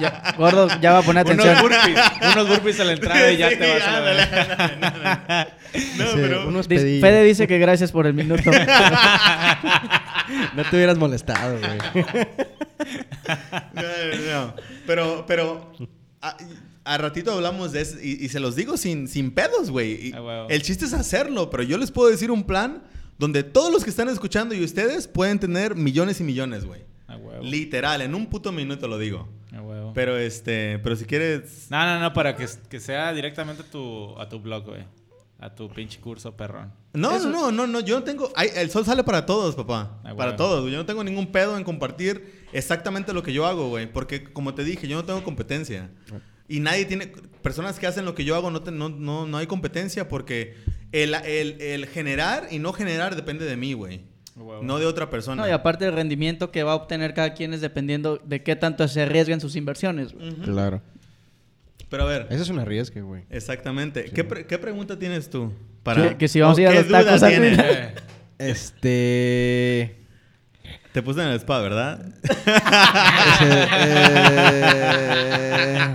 [0.00, 1.48] Ya, gordo, ya va a poner atención.
[1.50, 2.00] Unos burpees,
[2.32, 5.48] unos burpees a la entrada y ya Sí, te vas a la.
[5.96, 6.48] No, Sí, pero...
[6.48, 6.66] unos.
[6.66, 8.42] Fede dice que gracias por el minuto.
[10.54, 11.78] No te hubieras molestado, güey.
[13.74, 14.54] No, no, no.
[14.86, 15.72] Pero, pero...
[16.22, 16.36] A,
[16.84, 20.12] a ratito hablamos de eso y, y se los digo sin, sin pedos, güey.
[20.14, 20.48] Ah, huevo.
[20.48, 22.82] El chiste es hacerlo, pero yo les puedo decir un plan
[23.18, 26.82] donde todos los que están escuchando y ustedes pueden tener millones y millones, güey.
[27.06, 27.42] A huevo.
[27.42, 29.28] Literal, en un puto minuto lo digo.
[29.52, 29.92] A huevo.
[29.94, 31.66] Pero este, pero si quieres...
[31.70, 34.84] No, no, no, para que, que sea directamente a tu, a tu blog, güey.
[35.38, 36.72] A tu pinche curso, perrón.
[36.92, 38.30] No, Eso- no, no, no, yo no tengo...
[38.36, 39.98] ay, el sol sale para todos, papá.
[40.04, 40.70] Ah, para todos.
[40.70, 43.90] Yo no tengo ningún pedo en compartir exactamente lo que yo hago, güey.
[43.90, 45.90] Porque, como te dije, yo no tengo competencia.
[46.50, 47.10] Y nadie tiene...
[47.42, 50.54] Personas que hacen lo que yo hago no, te- no, no, no hay competencia porque
[50.92, 54.02] el, el, el generar y no generar depende de mí, güey.
[54.62, 55.42] No de otra persona.
[55.42, 58.56] No, y aparte el rendimiento que va a obtener cada quien es dependiendo de qué
[58.56, 60.12] tanto se arriesguen sus inversiones.
[60.12, 60.34] güey.
[60.36, 60.82] Claro.
[61.88, 63.22] Pero a ver, Eso es un arriesgue, güey.
[63.30, 64.04] exactamente.
[64.04, 65.52] ¿Qué, pre- qué pregunta tienes tú?
[65.84, 67.22] Que- que si vamos a ir a qué los tacos
[68.38, 69.96] Este.
[70.92, 72.04] Te puse en el spa, ¿verdad?
[73.42, 75.94] eh,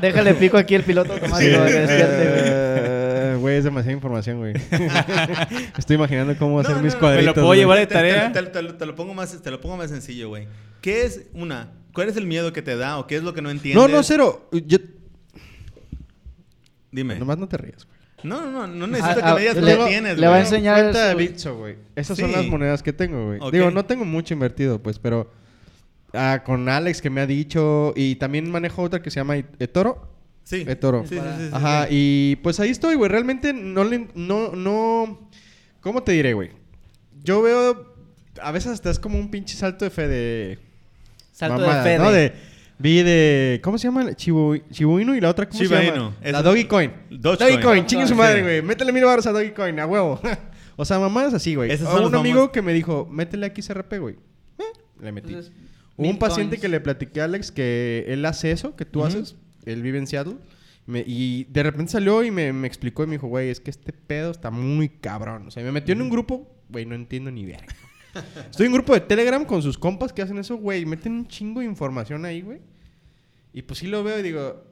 [0.00, 1.58] Déjale pico aquí el piloto automático.
[1.60, 1.72] güey.
[1.76, 4.54] eh, Güey, es demasiada información, güey.
[5.78, 7.36] Estoy imaginando cómo hacer No, mis no, cuadritos.
[7.36, 8.32] ¿Me lo puedo llevar de Te- te- tarea?
[8.32, 10.46] Te, te- te lo pongo más, te lo pongo más sencillo, güey.
[10.80, 11.68] ¿Qué es una?
[11.92, 13.80] ¿Cuál es el miedo que te da o qué es lo que no entiendes?
[13.82, 14.48] No, no, cero.
[14.52, 14.78] Yo...
[16.92, 17.16] Dime.
[17.18, 17.99] Nomás no te rías, güey.
[18.22, 20.26] No, no, no, no necesito Ah, que me digas ah, lo le- que tienes, le
[20.26, 20.48] va a güey.
[20.48, 21.14] enseñar Cuenta de
[21.52, 21.76] güey.
[21.96, 22.22] Esas Sí.
[22.22, 23.50] son las monedas que tengo, güey.
[23.52, 25.30] Digo, no tengo mucho invertido, pues, pero...
[26.12, 27.92] ah, con Alex que me ha dicho...
[27.96, 30.08] Y también manejo otra que se llama eToro.
[30.44, 30.64] Sí.
[30.66, 31.04] eToro.
[31.06, 31.88] Sí, sí, sí, sí, Ajá, sí.
[31.92, 33.10] y pues ahí estoy, güey.
[33.10, 34.08] Realmente no le...
[34.14, 35.30] No, no...
[35.80, 36.50] ¿Cómo te diré, güey?
[37.22, 37.94] Yo veo...
[38.42, 40.58] A veces hasta es como un pinche salto de fe de...
[41.32, 41.98] Salto de fe.
[41.98, 42.10] ¿no?
[42.10, 42.32] de- De...
[42.80, 43.60] Vi de...
[43.62, 44.14] ¿Cómo se llama?
[44.14, 45.84] Chibu, Chibu Inu y la otra, ¿cómo se llama?
[45.84, 46.12] Inu.
[46.22, 46.90] La Esa- Doggy Coin.
[47.10, 47.50] Dogecoin.
[47.50, 48.18] Doggy Coin, chingue su Sí.
[48.18, 48.62] madre, güey.
[48.62, 50.18] Métele mil baros a Doggy Coin, a huevo.
[50.76, 51.70] o sea, mamadas así, güey.
[51.84, 54.16] O un amigo que me dijo, métele aquí CRP, güey.
[54.58, 54.62] Eh,
[55.02, 55.28] le metí.
[55.28, 55.52] Entonces,
[55.96, 59.36] Hubo un paciente que le platiqué a Alex que él hace eso, que tú haces.
[59.66, 60.36] Él vive en Seattle.
[60.86, 63.70] Me- y de repente salió y me, me explicó y me dijo, güey, es que
[63.70, 65.46] este pedo está muy cabrón.
[65.46, 67.66] O sea, me metió en un grupo, güey, no entiendo ni verga.
[68.50, 70.84] Estoy en un grupo de Telegram con sus compas que hacen eso, güey.
[70.84, 72.60] Meten un chingo de información ahí, güey.
[73.52, 74.64] Y pues sí lo veo y digo,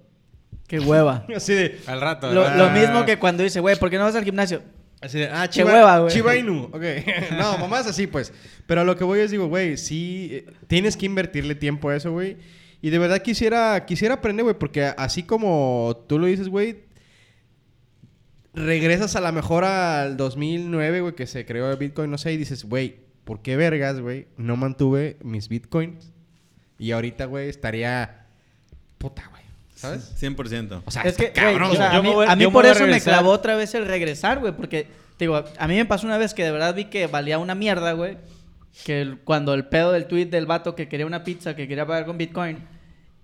[0.69, 1.25] Qué hueva.
[1.35, 2.33] así de, al rato.
[2.33, 4.63] Lo, lo mismo que cuando dice, güey, ¿por qué no vas al gimnasio?
[5.01, 6.13] Así de, ah, Qué Chiba, hueva, güey.
[6.13, 6.65] Chiba Inu.
[6.73, 6.83] Ok.
[7.39, 8.33] no, mamás así, pues.
[8.67, 11.97] Pero a lo que voy es, digo, güey, sí, eh, tienes que invertirle tiempo a
[11.97, 12.37] eso, güey.
[12.83, 16.85] Y de verdad quisiera, quisiera aprender, güey, porque así como tú lo dices, güey,
[18.55, 22.37] regresas a la mejor al 2009, güey, que se creó el Bitcoin, no sé, y
[22.37, 26.13] dices, güey, ¿por qué vergas, güey, no mantuve mis Bitcoins?
[26.79, 28.25] Y ahorita, güey, estaría
[28.97, 29.43] puta, güey.
[29.75, 30.15] ¿Sabes?
[30.19, 30.81] 100%.
[30.87, 32.47] O sea, es que, güey, cabrón, o sea, Yo a me mí, voy- a mí
[32.47, 34.55] por eso me clavó otra vez el regresar, güey.
[34.57, 34.85] Porque,
[35.19, 37.55] te digo, a mí me pasó una vez que de verdad vi que valía una
[37.55, 38.17] mierda, güey.
[38.87, 41.87] Que el- cuando el pedo del tweet del vato que quería una pizza, que quería
[41.87, 42.57] pagar con Bitcoin.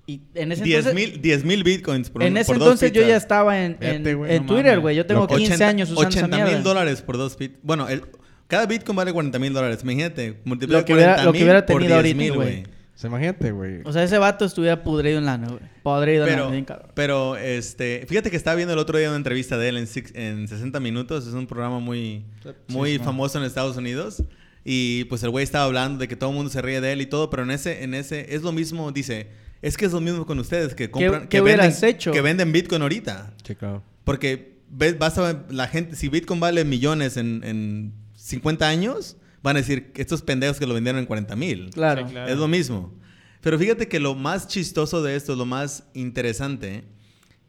[0.07, 0.95] Y en ese 10 entonces...
[1.13, 4.03] mil 10 mil bitcoins por en ese por dos entonces yo ya estaba en, en,
[4.03, 4.97] Fíjate, güey, en no Twitter, güey.
[4.97, 5.37] Yo tengo Loco.
[5.37, 6.53] 15 80 años usando esa 80 mierda.
[6.53, 7.57] mil dólares por dos bits.
[7.63, 8.03] Bueno, el,
[8.47, 9.81] cada bitcoin vale 40 mil dólares.
[9.83, 12.63] Imagínate, multiplica Lo que hubiera- 40 lo que hubiera por tenido 10 ahorita, mil, güey.
[12.95, 13.81] O sea, imagínate, güey.
[13.85, 15.61] O sea, ese vato estuviera pudrido en lana, güey.
[15.83, 16.91] Podrido en Pero, lana, bien cabrón.
[16.95, 20.13] pero este, fíjate que estaba viendo el otro día una entrevista de él en, six-
[20.15, 21.27] en 60 minutos.
[21.27, 22.25] Es un programa muy,
[22.69, 24.23] muy famoso en Estados Unidos.
[24.65, 27.03] Y pues el güey estaba hablando de que todo el mundo se ríe de él
[27.03, 29.27] y todo, pero en ese, en ese, es lo mismo, dice,
[29.61, 32.13] es que es lo mismo con ustedes que compran, qué que, hubieras venden, hecho?
[32.13, 33.35] que venden Bitcoin ahorita.
[33.47, 33.83] Sí, claro.
[34.05, 37.93] Porque ves, vas a la gente, si Bitcoin vale millones en, en
[38.25, 41.71] 50 años, van a decir que estos pendejos que lo vendieron en 40 mil.
[41.71, 42.07] Claro.
[42.07, 42.33] Sí, claro.
[42.33, 42.95] Es lo mismo.
[43.43, 46.85] Pero fíjate que lo más chistoso de esto, lo más interesante,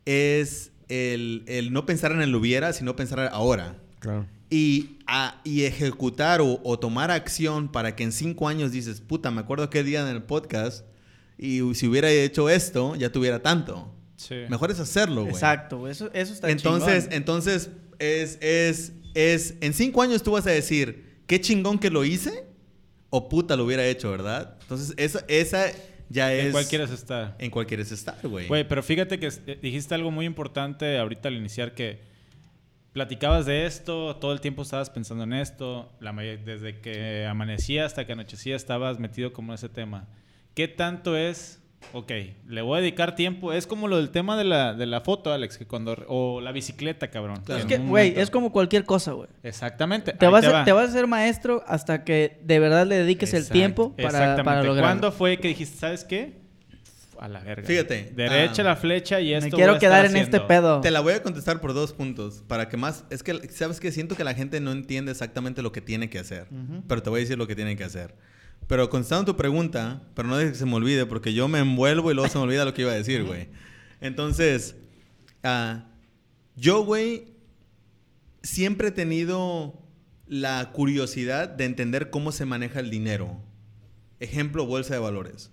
[0.05, 3.77] es el, el no pensar en el hubiera, sino pensar ahora.
[3.99, 4.25] Claro.
[4.49, 9.31] Y, a- y ejecutar o, o tomar acción para que en cinco años dices, puta,
[9.31, 10.85] me acuerdo qué día en el podcast
[11.37, 13.91] y si hubiera hecho esto, ya tuviera tanto.
[14.17, 14.35] Sí.
[14.49, 15.33] Mejor es hacerlo, güey.
[15.33, 15.87] Exacto.
[15.87, 17.13] Eso, eso está Entonces, chingón.
[17.17, 17.69] entonces
[17.99, 22.45] es, es, es, en cinco años tú vas a decir, qué chingón que lo hice
[23.09, 24.57] o puta lo hubiera hecho, ¿verdad?
[24.61, 25.71] Entonces, esa, esa
[26.09, 26.47] ya es...
[26.47, 27.35] En cuál quieres estar.
[27.39, 28.47] En cuál quieres estar, güey.
[28.47, 31.99] Güey, pero fíjate que eh, dijiste algo muy importante ahorita al iniciar que
[32.91, 38.05] platicabas de esto, todo el tiempo estabas pensando en esto, la desde que amanecía hasta
[38.05, 40.07] que anochecía estabas metido como en ese tema.
[40.53, 41.61] ¿Qué tanto es
[41.93, 42.11] ok,
[42.47, 43.53] le voy a dedicar tiempo.
[43.53, 45.95] Es como lo del tema de la, de la foto, Alex, que cuando...
[46.07, 47.41] O la bicicleta, cabrón.
[47.45, 47.61] Claro.
[47.61, 49.29] Es que, güey, es como cualquier cosa, güey.
[49.43, 50.13] Exactamente.
[50.13, 50.63] Te vas, va.
[50.63, 54.43] te vas a ser maestro hasta que de verdad le dediques el tiempo para, Exactamente.
[54.43, 54.81] para lograrlo.
[54.81, 56.45] ¿Cuándo fue que dijiste, ¿sabes qué?
[57.19, 57.65] A la verga.
[57.65, 60.81] Fíjate, Derecha ah, la flecha y esto Me voy quiero estar quedar en este pedo.
[60.81, 62.43] Te la voy a contestar por dos puntos.
[62.47, 63.05] Para que más.
[63.09, 63.91] Es que, ¿sabes qué?
[63.91, 66.47] Siento que la gente no entiende exactamente lo que tiene que hacer.
[66.87, 68.15] Pero te voy a decir lo que tiene que hacer.
[68.67, 72.09] Pero contestando tu pregunta, pero no dejes que se me olvide, porque yo me envuelvo
[72.11, 73.47] y luego se me olvida lo que iba a decir, güey.
[74.01, 74.75] Entonces,
[75.43, 75.85] ah,
[76.55, 77.35] yo, güey,
[78.43, 79.81] siempre he tenido
[80.27, 83.39] la curiosidad de entender cómo se maneja el dinero.
[84.19, 85.51] Ejemplo, bolsa de valores.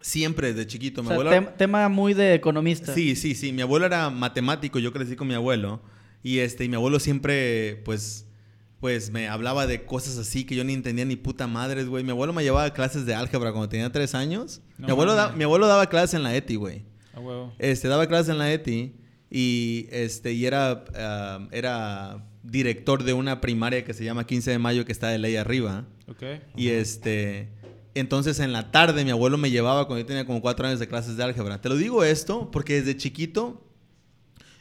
[0.00, 1.00] Siempre desde chiquito.
[1.00, 2.94] O Mi sea, abuelo- tem- tema muy de economista.
[2.94, 3.52] Sí, sí, sí.
[3.52, 5.80] Mi abuelo era matemático, yo crecí con mi abuelo.
[6.22, 8.26] Y este, y mi abuelo siempre, pues,
[8.80, 12.04] pues me hablaba de cosas así que yo ni entendía ni puta madres, güey.
[12.04, 14.60] Mi abuelo me llevaba a clases de álgebra cuando tenía tres años.
[14.78, 16.84] No mi, abuelo da- mi abuelo daba clases en la ETI, güey.
[17.14, 17.52] A huevo.
[17.58, 18.94] Este, daba clases en la ETI
[19.30, 24.58] y, este, y era, ah, era director de una primaria que se llama 15 de
[24.58, 25.86] mayo que está de ley arriba.
[26.06, 26.22] Ok.
[26.56, 27.48] Y este,
[27.94, 30.86] entonces en la tarde mi abuelo me llevaba cuando yo tenía como cuatro años de
[30.88, 31.60] clases de álgebra.
[31.60, 33.67] Te lo digo esto porque desde chiquito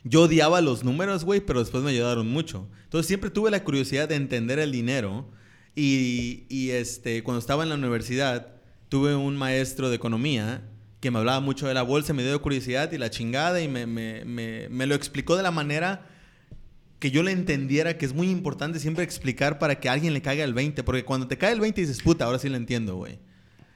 [0.09, 2.67] yo odiaba los números, güey, pero después me ayudaron mucho.
[2.83, 5.29] Entonces siempre tuve la curiosidad de entender el dinero
[5.75, 8.47] y, y, este, cuando estaba en la universidad
[8.89, 10.63] tuve un maestro de economía
[10.99, 13.85] que me hablaba mucho de la bolsa, me dio curiosidad y la chingada y me,
[13.85, 16.07] me, me, me lo explicó de la manera
[16.99, 20.43] que yo le entendiera que es muy importante siempre explicar para que alguien le caiga
[20.43, 23.19] el 20, porque cuando te cae el 20 dices, puta, ahora sí lo entiendo, güey.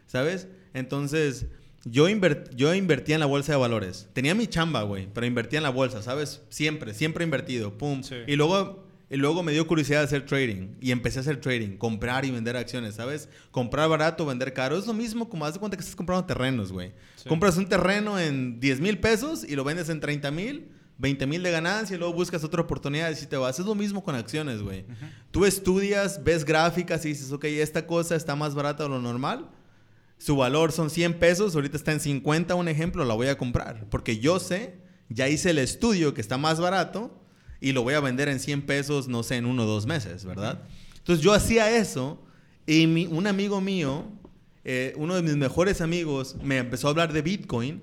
[0.08, 0.48] ¿Sabes?
[0.74, 1.46] Entonces,
[1.86, 4.08] yo, invert- yo invertía en la bolsa de valores.
[4.14, 6.42] Tenía mi chamba, güey, pero invertía en la bolsa, ¿sabes?
[6.50, 8.04] Siempre, siempre invertido, pum.
[8.04, 8.16] Sí.
[8.28, 11.78] Y luego, y luego me dio curiosidad de hacer trading y empecé a hacer trading,
[11.78, 13.30] comprar y vender acciones, ¿sabes?
[13.52, 14.78] Comprar barato, vender caro.
[14.78, 16.92] Es lo mismo como haz de cuenta que estás comprando terrenos, güey.
[17.16, 17.28] Sí.
[17.28, 20.68] Compras un terreno en 10 mil pesos y lo vendes en 30 mil.
[20.98, 23.58] 20 mil de ganancia y luego buscas otra oportunidad y si te vas.
[23.58, 24.86] Es lo mismo con acciones, güey.
[25.32, 29.50] Tú estudias, ves gráficas y dices, ok, esta cosa está más barata de lo normal.
[30.22, 33.88] Su valor son 100 pesos, ahorita está en 50, un ejemplo, la voy a comprar.
[33.90, 34.76] Porque yo sé,
[35.10, 37.26] ya hice el estudio que está más barato
[37.60, 40.24] y lo voy a vender en 100 pesos, no sé, en uno o dos meses,
[40.24, 40.62] ¿verdad?
[41.00, 42.24] Entonces yo hacía eso
[42.68, 44.12] y un amigo mío,
[44.64, 47.82] eh, uno de mis mejores amigos, me empezó a hablar de Bitcoin.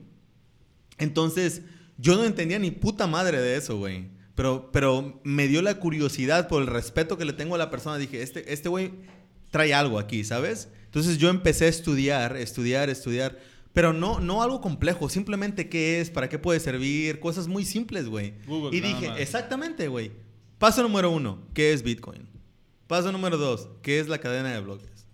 [0.98, 1.62] Entonces
[1.96, 4.10] yo no entendía ni puta madre de eso, güey.
[4.36, 7.98] Pero, pero me dio la curiosidad por el respeto que le tengo a la persona.
[7.98, 8.92] Dije, este este güey
[9.50, 10.68] trae algo aquí, ¿sabes?
[10.86, 13.38] Entonces yo empecé a estudiar, estudiar, estudiar.
[13.72, 18.08] Pero no, no algo complejo, simplemente qué es, para qué puede servir, cosas muy simples,
[18.08, 18.34] güey.
[18.46, 19.20] Google, Y dije, más.
[19.20, 20.10] exactamente, güey.
[20.58, 22.26] Paso número uno, ¿qué es Bitcoin?
[22.88, 25.06] Paso número dos, ¿qué es la cadena de bloques?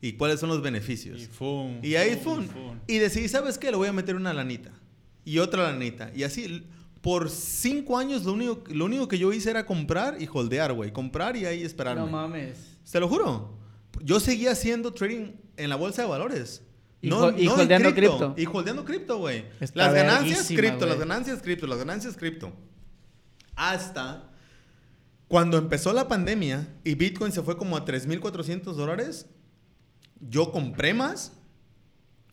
[0.00, 1.22] ¿Y cuáles son los beneficios?
[1.22, 1.78] Y fum.
[1.82, 2.42] Y ahí fue.
[2.42, 2.78] fum.
[2.86, 3.70] Y decidí, ¿sabes qué?
[3.70, 4.70] Le voy a meter una lanita.
[5.24, 6.10] Y otra lanita.
[6.14, 6.64] Y así,
[7.00, 10.92] por cinco años, lo único, lo único que yo hice era comprar y holdear, güey.
[10.92, 12.02] Comprar y ahí esperarme.
[12.02, 12.58] No mames.
[12.90, 13.56] Te lo juro.
[14.00, 16.62] Yo seguía haciendo trading en la bolsa de valores.
[17.00, 18.34] Y hol- y holdeando en cripto.
[18.38, 19.44] Y holdeando cripto, güey.
[19.74, 20.86] Las ganancias, cripto.
[20.86, 21.66] Las ganancias, cripto.
[21.66, 22.52] Las ganancias, cripto.
[23.56, 24.30] Hasta
[25.28, 29.26] cuando empezó la pandemia y Bitcoin se fue como a 3.400 dólares,
[30.20, 31.32] yo compré más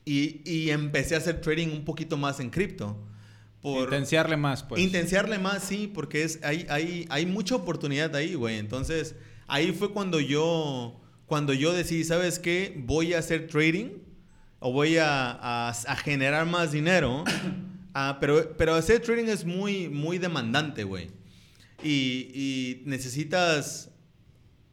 [0.06, 2.98] y, y empecé a hacer trading un poquito más en cripto.
[3.62, 4.82] Por Intenciarle más, pues.
[4.82, 8.58] Intenciarle más, sí, porque es, hay, hay, hay mucha oportunidad ahí, güey.
[8.58, 9.16] Entonces,
[9.48, 11.00] ahí fue cuando yo,
[11.30, 12.74] cuando yo decidí, ¿sabes qué?
[12.86, 13.92] Voy a hacer trading
[14.60, 17.24] o voy a, a- a generar más dinero.
[17.92, 21.10] Ah, pero, pero hacer trading es muy, muy demandante, güey.
[21.84, 23.90] Y, y necesitas,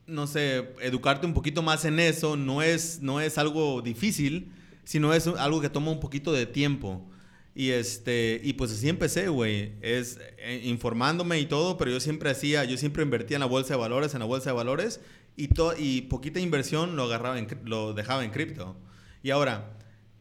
[0.06, 2.36] no sé, educarte un poquito más en eso.
[2.36, 4.52] No es, no es algo difícil,
[4.84, 7.08] sino es algo que toma un poquito de tiempo.
[7.54, 9.72] Y este, y pues así empecé, güey.
[9.80, 13.74] Es eh, informándome y todo, pero yo siempre hacía, yo siempre invertía en la bolsa
[13.74, 15.00] de valores, en la bolsa de valores,
[15.36, 18.76] y, y poquita inversión lo agarraba lo dejaba en cripto.
[19.22, 19.76] Y ahora,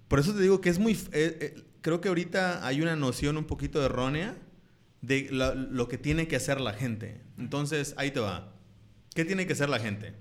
[0.07, 3.37] por eso te digo que es muy, eh, eh, creo que ahorita hay una noción
[3.37, 4.37] un poquito errónea
[5.01, 7.21] de lo que tiene que hacer la gente.
[7.37, 8.53] Entonces, ahí te va.
[9.13, 10.13] ¿Qué tiene que hacer la gente?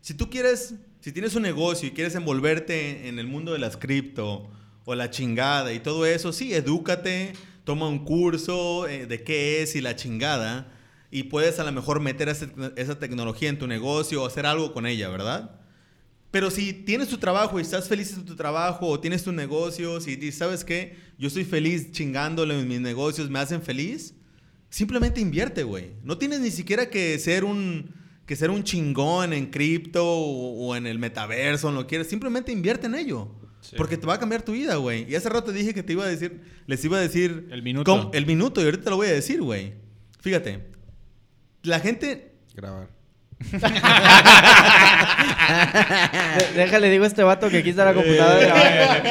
[0.00, 3.76] Si tú quieres, si tienes un negocio y quieres envolverte en el mundo de las
[3.76, 4.50] cripto
[4.84, 7.34] o la chingada y todo eso, sí, edúcate,
[7.64, 10.72] toma un curso eh, de qué es y la chingada
[11.10, 14.72] y puedes a lo mejor meter esa, esa tecnología en tu negocio o hacer algo
[14.72, 15.60] con ella, ¿verdad?
[16.30, 20.00] Pero si tienes tu trabajo y estás feliz en tu trabajo o tienes tu negocio,
[20.00, 20.96] si dices, ¿sabes qué?
[21.18, 24.14] Yo estoy feliz chingándole en mis negocios, me hacen feliz,
[24.68, 25.92] simplemente invierte, güey.
[26.02, 27.94] No tienes ni siquiera que ser un,
[28.26, 32.08] que ser un chingón en cripto o, o en el metaverso, en lo que quieras.
[32.08, 33.30] Simplemente invierte en ello.
[33.62, 33.74] Sí.
[33.76, 35.10] Porque te va a cambiar tu vida, güey.
[35.10, 37.48] Y hace rato dije que te iba a decir, les iba a decir...
[37.50, 38.10] El minuto.
[38.12, 39.72] el minuto, y ahorita te lo voy a decir, güey.
[40.20, 40.75] Fíjate.
[41.66, 42.32] La gente...
[42.54, 42.88] Grabar.
[46.54, 49.02] Déjale, digo a este vato que aquí está la computadora.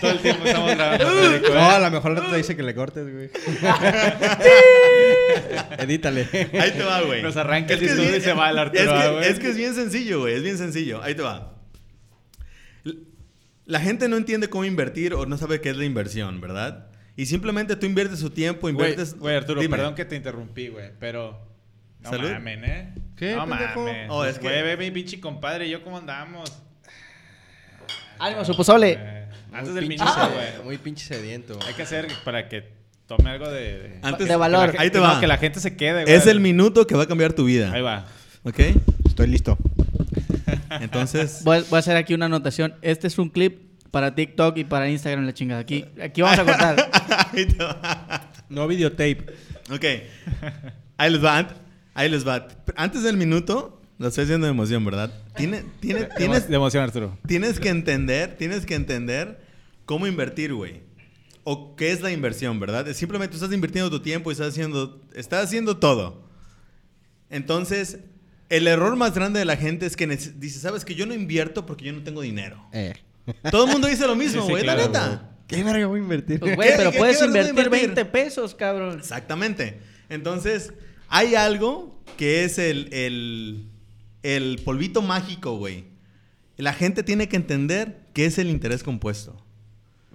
[0.00, 1.34] Todo el tiempo estamos grabando.
[1.34, 1.42] ¿eh?
[1.52, 3.28] No, a lo mejor no te dice que le cortes, güey.
[5.78, 6.26] Edítale.
[6.32, 7.20] Ahí te va, güey.
[7.20, 9.24] Nos arranca el que es discurso y se va el Arturo, es que, güey.
[9.28, 10.36] es que es bien sencillo, güey.
[10.36, 11.02] Es bien sencillo.
[11.02, 11.56] Ahí te va.
[13.66, 16.86] La gente no entiende cómo invertir o no sabe qué es la inversión, ¿verdad?
[17.16, 19.16] Y simplemente tú inviertes su tiempo, inviertes...
[19.18, 19.76] güey, Arturo, Dime.
[19.76, 21.38] perdón que te interrumpí, güey, pero...
[22.00, 22.30] No ¿Salud?
[22.32, 22.94] mamen, ¿eh?
[23.16, 23.80] ¿Qué, No pendejo?
[23.84, 24.06] mames.
[24.10, 26.50] Oh, es que- Güey, ve mi pinche compadre, ¿yo cómo andamos?
[28.18, 28.96] Ánimo, su pozole.
[28.98, 30.64] Eh, antes del pinche minuto, güey.
[30.64, 31.58] Muy pinche sediento.
[31.66, 32.72] Hay que hacer para que
[33.06, 33.60] tome algo de...
[33.78, 34.70] de- Antes- De valor.
[34.70, 35.20] que la Ahí te gente- no, va.
[35.20, 36.14] que la gente se quede, güey.
[36.14, 37.70] Es el minuto que va a cambiar tu vida.
[37.72, 38.06] Ahí va.
[38.42, 38.58] ¿Ok?
[39.06, 39.56] Estoy listo.
[40.80, 41.40] Entonces...
[41.44, 42.74] Voy, voy a hacer aquí una anotación.
[42.82, 45.60] Este es un clip para TikTok y para Instagram, la chingada.
[45.60, 46.90] Aquí, aquí vamos a cortar.
[48.48, 49.24] No videotape.
[49.70, 49.84] Ok.
[50.98, 51.48] Ahí les va.
[51.94, 52.48] Ahí les va.
[52.76, 55.10] Antes del minuto, lo estoy haciendo de emoción, ¿verdad?
[55.36, 57.16] Tiene, tiene, tienes, De emoción, Arturo.
[57.26, 59.40] tienes que entender, tienes que entender
[59.86, 60.82] cómo invertir, güey.
[61.44, 62.86] O qué es la inversión, ¿verdad?
[62.88, 66.28] Es Simplemente tú estás invirtiendo tu tiempo y estás haciendo, estás haciendo todo.
[67.30, 68.00] Entonces,
[68.50, 71.64] el error más grande de la gente es que dice, ¿sabes que yo no invierto
[71.64, 72.62] porque yo no tengo dinero?
[72.72, 72.92] Eh.
[73.50, 75.28] Todo el mundo dice lo mismo, Sí, sí, güey, claro, la neta.
[75.46, 76.40] ¿Qué verga voy a invertir?
[76.40, 77.70] Pues, güey, ¿Qué- pero qué- puedes qué invertir invertir?
[77.94, 78.98] 20 pesos, cabrón.
[78.98, 79.80] Exactamente.
[80.08, 80.72] Entonces,
[81.08, 83.66] hay algo que es el, el,
[84.22, 85.84] el polvito mágico, güey.
[86.56, 89.36] La gente tiene que entender qué es el interés compuesto.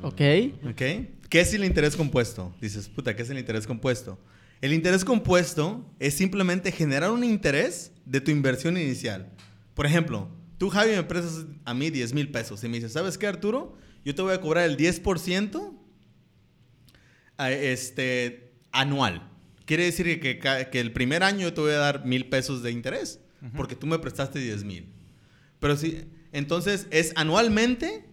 [0.01, 0.21] Ok.
[0.69, 0.81] ¿Ok?
[1.29, 2.55] ¿Qué es el interés compuesto?
[2.61, 4.17] Dices, puta, ¿qué es el interés compuesto?
[4.61, 9.29] El interés compuesto es simplemente generar un interés de tu inversión inicial.
[9.73, 13.17] Por ejemplo, tú, Javi, me prestas a mí 10 mil pesos y me dices, ¿sabes
[13.17, 13.77] qué, Arturo?
[14.05, 15.73] Yo te voy a cobrar el 10%
[17.37, 19.29] a- este, anual.
[19.65, 22.71] Quiere decir que, que el primer año yo te voy a dar mil pesos de
[22.71, 23.19] interés
[23.55, 24.87] porque tú me prestaste 10 mil.
[25.59, 28.05] Pero sí, entonces es anualmente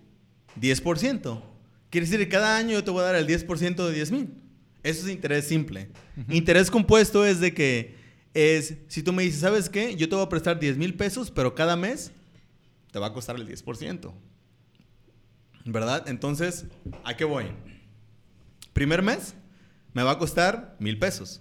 [0.60, 1.42] 10%.
[1.90, 4.34] Quiere decir que cada año yo te voy a dar el 10% de 10 mil.
[4.82, 5.88] Eso es interés simple.
[6.28, 7.94] Interés compuesto es de que
[8.34, 9.94] es, si tú me dices, ¿sabes qué?
[9.96, 12.10] Yo te voy a prestar 10 mil pesos, pero cada mes
[12.94, 14.12] te va a costar el 10%.
[15.64, 16.04] ¿Verdad?
[16.08, 16.66] Entonces,
[17.02, 17.46] ¿a qué voy?
[18.72, 19.34] Primer mes
[19.92, 21.40] me va a costar mil pesos.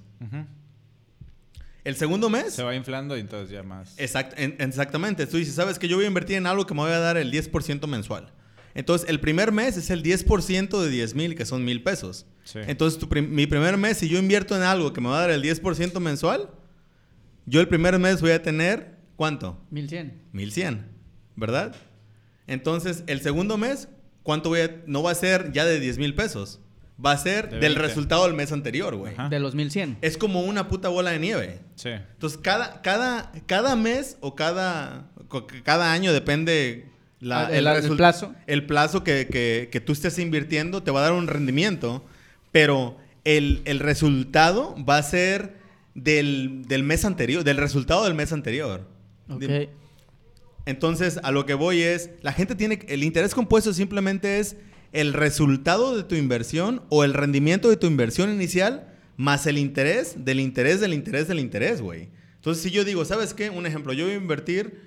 [1.84, 2.54] El segundo mes...
[2.56, 3.96] Se va inflando y entonces ya más.
[4.00, 5.28] Exact- en- exactamente.
[5.28, 7.18] Tú dices, ¿sabes que Yo voy a invertir en algo que me voy a dar
[7.18, 8.32] el 10% mensual.
[8.74, 12.26] Entonces, el primer mes es el 10% de 10 mil, que son mil pesos.
[12.46, 12.58] Sí.
[12.66, 15.22] Entonces, tu prim- mi primer mes, si yo invierto en algo que me va a
[15.22, 16.50] dar el 10% mensual,
[17.46, 19.62] yo el primer mes voy a tener, ¿cuánto?
[19.70, 20.24] 1100.
[20.32, 20.86] 1100,
[21.36, 21.76] ¿verdad?
[22.48, 23.88] Entonces, el segundo mes,
[24.24, 24.72] ¿cuánto voy a...?
[24.86, 26.60] No va a ser ya de 10 mil pesos.
[27.04, 27.82] Va a ser De del 20.
[27.82, 29.16] resultado del mes anterior, güey.
[29.30, 29.98] De los 1100.
[30.02, 31.60] Es como una puta bola de nieve.
[31.76, 31.90] Sí.
[31.90, 35.08] Entonces, cada, cada, cada mes o cada,
[35.64, 36.86] cada año, depende
[37.20, 38.36] la- Ah, el- el resul- plazo.
[38.48, 42.04] el plazo que, que- que tú estés invirtiendo, te va a dar un rendimiento,
[42.52, 45.56] pero el, el resultado va a ser
[45.96, 48.86] del, del mes anterior, del resultado del mes anterior.
[49.30, 49.40] Ok.
[49.42, 49.70] Dim-
[50.66, 54.56] Entonces, a lo que voy es, la gente tiene, el interés compuesto simplemente es
[54.92, 60.24] el resultado de tu inversión o el rendimiento de tu inversión inicial más el interés
[60.26, 62.10] del interés del interés del interés, güey.
[62.36, 63.50] Entonces, si yo digo, ¿sabes qué?
[63.50, 64.82] Un ejemplo, yo voy a invertir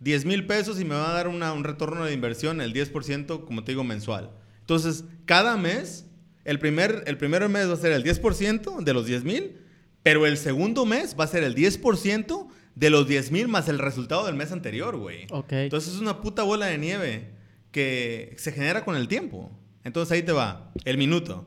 [0.00, 3.44] 10 mil pesos y me va a dar una- un retorno de inversión, el 10%,
[3.44, 4.30] como te digo, mensual.
[4.60, 6.06] Entonces, cada mes,
[6.44, 9.56] el primer, el primer mes va a ser el 10% de los 10 mil,
[10.02, 12.48] pero el segundo mes va a ser el 10%
[12.78, 15.26] de los 10 mil más el resultado del mes anterior, güey.
[15.30, 15.52] Ok.
[15.52, 17.32] Entonces es una puta bola de nieve
[17.72, 19.50] que se genera con el tiempo.
[19.82, 21.44] Entonces ahí te va, el minuto.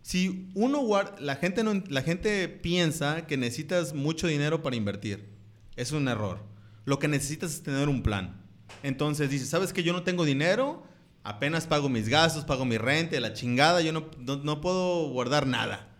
[0.00, 5.28] Si uno guarda, la gente, no, la gente piensa que necesitas mucho dinero para invertir.
[5.76, 6.40] Es un error.
[6.86, 8.42] Lo que necesitas es tener un plan.
[8.82, 10.84] Entonces dices, ¿sabes que yo no tengo dinero?
[11.22, 15.46] Apenas pago mis gastos, pago mi renta, la chingada, yo no, no, no puedo guardar
[15.46, 15.90] nada.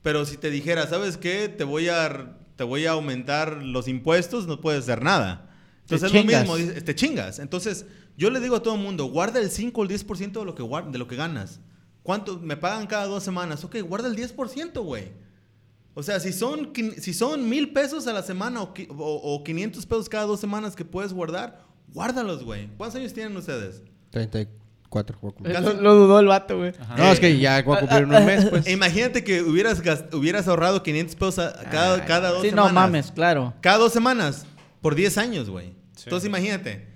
[0.00, 1.48] Pero si te dijera, ¿sabes qué?
[1.48, 5.50] Te voy a, te voy a aumentar los impuestos, no puedes hacer nada.
[5.82, 7.38] Entonces Te es lo mismo, te chingas.
[7.38, 7.86] Entonces
[8.16, 10.54] yo le digo a todo el mundo, guarda el 5 o el 10% de lo,
[10.54, 11.60] que de lo que ganas.
[12.02, 13.62] ¿Cuánto me pagan cada dos semanas?
[13.64, 15.08] Ok, guarda el 10%, güey.
[15.94, 19.86] O sea, si son, si son mil pesos a la semana o, o- o 500
[19.86, 22.68] pesos cada dos semanas que puedes guardar, guárdalos, güey.
[22.76, 23.82] ¿Cuántos años tienen ustedes?
[24.10, 24.65] 34.
[25.02, 25.56] Voy a cumplir.
[25.56, 26.72] Eh, Lo, lo dudó el vato, güey.
[26.78, 26.96] Ajá.
[26.96, 28.68] No, es que ya voy a cumplir en un mes, pues.
[28.70, 32.72] Imagínate que hubieras, gast- hubieras ahorrado 500 pesos a- cada, Ay, cada dos Sí, semanas.
[32.72, 33.54] no mames, claro.
[33.60, 34.46] Cada dos semanas.
[34.80, 35.74] Por 10 años, güey.
[35.96, 36.04] Sí.
[36.04, 36.88] Entonces imagínate.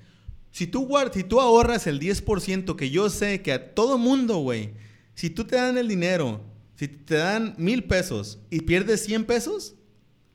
[0.52, 4.38] Si tú, guard- si tú ahorras el 10% que yo sé que a todo mundo,
[4.38, 4.74] güey,
[5.14, 6.40] si tú te dan el dinero,
[6.76, 9.74] si te dan mil pesos y pierdes 100 pesos,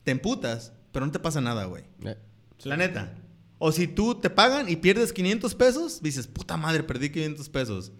[0.04, 1.84] te emputas, pero no te pasa nada, güey.
[2.04, 2.16] Eh,
[2.64, 3.12] La neta.
[3.58, 7.92] O si tú te pagan y pierdes 500 pesos, dices, puta madre, perdí 500 pesos.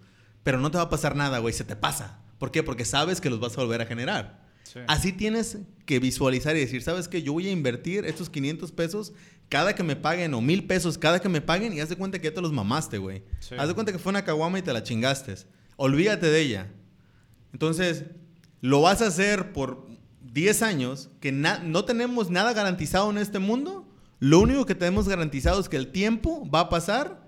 [0.43, 2.19] Pero no te va a pasar nada, güey, se te pasa.
[2.37, 2.63] ¿Por qué?
[2.63, 4.45] Porque sabes que los vas a volver a generar.
[4.63, 4.79] Sí.
[4.87, 7.23] Así tienes que visualizar y decir, ¿sabes qué?
[7.23, 9.13] Yo voy a invertir estos 500 pesos
[9.49, 12.19] cada que me paguen o mil pesos cada que me paguen y haz de cuenta
[12.19, 13.23] que ya te los mamaste, güey.
[13.39, 13.55] Sí.
[13.57, 15.35] Haz de cuenta que fue una caguama y te la chingaste.
[15.77, 16.71] Olvídate de ella.
[17.53, 18.03] Entonces,
[18.61, 19.87] lo vas a hacer por
[20.21, 23.86] 10 años, que no tenemos nada garantizado en este mundo.
[24.19, 27.27] Lo único que tenemos garantizado es que el tiempo va a pasar.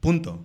[0.00, 0.44] Punto.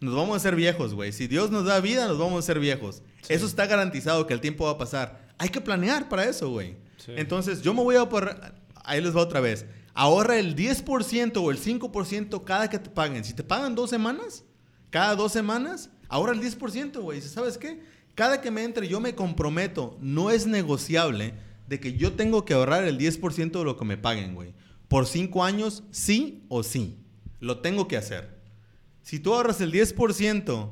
[0.00, 1.12] Nos vamos a hacer viejos, güey.
[1.12, 3.02] Si Dios nos da vida, nos vamos a hacer viejos.
[3.28, 5.28] Eso está garantizado que el tiempo va a pasar.
[5.38, 6.76] Hay que planear para eso, güey.
[6.98, 7.12] Sí.
[7.16, 8.36] Entonces, yo me voy a por
[8.84, 9.64] ahí les va otra vez.
[9.94, 13.24] Ahorra el 10% o el 5% cada que te paguen.
[13.24, 14.44] Si te pagan dos semanas,
[14.90, 17.20] cada dos semanas, ahorra el 10%, güey.
[17.20, 17.82] ¿Sabes qué?
[18.14, 19.96] Cada que me entre, yo me comprometo.
[20.00, 21.34] No es negociable
[21.72, 24.52] de que yo tengo que ahorrar el 10% de lo que me paguen, güey.
[24.88, 26.98] Por cinco años, sí o sí.
[27.40, 28.28] Lo tengo que hacer.
[29.00, 30.70] Si tú ahorras el 10%,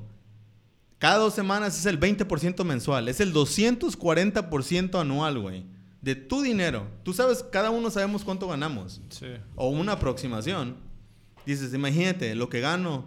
[0.99, 3.09] cada dos semanas es el 20% mensual.
[3.09, 5.65] Es el 240% anual, güey.
[6.03, 6.87] De tu dinero.
[7.03, 9.01] Tú sabes, cada uno sabemos cuánto ganamos.
[9.09, 9.25] Sí.
[9.55, 10.77] O una aproximación.
[11.47, 13.07] Dices, imagínate, lo que gano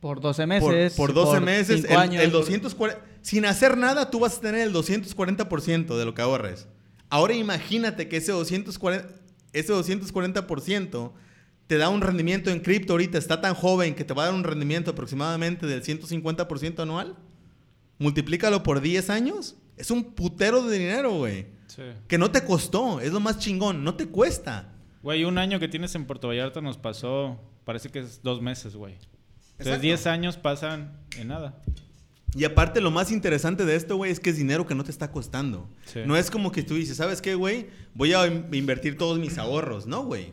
[0.00, 0.94] Por 12 por, meses.
[0.94, 2.20] por 12 meses, cinco el, años.
[2.24, 3.00] el 240...
[3.20, 6.66] Sin hacer nada, tú vas a tener el 240% de lo que ahorres.
[7.12, 9.04] Ahora imagínate que ese 240%,
[9.52, 11.12] ese 240%
[11.66, 13.18] te da un rendimiento en cripto ahorita.
[13.18, 17.14] Está tan joven que te va a dar un rendimiento aproximadamente del 150% anual.
[17.98, 19.56] Multiplícalo por 10 años.
[19.76, 21.48] Es un putero de dinero, güey.
[21.66, 21.82] Sí.
[22.08, 22.98] Que no te costó.
[22.98, 23.84] Es lo más chingón.
[23.84, 24.72] No te cuesta.
[25.02, 28.74] Güey, un año que tienes en Puerto Vallarta nos pasó, parece que es dos meses,
[28.74, 28.94] güey.
[28.94, 29.82] Entonces Exacto.
[29.82, 31.62] 10 años pasan en nada.
[32.34, 34.90] Y aparte, lo más interesante de esto, güey, es que es dinero que no te
[34.90, 35.68] está costando.
[35.84, 36.00] Sí.
[36.06, 37.66] No es como que tú dices, ¿sabes qué, güey?
[37.94, 39.86] Voy a in- invertir todos mis ahorros.
[39.86, 40.32] No, güey.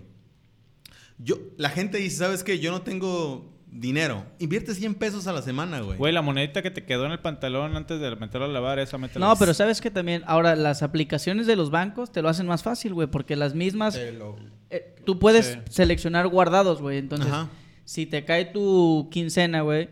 [1.17, 2.59] Yo, la gente dice, ¿sabes qué?
[2.59, 4.25] Yo no tengo dinero.
[4.39, 5.97] Invierte 100 pesos a la semana, güey.
[5.97, 8.97] Güey, la monedita que te quedó en el pantalón antes de meterlo a lavar, esa
[8.97, 9.27] métela.
[9.27, 12.63] No, pero sabes que también ahora las aplicaciones de los bancos te lo hacen más
[12.63, 15.59] fácil, güey, porque las mismas eh, tú puedes Sí.
[15.69, 16.97] seleccionar guardados, güey.
[16.97, 17.49] Entonces, Ajá.
[17.83, 19.89] si te cae tu quincena, güey,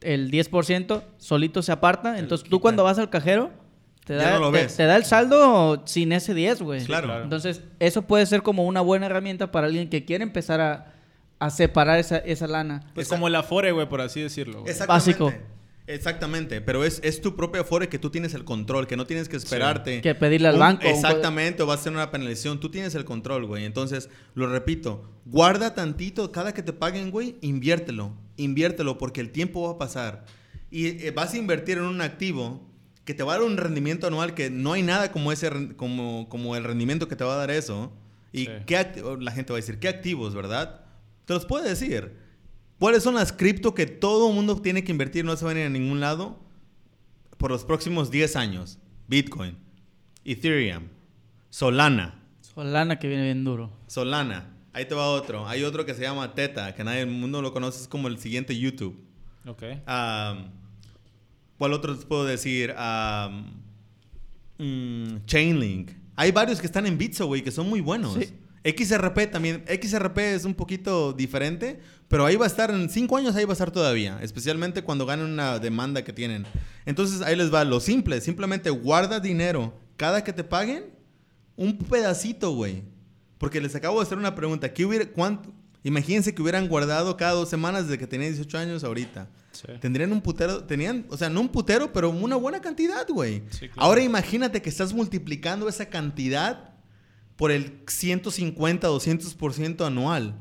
[0.00, 3.50] el 10% solito se aparta, entonces tú cuando vas al cajero
[4.04, 4.76] te da, no lo te- ves.
[4.76, 6.84] te da el saldo sin ese 10, güey.
[6.84, 7.06] Claro.
[7.08, 7.24] claro.
[7.24, 10.94] Entonces, eso puede ser como una buena herramienta para alguien que quiere empezar a,
[11.38, 12.90] a separar esa, esa lana.
[12.94, 14.60] Pues Esa- como el Afore, güey, por así decirlo.
[14.60, 14.70] güey.
[14.72, 15.10] Exactamente.
[15.24, 15.32] Básico.
[15.86, 19.26] Exactamente, pero es, es tu propia Afore que tú tienes el control, que no tienes
[19.28, 20.02] que esperarte.
[20.02, 22.60] Que pedirle al un- banco, un- Exactamente, o vas a hacer una penalización.
[22.60, 23.64] Tú tienes el control, güey.
[23.64, 28.12] Entonces, lo repito, guarda tantito cada que te paguen, güey, inviértelo.
[28.38, 30.24] Inviértelo porque el tiempo va a pasar.
[30.70, 32.66] Y eh, vas a invertir en un activo
[33.04, 36.28] que te va a dar un rendimiento anual que no hay nada como, ese, como,
[36.28, 37.92] como el rendimiento que te va a dar eso.
[38.32, 38.50] Y Sí.
[38.66, 40.84] qué la gente va a decir, ¿qué activos, verdad?
[41.24, 42.12] Te los puede decir.
[42.78, 45.60] ¿Cuáles son las cripto que todo el mundo tiene que invertir, no se van a
[45.60, 46.38] ir a ningún lado?
[47.38, 48.78] Por los próximos 10 años.
[49.08, 49.56] Bitcoin,
[50.24, 50.84] Ethereum,
[51.50, 53.70] Solana, Solana que viene bien duro.
[53.86, 54.54] Solana.
[54.78, 55.44] Ahí te va otro.
[55.48, 58.06] Hay otro que se llama Teta, que nadie en el mundo lo conoce, es como
[58.06, 58.96] el siguiente YouTube.
[59.44, 59.64] Ok.
[61.58, 62.72] ¿Cuál otro les puedo decir?
[64.58, 65.90] Mm, Chainlink.
[66.14, 68.14] Hay varios que están en Bitso, güey, que son muy buenos.
[68.14, 68.32] Sí.
[68.64, 69.64] XRP también.
[69.66, 73.50] XRP es un poquito diferente, pero ahí va a estar en cinco años, ahí va
[73.50, 74.20] a estar todavía.
[74.22, 76.46] Especialmente cuando ganen una demanda que tienen.
[76.86, 78.20] Entonces ahí les va lo simple.
[78.20, 80.84] Simplemente guarda dinero cada que te paguen.
[81.56, 82.84] Un pedacito, güey.
[83.38, 84.72] Porque les acabo de hacer una pregunta.
[84.72, 85.52] ¿Qué hubiera, cuánto?
[85.84, 89.28] Imagínense que hubieran guardado cada dos semanas desde que tenían 18 años ahorita.
[89.52, 89.68] Sí.
[89.80, 93.44] Tendrían un putero, tenían, o sea, no un putero, pero una buena cantidad, güey.
[93.50, 93.82] Sí, claro.
[93.82, 96.74] Ahora imagínate que estás multiplicando esa cantidad
[97.36, 100.34] por el 150, 200% anual.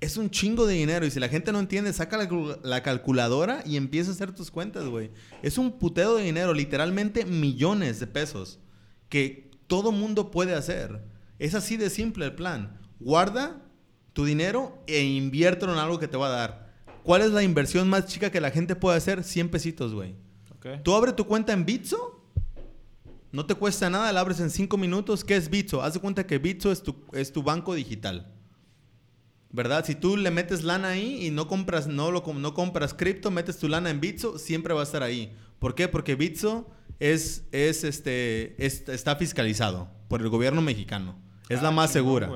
[0.00, 2.28] Es un chingo de dinero y si la gente no entiende, saca la,
[2.62, 5.10] la calculadora y empieza a hacer tus cuentas, güey.
[5.42, 8.60] Es un puteo de dinero, literalmente millones de pesos
[9.08, 11.02] que todo mundo puede hacer.
[11.38, 12.78] Es así de simple el plan.
[13.00, 13.62] Guarda
[14.12, 16.72] tu dinero e inviértelo en algo que te va a dar.
[17.02, 19.22] ¿Cuál es la inversión más chica que la gente puede hacer?
[19.22, 20.14] 100 pesitos, güey.
[20.56, 20.82] Ok.
[20.82, 22.24] Tú abres tu cuenta en Bitso,
[23.32, 25.24] no te cuesta nada, la abres en 5 minutos.
[25.24, 25.82] ¿Qué es Bitso?
[25.82, 28.32] Haz de cuenta que Bitso es tu, es tu banco digital.
[29.52, 29.84] ¿Verdad?
[29.86, 33.58] Si tú le metes lana ahí y no compras, no lo, no compras cripto, metes
[33.58, 35.34] tu lana en Bitso, siempre va a estar ahí.
[35.58, 35.88] ¿Por qué?
[35.88, 36.68] Porque Bitso
[36.98, 41.16] es, es, este, es- está fiscalizado por el gobierno mexicano.
[41.48, 42.30] Es la Ah, más segura.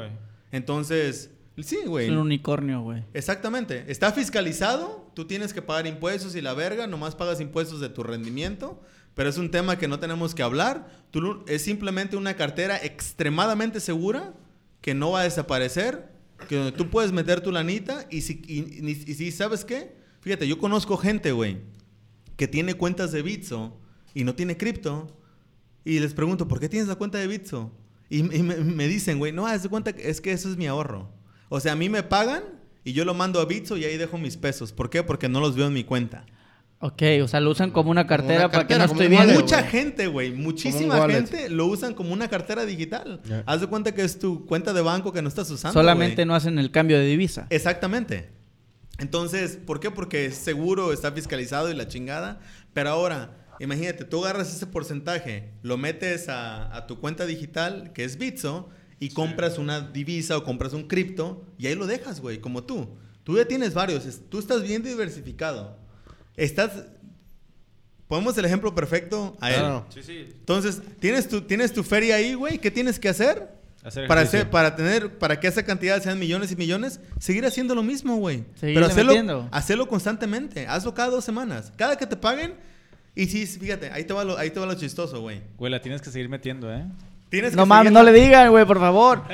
[0.52, 2.06] Entonces, Sí, güey.
[2.06, 3.04] Es un unicornio, güey.
[3.12, 3.84] Exactamente.
[3.88, 8.02] Está fiscalizado, tú tienes que pagar impuestos y la verga, nomás pagas impuestos de tu
[8.02, 8.80] rendimiento,
[9.14, 10.88] pero es un tema que no tenemos que hablar.
[11.10, 14.32] Tú, es simplemente una cartera extremadamente segura
[14.80, 16.08] que no va a desaparecer,
[16.48, 19.94] que donde tú puedes meter tu lanita y si, y, y- y si sabes qué,
[20.22, 21.58] fíjate, yo conozco gente, güey,
[22.36, 23.76] que tiene cuentas de Bitso
[24.14, 25.14] y no tiene cripto
[25.84, 27.70] y les pregunto, ¿por qué tienes la cuenta de Bitso?
[28.10, 30.58] Y, y me, me dicen, güey, no, haz de cuenta que es que eso es
[30.58, 31.10] mi ahorro.
[31.48, 32.42] O sea, a mí me pagan
[32.84, 34.72] y yo lo mando a Bitso y ahí dejo mis pesos.
[34.72, 35.02] ¿Por qué?
[35.02, 36.26] Porque no los veo en mi cuenta.
[36.82, 39.34] Ok, o sea, lo usan como una cartera una para que no estoy viendo.
[39.34, 43.20] Mucha gente, güey, muchísima gente lo usan como una cartera digital.
[43.44, 45.78] Haz de cuenta que es tu cuenta de banco que no estás usando.
[45.78, 47.46] Solamente no hacen el cambio de divisa.
[47.50, 48.30] Exactamente.
[48.98, 49.90] Entonces, ¿por qué?
[49.90, 52.40] Porque es seguro, está fiscalizado y la chingada.
[52.72, 58.04] Pero ahora, imagínate, tú agarras ese porcentaje, lo metes a, a tu cuenta digital, que
[58.04, 62.38] es Bitso, y compras una divisa o compras un cripto, y ahí lo dejas, güey,
[62.40, 62.96] como tú.
[63.24, 65.78] Tú ya tienes varios, es- tú estás bien diversificado.
[66.36, 66.70] Estás...
[68.08, 69.58] Ponemos el ejemplo perfecto a él.
[69.60, 69.86] Claro.
[69.94, 70.26] Sí, sí.
[70.32, 72.58] Entonces, tienes tu, tienes tu feria ahí, güey.
[72.58, 73.48] ¿Qué tienes que hacer?
[73.84, 77.74] Hacer para, hacer, para tener, para que esa cantidad sean millones y millones, seguir haciendo
[77.74, 78.44] lo mismo, güey.
[78.60, 80.66] Pero hacerlo, hacerlo constantemente.
[80.66, 81.72] Hazlo cada dos semanas.
[81.76, 82.54] Cada que te paguen.
[83.14, 85.40] Y sí, fíjate, ahí te va lo, ahí te va lo chistoso, güey.
[85.56, 86.84] Güey, la tienes que seguir metiendo, ¿eh?
[87.28, 89.22] Tienes No mames, no le digan, güey, por favor.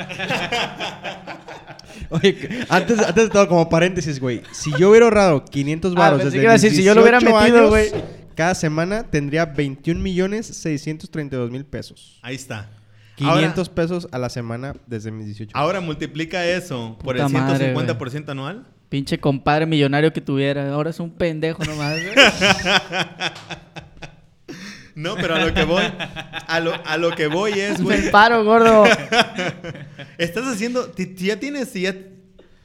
[2.10, 4.42] Oye, antes, antes de todo, como paréntesis, güey.
[4.52, 6.94] Si yo hubiera ahorrado 500 Ah, baros pensé desde que iba a decir, si yo
[6.94, 7.90] lo hubiera 18 metido, güey.
[8.34, 12.20] Cada semana tendría 21 millones 632 mil pesos.
[12.22, 12.68] Ahí está.
[13.16, 15.64] 500 pesos a la semana desde mis 18 años.
[15.64, 18.66] Ahora, multiplica eso por el Puta madre, 150% anual.
[18.96, 20.72] Pinche compadre millonario que tuviera.
[20.72, 21.98] Ahora es un pendejo nomás.
[24.94, 25.82] No, pero a lo que voy,
[26.46, 28.10] a lo, a lo que voy es, Me güey.
[28.10, 28.84] paro, gordo.
[30.16, 31.94] Estás haciendo, ya tienes, si ya,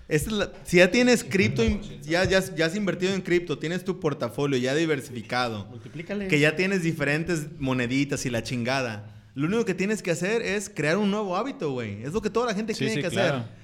[0.08, 1.62] es la- si ya tienes cripto,
[2.04, 6.30] ya, ya, ya has invertido en cripto, tienes tu portafolio ya diversificado, Multiplícale.
[6.30, 9.14] que ya tienes diferentes moneditas y la chingada.
[9.36, 12.02] Lo único que tienes que hacer es crear un nuevo hábito, güey.
[12.04, 13.40] Es lo que toda la gente Sí, tiene sí, que claro.
[13.40, 13.62] hacer.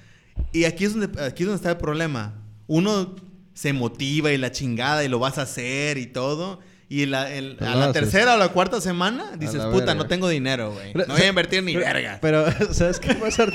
[0.52, 2.34] Y aquí es, donde, aquí es donde está el problema.
[2.68, 3.16] Uno
[3.54, 6.60] se motiva y la chingada y lo vas a hacer y todo.
[6.90, 7.94] Y la- el- Pues a la haces.
[8.02, 9.94] tercera o la cuarta semana dices, puta, verga.
[9.96, 10.94] no tengo dinero, güey.
[10.94, 12.18] No voy a invertir ni pero- verga.
[12.22, 13.46] Pero, ¿sabes qué pasa?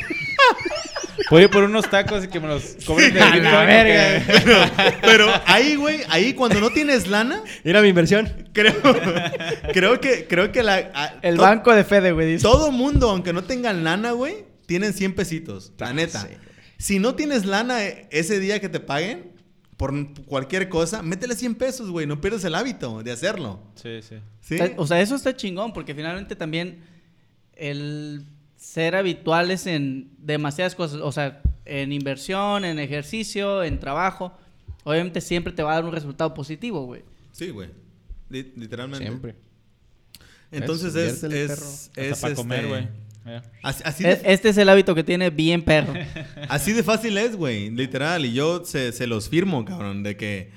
[1.30, 4.24] Voy a ir por unos tacos y que me los cobren de A la verga.
[4.26, 4.58] porque- Pero,
[5.02, 8.50] pero ahí, güey, ahí cuando no tienes lana, Era mi inversión.
[8.54, 8.76] creo,
[9.74, 12.34] creo que, creo que la, a- El to- banco de Fede, güey.
[12.34, 12.44] dice.
[12.44, 15.72] Todo mundo, aunque no tengan lana, güey, tienen 100 pesitos.
[15.80, 16.22] La neta.
[16.22, 16.28] sí.
[16.84, 19.32] Si no tienes lana eh, ese día que te paguen,
[19.78, 19.94] por
[20.26, 22.06] cualquier cosa, métele 100 pesos, güey.
[22.06, 23.62] No pierdas el hábito de hacerlo.
[23.76, 24.58] Sí, sí.
[24.76, 26.84] O sea, eso está chingón, porque finalmente también
[27.56, 28.26] el
[28.58, 34.38] ser habituales en demasiadas cosas, o sea, en inversión, en ejercicio, en trabajo,
[34.84, 37.04] obviamente siempre te va a dar un resultado positivo, güey.
[37.32, 37.70] Sí, güey.
[38.30, 39.06] Li- literalmente.
[39.06, 39.36] Siempre.
[40.52, 41.90] Entonces es,
[42.22, 42.88] para comer, este, güey.
[43.62, 45.94] Así, así de, Este es el hábito que tiene bien perro.
[46.50, 47.70] así de fácil es, güey.
[47.70, 48.26] Literal.
[48.26, 50.04] Y yo se, se los firmo, cabrón.
[50.04, 50.52] De que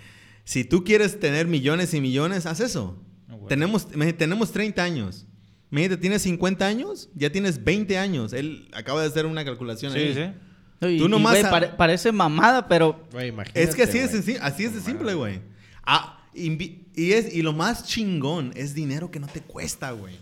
[0.45, 3.03] si tú quieres tener millones y millones, haz eso.
[3.29, 3.49] Güey.
[3.49, 3.87] tenemos,
[4.17, 5.27] tenemos 30 años.
[5.71, 8.33] Imagínate, tienes 50 años, ya tienes 20 años.
[8.33, 10.15] Él acaba de hacer una calculación ahí.
[10.15, 10.87] Sí, sí.
[10.89, 14.13] Y- Tú y, nomás güey, a- pare- parece mamada, pero imagínate, Es que así, es,
[14.41, 15.41] así es de simple, güey.
[15.85, 20.15] Ah, y, es, y lo más chingón es dinero que no te cuesta, güey.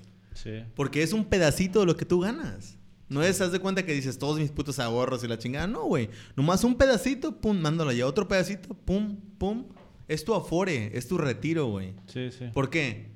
[0.45, 0.62] Sí.
[0.76, 2.76] Porque es un pedacito de lo que tú ganas.
[3.09, 5.66] No es, haz de cuenta que dices todos mis putos ahorros y la chingada.
[5.66, 6.09] No, güey.
[6.36, 8.07] Nomás un pedacito, pum, mándalo ya.
[8.07, 9.64] Otro pedacito, pum, pum.
[10.07, 11.95] Es tu afore, es tu retiro, güey.
[12.07, 12.47] Sí, sí.
[12.53, 13.11] ¿Por qué?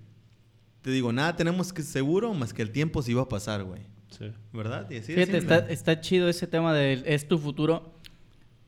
[0.83, 3.83] Te digo, nada tenemos que seguro más que el tiempo se iba a pasar, güey.
[4.11, 4.33] Sí.
[4.53, 4.91] ¿Verdad?
[4.91, 7.93] Y así fíjate, está, está chido ese tema de es tu futuro.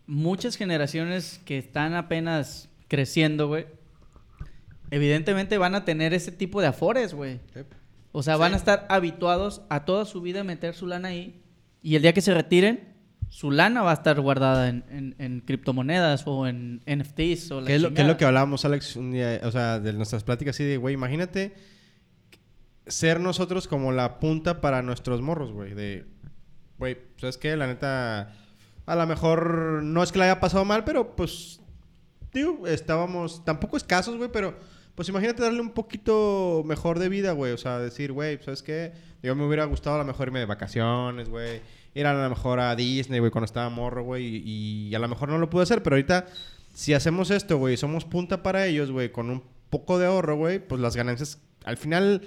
[0.07, 3.67] Muchas generaciones que están apenas creciendo, güey,
[4.91, 7.39] evidentemente van a tener ese tipo de afores, güey.
[8.13, 11.43] O sea, van a estar habituados a toda su vida a meter su lana ahí.
[11.83, 12.95] Y el día que se retiren,
[13.29, 17.67] su lana va a estar guardada en, en- en criptomonedas o en NFTs o la
[17.69, 20.25] ¿Qué es, lo, qué es lo que hablábamos, Alex, un día, o sea, de nuestras
[20.25, 21.55] pláticas así de, güey, imagínate
[22.87, 26.07] ser nosotros como la punta para nuestros morros, güey, de,
[26.79, 27.57] güey, ¿sabes qué?
[27.57, 28.35] La neta,
[28.87, 31.61] a lo mejor no es que la haya pasado mal, pero pues,
[32.33, 34.59] digo, estábamos tampoco escasos, güey, pero
[35.01, 38.93] pues imagínate darle un poquito mejor de vida, güey, o sea, decir, güey, ¿sabes qué?
[39.23, 41.63] Yo me hubiera gustado a lo mejor irme de vacaciones, güey,
[41.95, 45.09] ir a lo mejor a Disney, güey, cuando estaba morro, güey, y, y a lo
[45.09, 46.27] mejor no lo pude hacer, pero ahorita
[46.75, 50.59] si hacemos esto, güey, somos punta para ellos, güey, con un poco de ahorro, güey,
[50.59, 52.21] pues las ganancias, al final,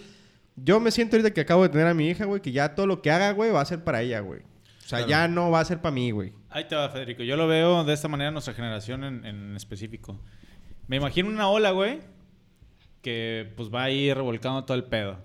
[0.56, 2.88] yo me siento ahorita que acabo de tener a mi hija, güey, que ya todo
[2.88, 4.40] lo que haga, güey, va a ser para ella, güey.
[4.40, 6.34] O sea, ya no va a ser para mí, güey.
[6.50, 7.22] Ahí te va, Federico.
[7.22, 10.20] Yo lo veo de esta manera nuestra generación en, en específico.
[10.88, 12.00] Me imagino una ola, güey,
[13.04, 15.18] que pues va a ir revolcando todo el pedo.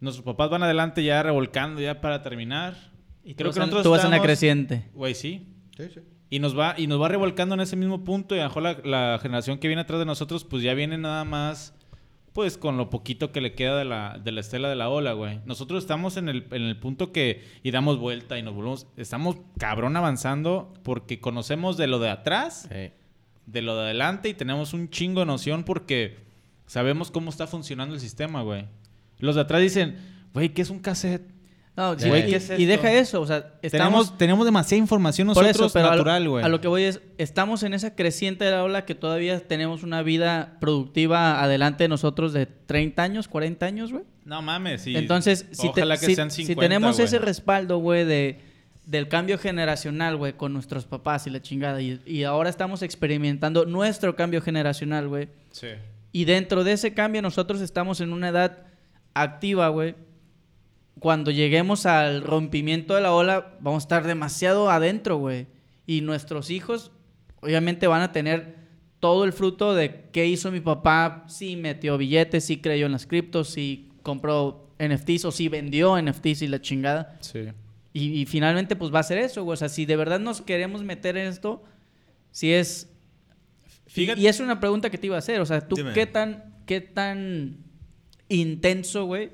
[0.00, 2.92] Nuestros papás van adelante ya revolcando ya para terminar.
[3.24, 4.88] Y Creo tú que vas nosotros tú vas en la creciente.
[4.94, 5.46] Güey, sí.
[5.76, 6.00] Sí, sí.
[6.30, 8.34] Y nos va, y nos va revolcando en ese mismo punto.
[8.34, 10.96] Y a lo mejor la, la generación que viene atrás de nosotros, pues ya viene
[10.96, 11.74] nada más,
[12.32, 15.12] pues con lo poquito que le queda de la, de la estela de la ola,
[15.12, 15.40] güey.
[15.44, 19.36] Nosotros estamos en el, en el punto que, y damos vuelta y nos volvemos, estamos
[19.58, 22.68] cabrón avanzando porque conocemos de lo de atrás,
[23.46, 26.31] de lo de adelante y tenemos un chingo de noción porque
[26.72, 28.64] sabemos cómo está funcionando el sistema, güey.
[29.18, 29.96] Los de atrás dicen,
[30.32, 31.22] güey, ¿qué es un cassette?
[31.76, 33.72] No, sí, Güey, y, ¿qué es y deja eso, o sea, estamos
[34.08, 36.44] Tenemos, tenemos demasiada información por nosotros eso, pero a lo- natural, güey.
[36.44, 39.82] A, lo que voy es, estamos en esa creciente de la ola que todavía tenemos
[39.82, 44.04] una vida productiva adelante de nosotros de 30 años, 40 años, güey.
[44.26, 44.94] No mames, sí.
[44.96, 47.06] Entonces, si, te- Ojalá que si- sean si 50, tenemos güey.
[47.06, 48.40] ese respaldo, güey, de,
[48.84, 53.64] del cambio generacional, güey, con nuestros papás y la chingada, y, y ahora estamos experimentando
[53.64, 55.68] nuestro cambio generacional, güey, Sí.
[56.12, 58.66] Y dentro de ese cambio nosotros estamos en una edad
[59.14, 59.94] activa, güey.
[61.00, 65.46] Cuando lleguemos al rompimiento de la ola, vamos a estar demasiado adentro, güey.
[65.86, 66.92] Y nuestros hijos,
[67.40, 68.56] obviamente, van a tener
[69.00, 73.06] todo el fruto de qué hizo mi papá, si metió billetes, si creyó en las
[73.06, 77.16] criptos, si compró NFTs o si vendió NFTs y la chingada.
[77.20, 77.48] Sí.
[77.94, 79.54] Y, y finalmente, pues va a ser eso, güey.
[79.54, 81.64] O sea, si de verdad nos queremos meter en esto,
[82.30, 82.91] si es
[83.92, 84.20] Fíjate.
[84.20, 85.92] y es una pregunta que te iba a hacer, o sea, ¿tú Dime.
[85.92, 87.58] qué tan, qué tan
[88.28, 89.30] intenso, güey,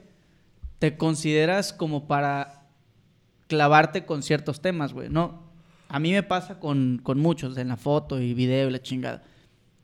[0.78, 2.66] te consideras como para
[3.46, 5.08] clavarte con ciertos temas, güey?
[5.08, 5.48] No,
[5.88, 9.22] a mí me pasa con, con muchos, en la foto y video y la chingada.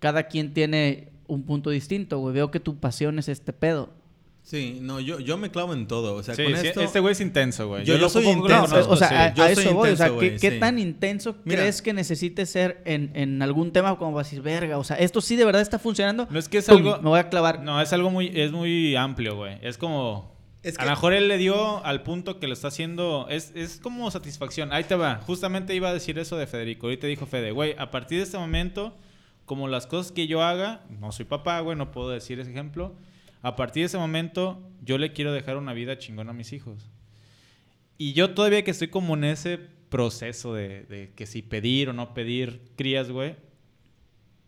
[0.01, 2.35] Cada quien tiene un punto distinto, güey.
[2.35, 3.91] Veo que tu pasión es este pedo.
[4.47, 6.15] Sí, no, yo, yo me clavo en todo.
[6.17, 6.83] O sea, Sí, con sí, esto...
[6.83, 7.83] este güey es intenso, güey.
[7.87, 8.49] Yo- yo lo soy intenso.
[8.63, 9.15] No, conozco, o sea, sí.
[9.15, 9.89] a, Yo a eso voy.
[9.91, 11.61] O sea, ¿qué, tan intenso Mira.
[11.63, 14.77] crees que necesites ser en, en algún tema como para decir, verga?
[14.77, 16.29] O sea, esto sí de verdad está funcionando.
[16.31, 16.97] No es que es Pum, algo...
[16.99, 17.63] Me voy a clavar.
[17.63, 19.59] No, es algo muy, es muy amplio, güey.
[19.63, 20.35] Es como...
[20.63, 23.27] Es A lo mejor él le dio al punto que lo está haciendo.
[23.31, 24.73] Es, es como satisfacción.
[24.75, 25.21] Ahí te va.
[25.27, 26.87] Justamente iba a decir eso de Federico.
[26.87, 28.95] Ahorita dijo Fede, güey, a partir de este momento,
[29.47, 32.95] como las cosas que yo haga, no soy papá, güey, no puedo decir ese ejemplo.
[33.45, 36.91] A partir de ese momento, yo le quiero dejar una vida chingona a mis hijos.
[37.99, 39.59] Y yo todavía que estoy como en ese
[39.91, 43.37] proceso de, de que si pedir o no pedir crías, güey.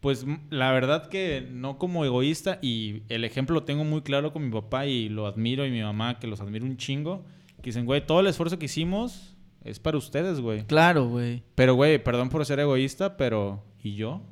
[0.01, 4.47] Pues la verdad que no como egoísta y el ejemplo lo tengo muy claro con
[4.47, 7.23] mi papá y lo admiro y mi mamá que los admiro un chingo.
[7.59, 10.65] Que dicen, güey, todo el esfuerzo que hicimos es para ustedes, güey.
[10.65, 11.43] Claro, güey.
[11.55, 14.23] Pero, güey, perdón por ser egoísta, pero ¿y yo?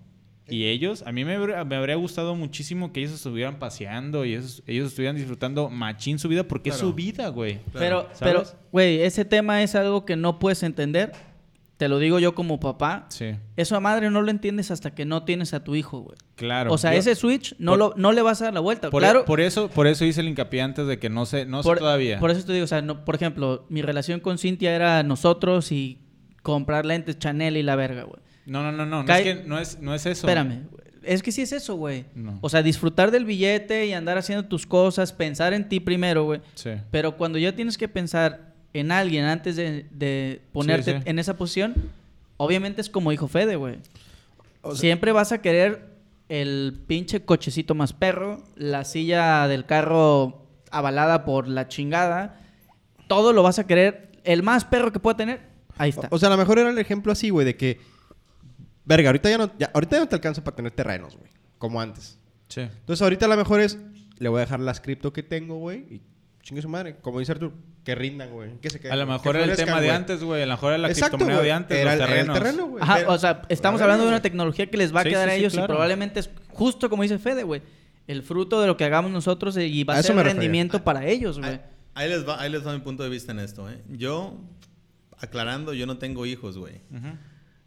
[0.48, 1.02] ¿Y ellos?
[1.06, 4.88] A mí me, habría- me habría gustado muchísimo que ellos estuvieran paseando y ellos, ellos
[4.88, 7.60] estuvieran disfrutando machín su vida porque es su vida, güey.
[7.72, 8.18] Pero, ¿Sabes?
[8.20, 11.12] pero, güey, ese tema es algo que no puedes entender.
[11.76, 13.06] Te lo digo yo como papá.
[13.08, 16.16] Sí, Eso a madre no lo entiendes hasta que no tienes a tu hijo, güey.
[16.36, 16.72] claro.
[16.72, 18.90] o sea, Yo- ese switch no, por- lo, no le vas a dar la vuelta.
[18.90, 21.62] Por, claro, por eso, por eso hice el hincapié antes de que no sé, no
[21.64, 22.20] sé todavía.
[22.20, 25.72] por eso te digo, o sea, no, por ejemplo, mi relación con Cintia era nosotros
[25.72, 25.98] y
[26.42, 28.22] comprar lentes Chanel y la verga, güey.
[28.46, 29.02] No, no, no, no.
[29.02, 30.26] no es que no es, no es eso.
[30.26, 30.62] Espérame.
[31.02, 32.06] Es que sí es eso, güey.
[32.14, 32.38] No.
[32.40, 36.40] O sea, disfrutar del billete y andar haciendo tus cosas, pensar en ti primero, güey.
[36.54, 36.70] Sí.
[36.90, 41.02] Pero cuando ya tienes que pensar en alguien antes de, de ponerte Sí, sí.
[41.10, 41.74] en esa posición,
[42.38, 43.76] obviamente es como dijo Fede, güey.
[44.62, 45.90] O sea- Siempre vas a querer
[46.30, 52.40] el pinche cochecito más perro, la silla del carro avalada por la chingada.
[53.08, 54.08] Todo lo vas a querer.
[54.24, 55.40] El más perro que pueda tener,
[55.76, 56.08] ahí está.
[56.10, 57.78] O sea, a lo mejor era el ejemplo así, güey, de que.
[58.84, 61.30] Verga, ahorita ya no, ya- ahorita ya no te alcanza para tener terrenos, güey.
[61.58, 62.18] Como antes.
[62.48, 62.60] Sí.
[62.60, 63.78] Entonces, ahorita a lo mejor es.
[64.18, 65.78] Le voy a dejar las cripto que tengo, güey.
[65.90, 66.00] Y
[66.42, 66.96] chingue su madre.
[67.00, 68.60] Como dice Artur, que rindan, güey.
[68.60, 70.42] Que se queden, A lo mejor era el tema de antes, güey.
[70.42, 71.46] A lo mejor era la Exacto, criptomoneda güey.
[71.48, 72.38] de antes, Era los el- era el terrenos.
[72.38, 72.82] terreno, güey.
[72.82, 74.22] Ajá, Pero- o sea, estamos hablando de una güey.
[74.22, 76.88] tecnología que les va a Sí, quedar sí, a sí, ellos y probablemente es justo
[76.90, 77.62] como dice Fede, güey.
[78.06, 80.26] El fruto de lo que hagamos nosotros y va a, A eso ser me el
[80.26, 80.40] refería.
[80.42, 81.50] rendimiento para ellos, güey.
[81.50, 81.60] Ahí,
[81.94, 83.82] ahí les va, ahí les va mi punto de vista en esto, ¿eh?
[83.88, 84.38] Yo,
[85.18, 86.76] aclarando, yo no tengo hijos, güey.
[86.90, 87.08] Ujú.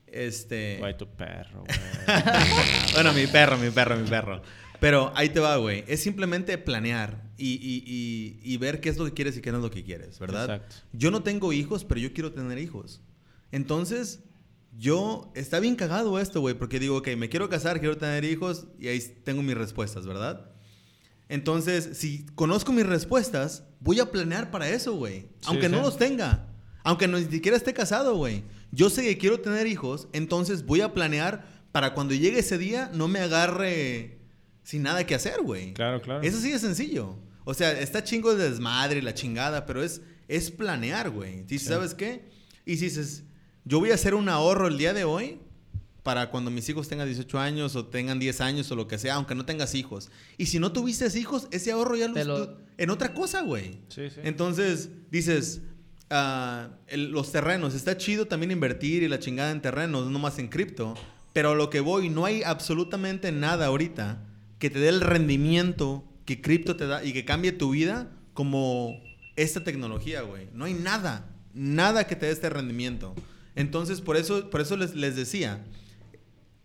[0.07, 0.77] Este...
[0.79, 1.79] Güey, tu perro, güey.
[2.93, 4.41] bueno, mi perro, mi perro, mi perro.
[4.79, 5.83] Pero ahí te va, güey.
[5.87, 9.51] Es simplemente planear y, y- y- y ver qué es lo que quieres y qué
[9.51, 10.43] no es lo que quieres, ¿verdad?
[10.43, 10.75] Exacto.
[10.93, 13.01] Yo no tengo hijos, pero yo quiero tener hijos.
[13.51, 14.19] Entonces,
[14.77, 15.31] yo...
[15.35, 18.87] Está bien cagado esto, güey, porque digo, ok, me quiero casar, quiero tener hijos y
[18.87, 20.51] ahí tengo mis respuestas, ¿verdad?
[21.29, 25.21] Entonces, si conozco mis respuestas, voy a planear para eso, güey.
[25.21, 26.47] Sí, Aunque no los tenga.
[26.87, 28.43] Aunque no, ni siquiera esté casado, güey.
[28.71, 32.89] Yo sé que quiero tener hijos, entonces voy a planear para cuando llegue ese día
[32.93, 34.19] no me agarre
[34.63, 35.73] sin nada que hacer, güey.
[35.73, 36.21] Claro, claro.
[36.23, 37.17] Eso sí es sencillo.
[37.43, 41.43] O sea, está chingo de desmadre y la chingada, pero es, es planear, güey.
[41.43, 42.29] Dices, ¿sabes qué?
[42.65, 43.23] Y si dices,
[43.65, 45.39] yo voy a hacer un ahorro el día de hoy
[46.03, 49.15] para cuando mis hijos tengan 18 años o tengan 10 años o lo que sea,
[49.15, 50.09] aunque no tengas hijos.
[50.37, 53.79] Y si no tuviste hijos, ese ahorro ya lo, lo- en otra cosa, güey.
[53.89, 54.21] Sí, sí.
[54.23, 55.61] Entonces, dices,
[56.09, 60.47] el- los terrenos, está chido también invertir y la chingada en terrenos, no más en
[60.47, 60.95] cripto.
[61.33, 64.23] Pero a lo que voy, no hay absolutamente nada ahorita
[64.59, 68.99] que te dé el rendimiento que cripto te da y que cambie tu vida como
[69.35, 70.47] esta tecnología, güey.
[70.53, 73.13] No hay nada, nada que te dé este rendimiento.
[73.55, 75.63] Entonces, por eso, por eso les, les decía,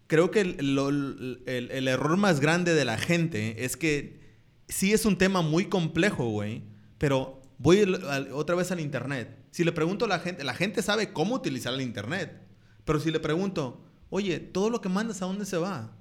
[0.07, 4.21] creo que el, el- el error más grande de la gente es que
[4.69, 6.63] sí es un tema muy complejo, güey,
[6.99, 7.97] pero voy
[8.33, 9.39] otra vez al internet.
[9.51, 12.43] Si le pregunto a la gente, la gente sabe cómo utilizar el internet,
[12.85, 15.93] pero si le pregunto, oye, todo lo que mandas, ¿a dónde se va?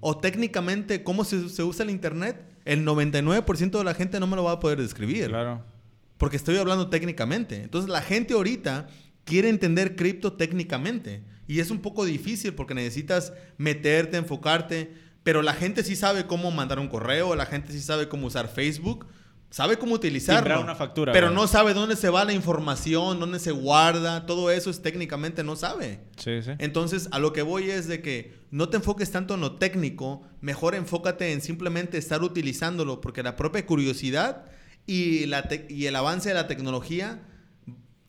[0.00, 2.44] O técnicamente, ¿cómo se, se usa el internet?
[2.64, 5.28] El 99% de la gente no me lo va a poder describir.
[5.28, 5.64] Claro.
[6.18, 7.62] Porque estoy hablando técnicamente.
[7.62, 8.88] Entonces la gente ahorita
[9.24, 11.24] quiere entender cripto técnicamente.
[11.48, 14.92] Y es un poco difícil porque necesitas meterte, enfocarte.
[15.22, 18.48] Pero la gente sí sabe cómo mandar un correo, la gente sí sabe cómo usar
[18.48, 19.06] Facebook,
[19.52, 20.60] sabe cómo utilizarlo.
[20.60, 24.26] Una factura, Pero no sabe dónde se va la información, dónde se guarda.
[24.26, 26.00] Todo eso es técnicamente no sabe.
[26.16, 26.52] Sí, sí.
[26.58, 30.22] Entonces, a lo que voy es de que no te enfoques tanto en lo técnico,
[30.40, 34.46] mejor enfócate en simplemente estar utilizándolo, porque la propia curiosidad
[34.86, 37.20] y, la y el avance de la tecnología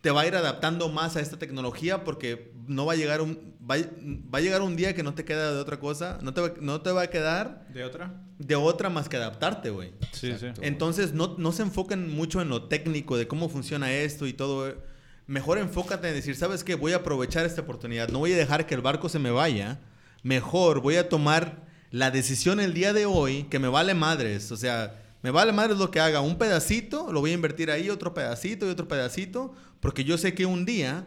[0.04, 3.56] te va a ir adaptando más a esta tecnología porque no va a llegar un
[3.62, 6.42] va, va a llegar un día que no te queda de otra cosa, no te
[6.42, 8.14] va, no te va a quedar ¿De otra?
[8.38, 9.94] de otra más que adaptarte, güey.
[10.12, 10.48] Sí, sí.
[10.60, 14.76] Entonces, no, no se enfoquen mucho en lo técnico, de cómo funciona esto y todo.
[15.26, 16.76] Mejor enfócate en decir, ¿sabes qué?
[16.76, 18.10] Voy a aprovechar esta oportunidad.
[18.10, 19.80] No voy a dejar que el barco se me vaya.
[20.22, 24.52] Mejor voy a tomar la decisión el día de hoy que me vale madres.
[24.52, 26.20] O sea, me vale madres lo que haga.
[26.20, 29.54] Un pedacito, lo voy a invertir ahí, otro pedacito y otro pedacito.
[29.80, 31.06] Porque yo sé que un día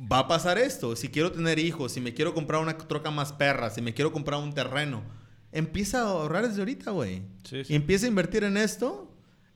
[0.00, 0.94] va a pasar esto.
[0.94, 4.12] Si quiero tener hijos, si me quiero comprar una troca más perra, si me quiero
[4.12, 5.02] comprar un terreno,
[5.52, 7.22] empieza a ahorrar desde ahorita, güey.
[7.44, 7.72] Sí, sí.
[7.72, 9.10] Y empieza a invertir en esto.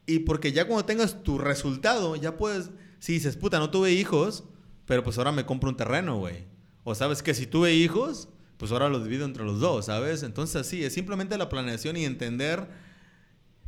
[0.06, 2.70] Y porque ya cuando tengas tu resultado, ya puedes.
[3.00, 4.44] Si dices, puta, no tuve hijos,
[4.86, 6.46] pero pues ahora me compro un terreno, güey.
[6.84, 10.22] O sabes que si tuve hijos, pues ahora los divido entre los dos, ¿sabes?
[10.22, 12.88] Entonces, así, es simplemente la planeación y entender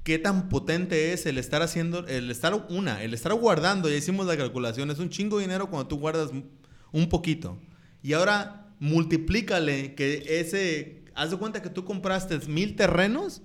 [0.02, 4.26] qué tan potente es el estar haciendo, el estar, una, el estar guardando, ya hicimos
[4.26, 6.30] la calculación, es un chingo de dinero cuando tú guardas
[6.92, 7.58] un poquito.
[8.02, 13.42] Y ahora multiplícale que ese, haz de cuenta que tú compraste mil terrenos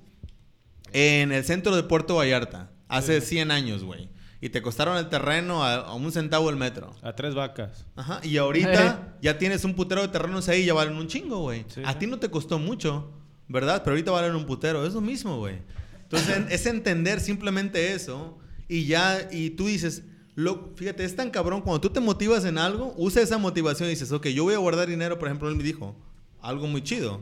[0.93, 4.09] en el centro de Puerto Vallarta, hace 100 años, güey.
[4.41, 6.95] Y te costaron el terreno a, a un centavo el metro.
[7.01, 7.85] A tres vacas.
[7.95, 11.39] Ajá, y ahorita ya tienes un putero de terrenos ahí y ya valen un chingo,
[11.39, 11.65] güey.
[11.67, 11.99] Sí, a sí.
[11.99, 13.11] ti no te costó mucho,
[13.47, 13.81] ¿verdad?
[13.83, 15.59] Pero ahorita valen un putero, es lo mismo, güey.
[16.05, 18.37] Entonces, en- es entender simplemente eso
[18.67, 20.03] y ya, y tú dices,
[20.35, 23.91] lo, fíjate, es tan cabrón, cuando tú te motivas en algo, usa esa motivación y
[23.91, 25.95] dices, ok, yo voy a guardar dinero, por ejemplo, él me dijo,
[26.41, 27.21] algo muy chido.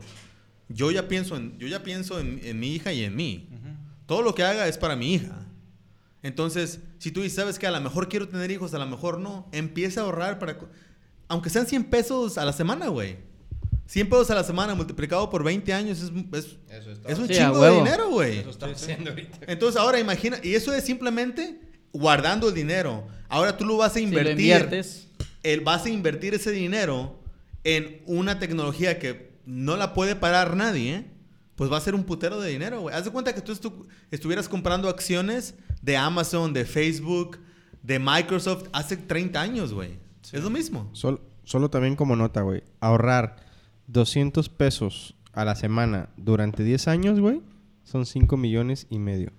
[0.68, 3.48] Yo ya pienso en, yo ya pienso en, en mi hija y en mí.
[4.06, 5.46] Todo lo que haga es para mi hija.
[6.22, 9.18] Entonces, si tú dices, sabes que a lo mejor quiero tener hijos, a lo mejor
[9.18, 10.58] no, empieza a ahorrar para...
[11.28, 13.16] Aunque sean 100 pesos a la semana, güey.
[13.86, 17.70] 100 pesos a la semana multiplicado por 20 años es, es, un Sí, chingo de
[17.76, 18.38] dinero, güey.
[18.38, 19.38] Eso estamos haciendo ahorita.
[19.46, 21.60] Entonces, ahora imagina, y eso es simplemente
[21.92, 23.06] guardando el dinero.
[23.28, 24.32] Ahora tú lo vas a Si lo invertir.
[24.32, 25.08] inviertes,
[25.42, 27.20] el, vas a invertir ese dinero
[27.62, 31.04] en una tecnología que no la puede parar nadie,
[31.54, 32.94] pues va a ser un putero de dinero, güey.
[32.96, 37.38] Haz de cuenta que tú estu- estuvieras comprando acciones de Amazon, de Facebook,
[37.82, 39.98] de Microsoft hace 30 años, güey.
[40.32, 40.88] Es lo mismo.
[40.94, 42.62] Sol- solo también como nota, güey.
[42.80, 43.36] Ahorrar
[43.88, 47.40] 200 pesos a la semana durante 10 años, güey,
[47.84, 49.30] son 5 millones y medio.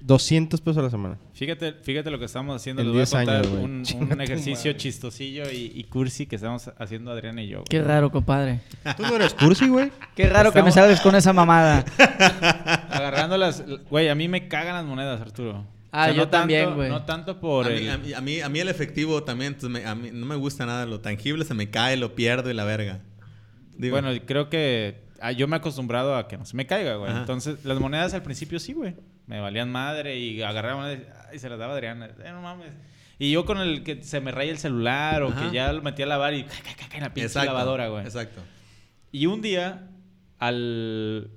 [0.00, 1.16] 200 pesos a la semana.
[1.32, 2.82] Fíjate, fíjate lo que estamos haciendo.
[2.82, 3.64] En Les voy a 10 contar años, güey.
[3.64, 4.76] un, un Chinga tu ejercicio madre.
[4.76, 7.58] chistosillo y, y cursi que estamos haciendo Adrián y yo.
[7.60, 7.66] güey.
[7.70, 8.60] qué raro, compadre.
[8.98, 9.90] ¿Tú no eres cursi, güey?
[10.14, 11.86] Qué raro que me Estamos- salgas con esa mamada.
[12.90, 13.64] Agarrando las...
[13.88, 15.64] Güey, a mí me cagan las monedas, Arturo.
[15.96, 16.88] Ah, yo no también, tanto- güey.
[16.90, 17.90] No tanto por a, mí, el...
[17.90, 20.34] a, mí, a, mí, a mí el efectivo también, entonces me- a mí no me
[20.34, 20.86] gusta nada.
[20.86, 23.00] Lo tangible se me cae, lo pierdo y la verga.
[23.76, 26.96] Digo, Bueno, creo que ah, yo me he acostumbrado a que no se me caiga,
[26.96, 27.10] güey.
[27.10, 27.20] Ajá.
[27.20, 28.94] Entonces, las monedas al principio sí, güey.
[29.26, 32.02] Me valían madre y agarraba monedas y se las daba a Adrián.
[32.02, 32.72] Eh, no mames.
[33.18, 35.48] Y yo con el que se me raya el celular o Ajá.
[35.48, 37.46] que ya lo metí a lavar y ca, ca, ca, ca, en la pinche exacto,
[37.52, 38.04] lavadora, güey.
[38.04, 38.42] Exacto.
[39.12, 39.88] Y un día,
[40.40, 41.30] al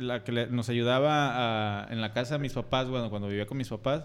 [0.00, 3.46] la que le- nos ayudaba a- en la casa de mis papás, bueno, cuando vivía
[3.46, 4.04] con mis papás,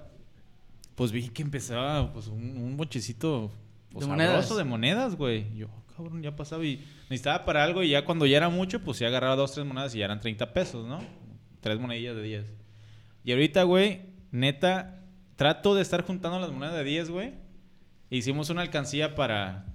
[0.95, 3.51] pues vi que empezaba pues, un, un bochecito
[3.91, 4.55] pues, De monedas.
[4.55, 5.55] de monedas, güey.
[5.55, 8.81] Yo, "Ah, cabrón, ya pasaba y necesitaba para algo y ya cuando ya era mucho,
[8.81, 10.99] pues ya agarraba dos, tres monedas y ya eran 30 pesos, ¿no?
[11.61, 12.53] Tres monedillas de 10.
[13.23, 14.01] Y ahorita, güey,
[14.31, 15.01] neta,
[15.35, 17.34] trato de estar juntando las monedas de 10, güey.
[18.09, 19.65] Hicimos una alcancía para...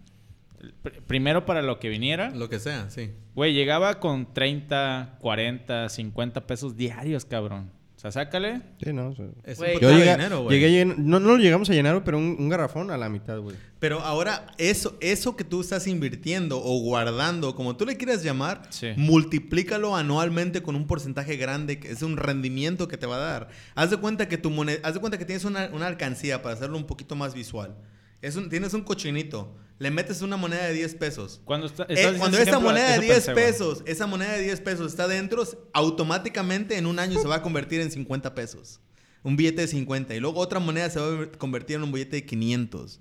[0.82, 2.30] pr- Primero para lo que viniera.
[2.30, 3.10] Lo que sea, sí.
[3.34, 7.70] Güey, llegaba con 30, 40, 50 pesos diarios, cabrón.
[7.96, 8.62] O sea, sácale.
[8.82, 9.08] Sí, no.
[9.10, 10.58] o sea, Es Yo llegué, dinero, güey.
[10.58, 13.10] llegué a llen- no, no lo llegamos a llenar, pero un, un garrafón a la
[13.10, 13.54] mitad, güey.
[13.78, 18.62] Pero ahora, eso, eso que tú estás invirtiendo o guardando, como tú le quieras llamar,
[18.70, 18.92] Sí.
[18.96, 23.48] multiplícalo anualmente con un porcentaje grande, que es un rendimiento que te va a dar.
[23.74, 26.54] Haz de cuenta que tu moneda, haz de cuenta que tienes una, una alcancía para
[26.54, 27.76] hacerlo un poquito más visual.
[28.22, 31.40] Es un, tienes un cochinito, le metes una moneda de 10 pesos.
[31.46, 33.44] Cuando, está, Eh, cuando esa moneda de eso 10 pensé, güey.
[33.46, 35.42] pesos, esa moneda de 10 pesos está dentro,
[35.72, 38.80] automáticamente en un año se va a convertir en 50 pesos.
[39.22, 40.14] Un billete de 50.
[40.14, 43.00] Y luego otra moneda se va a convertir en un billete de 500.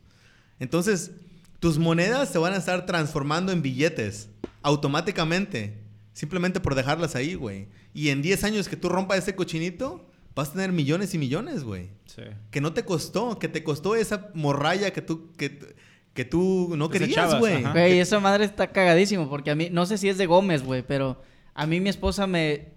[0.60, 1.12] Entonces,
[1.60, 4.30] tus monedas se van a estar transformando en billetes
[4.62, 5.78] automáticamente.
[6.14, 7.68] Simplemente por dejarlas ahí, güey.
[7.94, 11.64] Y en 10 años que tú rompas ese cochinito, vas a tener millones y millones,
[11.66, 11.90] güey.
[12.06, 12.24] Sí.
[12.52, 15.76] Que no te costó, que te costó esa morralla que tú, que,
[16.14, 17.64] que tú no querías, güey.
[17.64, 20.82] Güey, esa madre está cagadísimo porque a mí, no sé si es de Gómez, güey,
[20.82, 21.22] pero
[21.54, 22.70] a mí mi esposa me...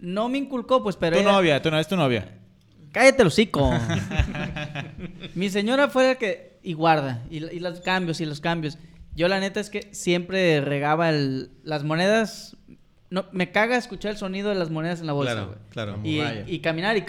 [0.00, 1.16] No me inculcó, pues, pero...
[1.16, 2.38] Tu ella- novia, tu, no, es tu novia.
[2.92, 3.70] Cállate el hocico.
[5.34, 6.58] Mi señora fue la que...
[6.62, 7.22] Y guarda.
[7.30, 8.78] Y, y los cambios, y los cambios.
[9.14, 12.56] Yo la neta es que siempre regaba el- las monedas...
[13.10, 15.32] No, me caga escuchar el sonido de las monedas en la bolsa,
[15.70, 16.16] Claro, güey.
[16.18, 16.42] claro.
[16.46, 17.04] Y caminar y...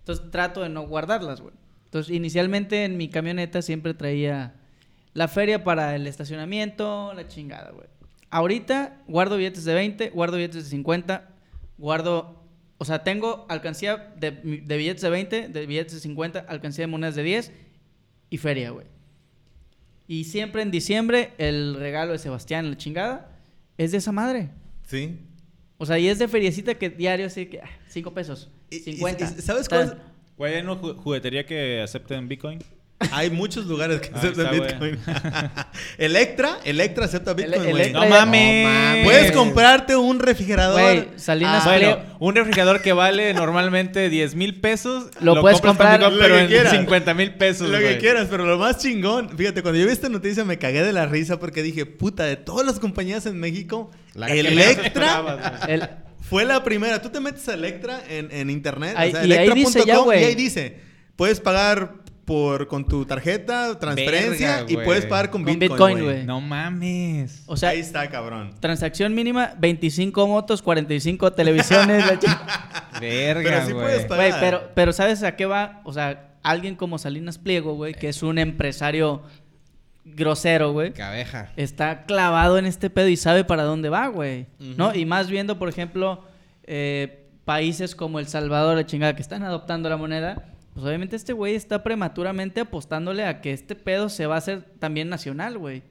[0.00, 1.54] Entonces trato de no guardarlas, güey.
[1.88, 4.54] Entonces inicialmente en mi camioneta siempre traía
[5.14, 7.86] la feria para el estacionamiento, la chingada, güey.
[8.30, 11.28] Ahorita guardo billetes de 20, guardo billetes de 50,
[11.78, 12.44] guardo...
[12.80, 16.86] O sea, tengo alcancía de, de billetes de 20, de billetes de 50, alcancía de
[16.86, 17.52] monedas de 10
[18.30, 18.86] y feria, güey.
[20.06, 23.30] Y siempre en diciembre el regalo de Sebastián, la chingada,
[23.78, 24.50] es de esa madre.
[24.86, 25.18] Sí.
[25.78, 29.24] O sea, y es de feriecita que diario así que 5 pesos, Y- y- 50.
[29.38, 30.00] y- ¿sabes cuál?
[30.38, 32.60] Güey, ¿hay una ju- juguetería que acepten Bitcoin?
[33.12, 34.50] Hay muchos lugares que aceptan.
[34.52, 34.98] Bitcoin.
[35.98, 37.92] Electra, Electra acepta Bitcoin, güey.
[37.92, 38.64] No mames.
[38.64, 39.04] No mames.
[39.04, 40.80] Puedes comprarte un refrigerador.
[40.80, 45.06] Güey, Salinas Ah, Bueno, un refrigerador que vale normalmente 10 mil pesos.
[45.20, 46.72] Lo puedes comprar Bitcoin, lo pero que en quieras.
[46.72, 47.68] 50 mil pesos.
[47.68, 49.30] Lo que quieras, pero lo más chingón.
[49.36, 52.36] Fíjate, cuando yo vi esta noticia me cagué de la risa porque dije, puta, de
[52.36, 55.74] todas las compañías en México, La que Electra esperabas, güey.
[55.74, 55.88] el-
[56.28, 57.00] fue la primera.
[57.00, 59.94] Tú te metes a Electra en, en internet, Ahí- o sea, y ahí dice ya,
[59.94, 60.22] electra.com, güey.
[60.22, 60.80] y ahí dice,
[61.16, 61.94] puedes pagar
[62.24, 66.26] por con tu tarjeta, transferencia Verga, y puedes pagar con, Con Bitcoin, güey.
[66.26, 67.42] No mames.
[67.46, 68.54] o sea, ahí está, cabrón.
[68.60, 72.18] transacción mínima 25 motos, 45 televisiones, la.
[73.00, 73.84] Verga, Pero sí güey.
[73.86, 74.36] puedes pagar.
[74.40, 75.80] Pero pero ¿sabes a qué va?
[75.84, 79.22] O sea, alguien como Salinas Pliego, güey, que es un empresario
[80.14, 80.92] grosero, güey.
[80.92, 81.52] Cabeja.
[81.56, 84.46] está clavado en este pedo y sabe para dónde va, güey.
[84.58, 84.94] ¿No?
[84.94, 86.24] Y más viendo, por ejemplo,
[86.64, 90.44] eh, países como El Salvador, la chingada, que están adoptando la moneda.
[90.74, 94.62] Pues obviamente este güey está prematuramente apostándole a que este pedo se va a hacer
[94.78, 95.82] también nacional, güey.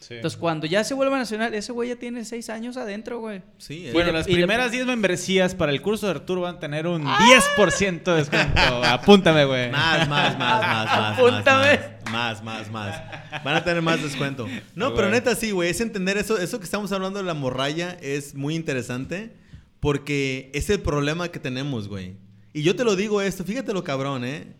[0.00, 0.14] Sí.
[0.14, 3.42] Entonces, cuando ya se vuelva nacional, ese güey ya tiene seis años adentro, güey.
[3.58, 3.92] Sí, eh.
[3.92, 6.56] Bueno, Y le- las y le- primeras 10 membresías para el curso de Arturo van
[6.56, 8.60] a tener un 10% de descuento.
[8.84, 9.70] Apúntame, güey.
[9.72, 11.18] Más, más, más, más, más.
[11.18, 11.80] Apúntame.
[12.12, 13.02] Más, más, más.
[13.44, 14.46] Van a tener más descuento.
[14.76, 15.10] No, Ah, pero güey.
[15.20, 15.68] neta sí, güey.
[15.70, 16.38] Es entender eso.
[16.38, 19.34] Eso que estamos hablando de la morralla es muy interesante.
[19.80, 22.16] Porque es el problema que tenemos, güey.
[22.52, 23.44] Y yo te lo digo esto.
[23.44, 24.54] Fíjate lo cabrón, ¿eh?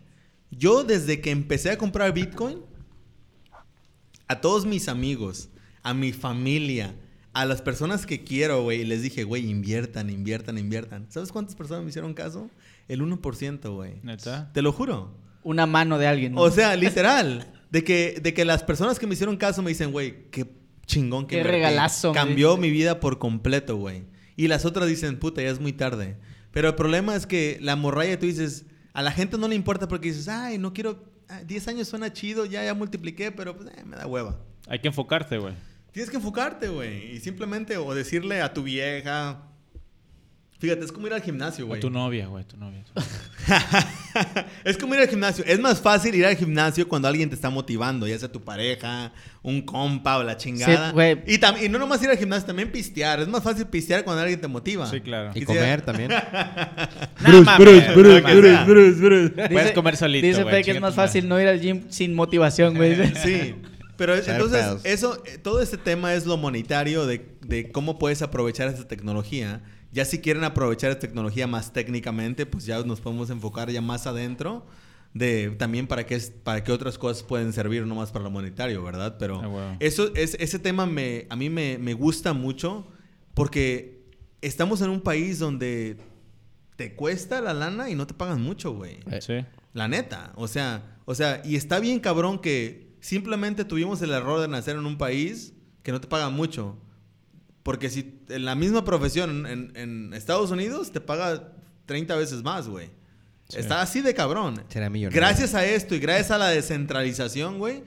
[0.51, 2.59] Yo desde que empecé a comprar Bitcoin,
[4.29, 5.49] a todos mis amigos,
[5.83, 6.95] a mi familia,
[7.33, 11.07] a las personas que quiero, güey, les dije, güey, inviertan, inviertan, inviertan.
[11.09, 12.49] ¿Sabes cuántas personas me hicieron caso?
[12.87, 13.95] El 1%, güey.
[14.03, 14.51] ¿Neta?
[14.53, 15.13] Te lo juro.
[15.43, 16.33] Una mano de alguien.
[16.33, 16.41] ¿no?
[16.41, 17.51] O sea, literal.
[17.71, 20.47] De que, de que las personas que me hicieron caso me dicen, güey, qué
[20.85, 21.57] chingón que Qué invertí.
[21.57, 24.03] regalazo, Cambió me mi vida por completo, güey.
[24.35, 26.17] Y las otras dicen, puta, ya es muy tarde.
[26.51, 29.87] Pero el problema es que la morralla, tú dices, a la gente no le importa
[29.87, 31.03] porque dices, ay, no quiero,
[31.45, 34.39] 10 años suena chido, ya, ya multipliqué, pero pues, eh, me da hueva.
[34.67, 35.53] Hay que enfocarte, güey.
[35.91, 37.15] Tienes que enfocarte, güey.
[37.15, 39.48] Y simplemente, o decirle a tu vieja.
[40.59, 41.79] Fíjate, es como ir al gimnasio, O güey.
[41.79, 42.83] tu novia, güey, tu novia.
[42.83, 44.47] tu novia.
[44.65, 45.45] es como ir al gimnasio.
[45.47, 49.13] Es más fácil ir al gimnasio cuando alguien te está motivando, ya sea tu pareja,
[49.41, 50.89] un compa o la chingada.
[50.89, 51.17] Sí, güey.
[51.27, 53.21] y, tam- y no nomás ir al gimnasio, también pistear.
[53.21, 54.85] Es más fácil pistear cuando alguien te motiva.
[54.87, 55.31] Sí, claro.
[55.33, 56.11] Y Y comer también.
[57.21, 57.51] Bruce,
[58.65, 59.29] Bruce, Bruce.
[59.49, 62.13] Puedes comer solito, Dice güey, Fe que es más fácil no ir al gym sin
[62.15, 62.95] motivación, güey.
[63.23, 63.55] Sí.
[63.97, 68.21] Pero es- entonces, eso, eh, todo este tema es lo monetario de, de cómo puedes
[68.21, 69.61] aprovechar esta tecnología.
[69.91, 74.05] Ya si quieren aprovechar esta tecnología más técnicamente, pues ya nos podemos enfocar ya más
[74.07, 74.65] adentro
[75.13, 78.83] de también para qué, para qué otras cosas pueden servir, no más para lo monetario,
[78.83, 79.15] ¿verdad?
[79.17, 79.75] Pero Ah, huevo.
[79.79, 82.85] eso, es, ese tema me, a mí me, me gusta mucho
[83.33, 84.03] porque
[84.41, 85.97] estamos en un país donde
[86.75, 88.99] te cuesta la lana y no te pagan mucho, güey.
[89.11, 89.19] Eh.
[89.21, 89.33] Sí.
[89.73, 90.31] La neta.
[90.35, 94.75] O sea, O sea, y está bien cabrón que simplemente tuvimos el error de nacer
[94.75, 96.77] en un país que no te paga mucho.
[97.63, 101.53] Porque si en la misma profesión en, en Estados Unidos te paga
[101.85, 102.89] 30 veces más, güey.
[103.57, 104.63] Está así de cabrón.
[104.69, 105.19] Será millonario.
[105.19, 107.83] Gracias a esto y gracias a la descentralización, güey,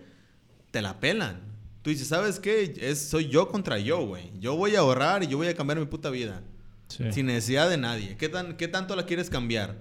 [0.73, 1.41] te la pelan.
[1.83, 2.75] Tú dices, ¿sabes qué?
[2.81, 4.31] Es, soy yo contra yo, güey.
[4.41, 6.43] Yo voy a ahorrar y yo voy a cambiar mi puta vida.
[6.89, 7.13] Sí.
[7.13, 8.17] Sin necesidad de nadie.
[8.17, 9.77] ¿Qué, tan, ¿Qué tanto la quieres cambiar?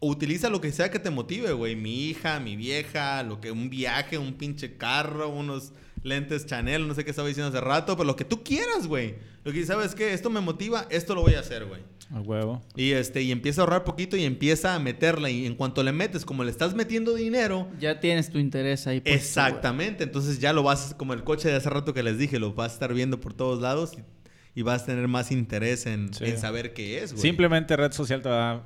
[0.00, 1.76] Utiliza lo que sea que te motive, güey.
[1.76, 5.72] Mi hija, mi vieja, lo que un viaje, un pinche carro, unos
[6.02, 9.14] lentes Chanel, no sé qué estaba diciendo hace rato, pero lo que tú quieras, güey.
[9.44, 11.80] Lo que sabes qué, esto me motiva, esto lo voy a hacer, güey.
[12.14, 12.62] A huevo.
[12.76, 15.92] Y este y empieza a ahorrar poquito y empieza a meterla y en cuanto le
[15.92, 19.00] metes, como le estás metiendo dinero, Ya tienes tu interés ahí.
[19.00, 22.38] puesto, exactamente, entonces ya lo vas como el coche de hace rato que les dije,
[22.38, 25.86] lo vas a estar viendo por todos lados y, y vas a tener más interés
[25.86, 26.24] en, Sí.
[26.26, 27.22] en saber qué es, güey.
[27.22, 28.62] Simplemente red social te va a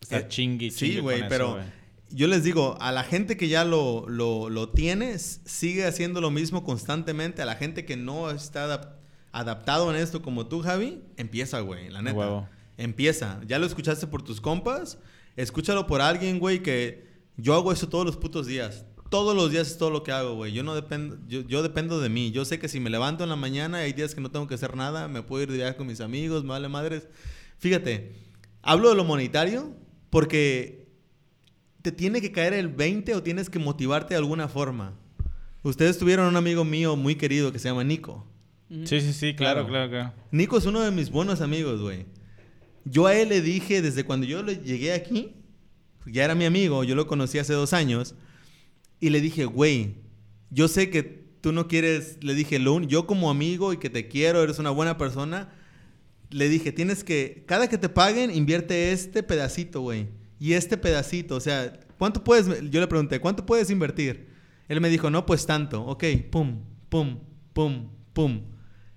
[0.00, 1.58] estar Eh, chingui, Sí, chingui güey, pero.
[2.10, 6.30] Yo les digo, a la gente que ya lo, lo, lo tiene, sigue haciendo lo
[6.30, 7.42] mismo constantemente.
[7.42, 8.92] A la gente que no está adap-
[9.32, 12.50] adaptado en esto como tú, Javi, empieza, güey, la neta.
[12.76, 13.40] Empieza.
[13.46, 14.98] Ya lo escuchaste por tus compas,
[15.36, 18.84] escúchalo por alguien, güey, que yo hago eso todos los putos días.
[19.10, 20.52] Todos los días es todo lo que hago, güey.
[20.52, 22.30] Yo no dependo, yo, yo dependo de mí.
[22.30, 24.54] Yo sé que si me levanto en la mañana, hay días que no tengo que
[24.54, 27.08] hacer nada, me puedo ir de viaje con mis amigos, me vale madres.
[27.58, 28.12] Fíjate,
[28.60, 29.74] hablo de lo monetario
[30.10, 30.77] porque
[31.90, 34.94] te tiene que caer el 20 o tienes que motivarte de alguna forma.
[35.62, 38.26] Ustedes tuvieron un amigo mío muy querido que se llama Nico.
[38.84, 39.68] Sí, sí, sí, claro, Claro.
[39.68, 40.12] claro, claro.
[40.30, 42.04] Nico es uno de mis buenos amigos, güey.
[42.84, 45.32] Yo a él le dije desde cuando yo le llegué aquí,
[46.06, 48.14] ya era mi amigo, yo lo conocí hace dos años,
[49.00, 49.94] y le dije, güey,
[50.50, 51.02] yo sé que
[51.40, 54.58] tú no quieres, le dije, lo un- yo como amigo y que te quiero, eres
[54.58, 55.50] una buena persona,
[56.30, 60.08] le dije, tienes que, cada que te paguen, invierte este pedacito, güey,
[60.38, 64.28] y este pedacito, o sea, ¿cuánto puedes, yo le pregunté, ¿cuánto puedes invertir?
[64.68, 67.18] Él me dijo, no, pues tanto, ok, pum, pum,
[67.52, 68.42] pum, pum.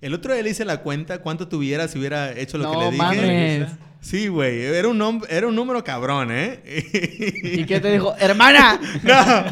[0.01, 2.77] El otro día le hice la cuenta cuánto tuviera si hubiera hecho lo No que
[2.77, 2.97] le dije.
[2.97, 3.67] mames.
[4.01, 6.59] Sí, güey, era un, era un número cabrón, ¿eh?
[7.43, 8.15] ¿Y qué te dijo?
[8.19, 8.79] ¡Hermana!
[9.03, 9.43] No,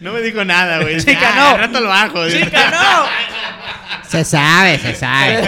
[0.00, 0.96] no me dijo nada, güey.
[1.04, 1.46] Chica, Ah, no.
[1.54, 2.28] al rato lo bajo.
[2.30, 4.08] ¡Chica, no!
[4.08, 5.42] Se sabe, se sabe.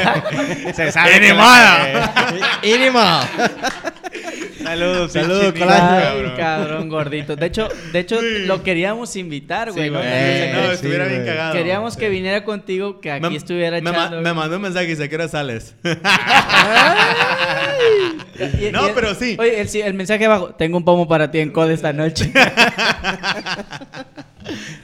[0.75, 3.21] Se ¡Eh, ni modo!
[4.65, 6.33] Saludos, Saludos, Ay, cabrón.
[6.37, 7.37] cabrón, gordito.
[7.37, 8.47] De hecho, de hecho Sí.
[8.47, 9.85] lo queríamos invitar, güey.
[9.85, 10.01] Sí, ¿no?
[10.03, 10.09] sí,
[10.73, 11.53] estuviera bien cagado.
[11.53, 14.21] Queríamos que viniera contigo, que aquí Me- estuviera me, ma- echando.
[14.23, 15.75] me mandó un mensaje y dice, ¿a qué hora sales?
[18.39, 19.37] Y- y- No, y- pero sí.
[19.39, 20.55] Oye, el, el mensaje abajo.
[20.55, 22.33] Tengo un pomo para ti en COD esta noche.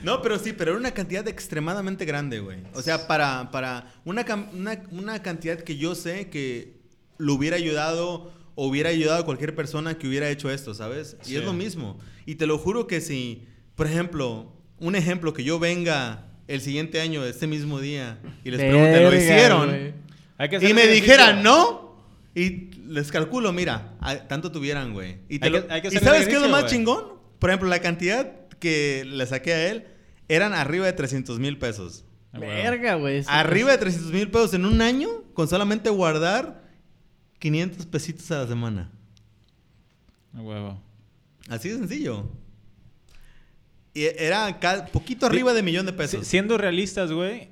[0.03, 2.61] No, pero sí, pero era una cantidad extremadamente grande, güey.
[2.75, 4.25] O sea, para, para una,
[4.55, 6.79] una, una cantidad que yo sé que
[7.19, 8.33] lo hubiera ayudado
[8.63, 11.17] o hubiera ayudado a cualquier persona que hubiera hecho esto, ¿sabes?
[11.25, 11.37] Y Sí.
[11.37, 11.99] es lo mismo.
[12.27, 17.01] Y te lo juro que si, por ejemplo, un ejemplo que yo venga el siguiente
[17.01, 19.95] año, este mismo día, y les pregunte, ¿lo hicieron?
[20.37, 22.05] Hay que Y me dijeran no,
[22.35, 23.95] y les calculo, mira,
[24.29, 25.17] tanto tuvieran, güey.
[25.31, 26.73] Y, te Hay lo- que- hay que ¿y sabes qué es lo más güey.
[26.75, 27.05] chingón?
[27.39, 29.87] Por ejemplo, la cantidad que le saqué a él
[30.29, 32.05] eran arriba de 300 mil pesos.
[32.35, 32.39] Ah.
[32.41, 33.23] Verga, güey.
[33.27, 36.69] Arriba de 300 mil pesos en un año con solamente guardar
[37.41, 38.93] 500 pesitos a la semana.
[40.35, 40.81] A huevo.
[41.49, 42.31] Así de sencillo.
[43.93, 44.61] Y era
[44.93, 46.25] poquito arriba de millón de pesos.
[46.27, 47.49] siendo realistas, güey,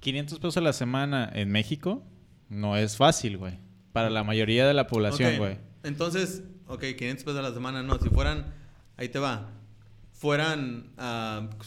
[0.00, 2.04] 500 pesos a la semana en México
[2.50, 3.58] no es fácil, güey.
[3.92, 5.56] Para la mayoría de la población, güey.
[5.84, 7.98] Entonces, ok, 500 pesos a la semana, no.
[7.98, 8.52] Si fueran,
[8.96, 9.52] ahí te va.
[10.12, 10.90] Fueran,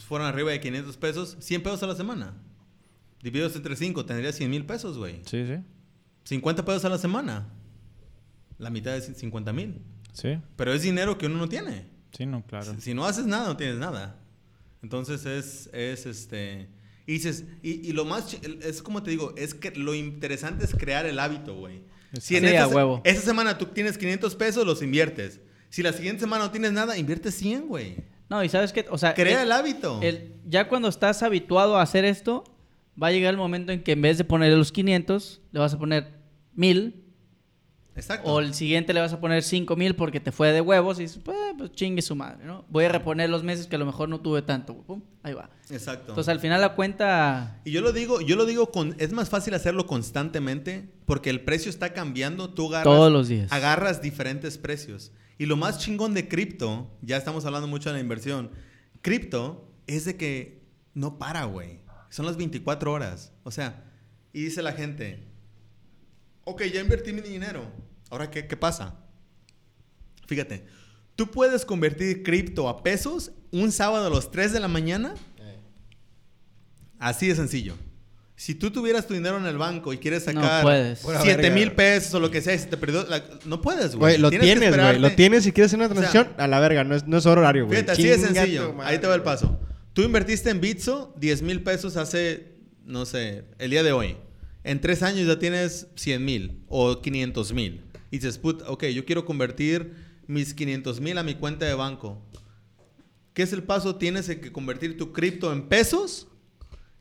[0.07, 2.33] fueran arriba de 500 pesos, 100 pesos a la semana.
[3.23, 5.21] Divididos entre 5, tendrías 100 mil pesos, güey.
[5.25, 5.55] Sí, sí.
[6.27, 7.47] 50 pesos a la semana.
[8.57, 9.81] La mitad de 50 mil.
[10.13, 11.85] Sí, Pero es dinero que uno no tiene.
[12.11, 12.73] sí, no, claro.
[12.75, 14.19] Si, si no haces nada, no tienes nada.
[14.81, 16.69] Entonces es, es este...
[17.05, 20.73] Y dices, y, y lo más, es como te digo, es que lo interesante es
[20.75, 21.83] crear el hábito, güey.
[22.19, 23.01] Si en Sí, esta, a se- huevo.
[23.05, 25.39] esta semana tú tienes 500 pesos, los inviertes.
[25.69, 28.03] Si la siguiente semana no tienes nada, invierte 100, güey.
[28.29, 30.01] No, y sabes qué, o sea, Crea el- el hábito.
[30.01, 32.43] el- ya cuando estás habituado a hacer esto,
[33.01, 35.73] va a llegar el momento en que en vez de ponerle los 500, le vas
[35.73, 36.16] a poner
[36.57, 37.03] 1000
[37.95, 38.31] Exacto.
[38.31, 41.19] o el siguiente le vas a poner 5000 porque te fue de huevos y dices,
[41.23, 42.63] pues, pues chingue su madre, ¿no?
[42.69, 44.75] Voy a reponer los meses que a lo mejor no tuve tanto.
[44.83, 45.49] Pum, ahí va.
[45.71, 46.09] Exacto.
[46.09, 49.29] Entonces al final la cuenta Y yo lo digo, yo lo digo con, es más
[49.29, 53.51] fácil hacerlo constantemente porque el precio está cambiando, tú agarras, Todos los días.
[53.51, 55.11] agarras diferentes precios.
[55.39, 58.51] Y lo más chingón de cripto, ya estamos hablando mucho de la inversión,
[59.01, 60.61] cripto es de que
[60.93, 61.79] no para, güey.
[62.09, 63.33] Son las 24 horas.
[63.43, 63.85] O sea,
[64.33, 65.27] y dice la gente,
[66.51, 67.63] ok, ya invertí mi dinero.
[68.09, 68.95] Ahora, ¿qué, qué pasa?
[70.27, 70.65] Fíjate,
[71.15, 75.15] Tú puedes convertir cripto a pesos un sábado a las 3 de la mañana.
[76.99, 77.75] Así de sencillo.
[78.35, 80.61] Si tú tuvieras tu dinero en el banco y quieres No sacar.
[81.01, 81.55] Pura 7 verga.
[81.55, 84.19] mil pesos o lo que sea y se te perdió, la- no puedes, güey.
[84.19, 84.99] Lo Tienes güey.
[84.99, 86.83] Lo tienes si quieres hacer una O sea, transacción a la verga.
[86.83, 87.77] No es, no es horario, güey.
[87.79, 88.73] Fíjate, así de sencillo.
[88.73, 89.59] madre, Ahí te va el paso.
[89.93, 94.17] Tú invertiste en Bitso 10 mil pesos hace, no sé, el día de hoy.
[94.67, 97.83] En tres años ya tienes 100 mil o 500 mil.
[98.11, 99.93] Y dices, put, ok, yo quiero convertir
[100.27, 102.21] mis 500 mil a mi cuenta de banco.
[103.33, 103.95] ¿Qué es el paso?
[103.95, 106.27] Tienes que convertir tu cripto en pesos.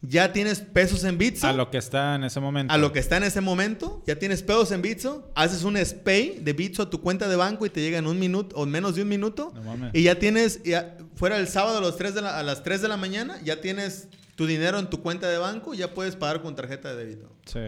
[0.03, 1.47] Ya tienes pesos en Bitso.
[1.47, 2.73] A lo que está en ese momento.
[2.73, 6.39] A lo que está en ese momento, ya tienes pedos en Bitso, haces un SPAY
[6.43, 8.95] de Bitso a tu cuenta de banco y te llega en un minuto o menos
[8.95, 9.53] de un minuto.
[9.55, 9.91] No mames.
[9.95, 12.83] y ya tienes, ya, fuera el sábado a, los 3 de la- a las 3
[12.83, 16.41] de la mañana, ya tienes tu dinero en tu cuenta de banco ya puedes pagar
[16.43, 17.35] con tarjeta de débito.
[17.47, 17.61] Sí.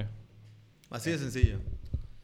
[0.91, 1.59] Así de sencillo.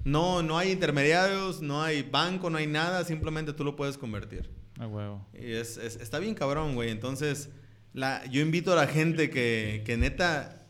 [0.04, 4.48] No, no hay intermediarios, no hay banco, no hay nada, simplemente tú lo puedes convertir.
[4.78, 5.26] A huevo.
[5.34, 6.90] Y es, es- está bien cabrón, güey.
[6.90, 7.48] Entonces,
[7.94, 10.66] la, yo invito a la gente que, que neta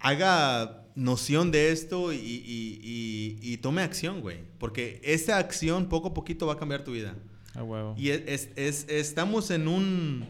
[0.00, 4.38] haga noción de esto y, y- y- y tome acción, güey.
[4.58, 7.14] Porque esa acción poco a poquito va a cambiar tu vida.
[7.54, 7.94] A huevo.
[7.98, 10.26] Y es- estamos en un...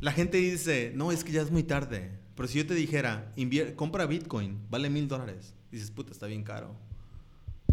[0.00, 2.10] La gente dice, no, es que ya es muy tarde.
[2.34, 5.54] Pero si yo te dijera, invier- compra Bitcoin, vale mil dólares.
[5.70, 6.74] Dices, puta, está bien caro.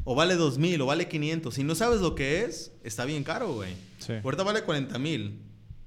[0.04, 1.54] O vale dos mil, o vale 500.
[1.54, 3.74] Si no sabes lo que es, está bien caro, güey.
[4.00, 4.14] Sí.
[4.24, 5.42] Ahorita vale 40 mil.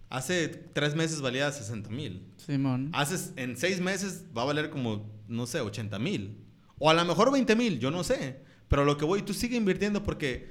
[0.08, 2.22] Hace tres meses valía 60 mil.
[2.36, 2.90] Simón.
[2.92, 6.36] Haces, en seis meses va a valer como, no sé, 80 mil.
[6.78, 8.40] O a lo mejor 20 mil, yo no sé.
[8.68, 10.48] Pero lo que voy, tú sigue invirtiendo porque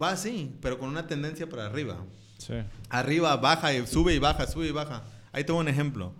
[0.00, 2.04] va así, pero con una tendencia para arriba.
[2.38, 2.54] Sí.
[2.90, 5.02] Arriba, baja, y sube y baja, sube y baja.
[5.32, 6.12] Ahí tengo un ejemplo.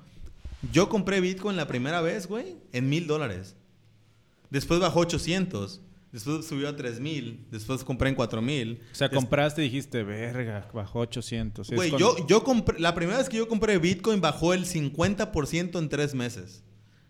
[0.73, 3.55] Yo compré Bitcoin la primera vez, güey, en mil dólares.
[4.51, 5.81] Después bajó 800.
[6.13, 7.47] Después subió a 3000.
[7.51, 8.81] Después compré en 4000.
[8.93, 11.67] O sea, compraste y dijiste, verga, bajó 800.
[11.67, 14.55] Sí, es Güey, cuando- yo, yo compré, la primera vez que yo compré Bitcoin bajó
[14.55, 16.63] el 50% en tres meses.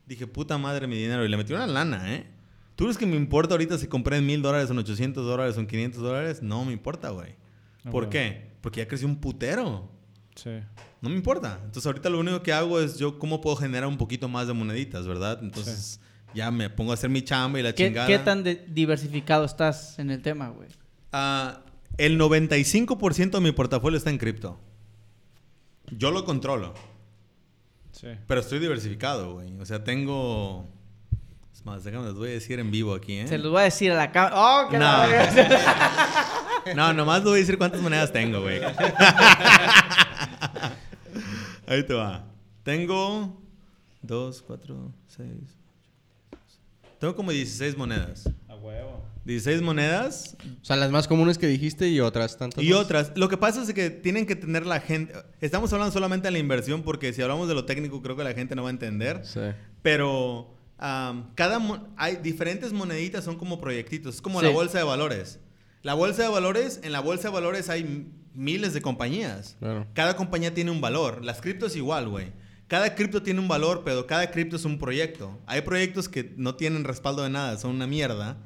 [0.06, 1.24] Dije, puta madre mi dinero.
[1.24, 2.26] Y le metí una lana, ¿eh?
[2.76, 5.66] ¿Tú crees que me importa ahorita si compré en mil dólares, en 800 dólares, en
[5.66, 6.42] 500 dólares?
[6.42, 7.36] No me importa, güey.
[7.90, 8.53] ¿Por qué?
[8.64, 9.90] Porque ya creció un putero.
[10.34, 10.58] Sí.
[11.02, 11.58] No me importa.
[11.66, 14.54] Entonces ahorita lo único que hago es yo cómo puedo generar un poquito más de
[14.54, 15.38] moneditas, ¿verdad?
[15.42, 16.00] Entonces
[16.32, 18.06] ya me pongo a hacer mi chamba y la ¿Qué, chingada.
[18.06, 20.70] qué tan de- diversificado estás en el tema, güey?
[21.12, 21.60] Ah,
[21.98, 24.58] el 95% de mi portafolio está en cripto.
[25.90, 26.72] Yo lo controlo.
[27.92, 28.08] Sí.
[28.26, 29.52] Pero estoy diversificado, güey.
[29.60, 30.70] O sea, tengo...
[31.52, 33.28] Es más, déjame, les voy a decir en vivo aquí, ¿eh?
[33.28, 34.34] Se los voy a decir a la cámara.
[34.36, 34.86] ¡Oh, qué No.
[36.74, 38.60] No, nomás les voy a decir cuántas monedas tengo, güey.
[41.66, 42.24] Ahí te va.
[42.62, 43.40] Tengo...
[44.02, 45.56] Dos, cuatro, seis...
[46.98, 48.30] Tengo como 16 monedas.
[48.48, 49.02] A huevo.
[49.26, 52.62] 16 monedas O sea, las más comunes que dijiste y otras tantas.
[52.62, 52.80] Y más.
[52.80, 53.12] otras.
[53.16, 55.12] Lo que pasa es que tienen que tener la gente...
[55.40, 58.32] Estamos hablando solamente de la inversión porque si hablamos de lo técnico creo que la
[58.32, 59.20] gente no va a entender.
[59.24, 59.40] Sí.
[59.82, 61.60] Pero am, cada
[61.96, 64.16] hay diferentes moneditas son como proyectitos.
[64.16, 64.46] Es como Sí.
[64.46, 65.40] la bolsa de valores.
[65.84, 69.56] La bolsa de valores, en la bolsa de valores hay miles de compañías.
[69.58, 69.86] Claro.
[69.92, 71.22] Cada compañía tiene un valor.
[71.22, 72.32] Las criptos igual, güey.
[72.68, 75.38] Cada cripto tiene un valor, pero cada cripto es un proyecto.
[75.44, 78.38] Hay proyectos que no tienen respaldo de nada, son una mierda.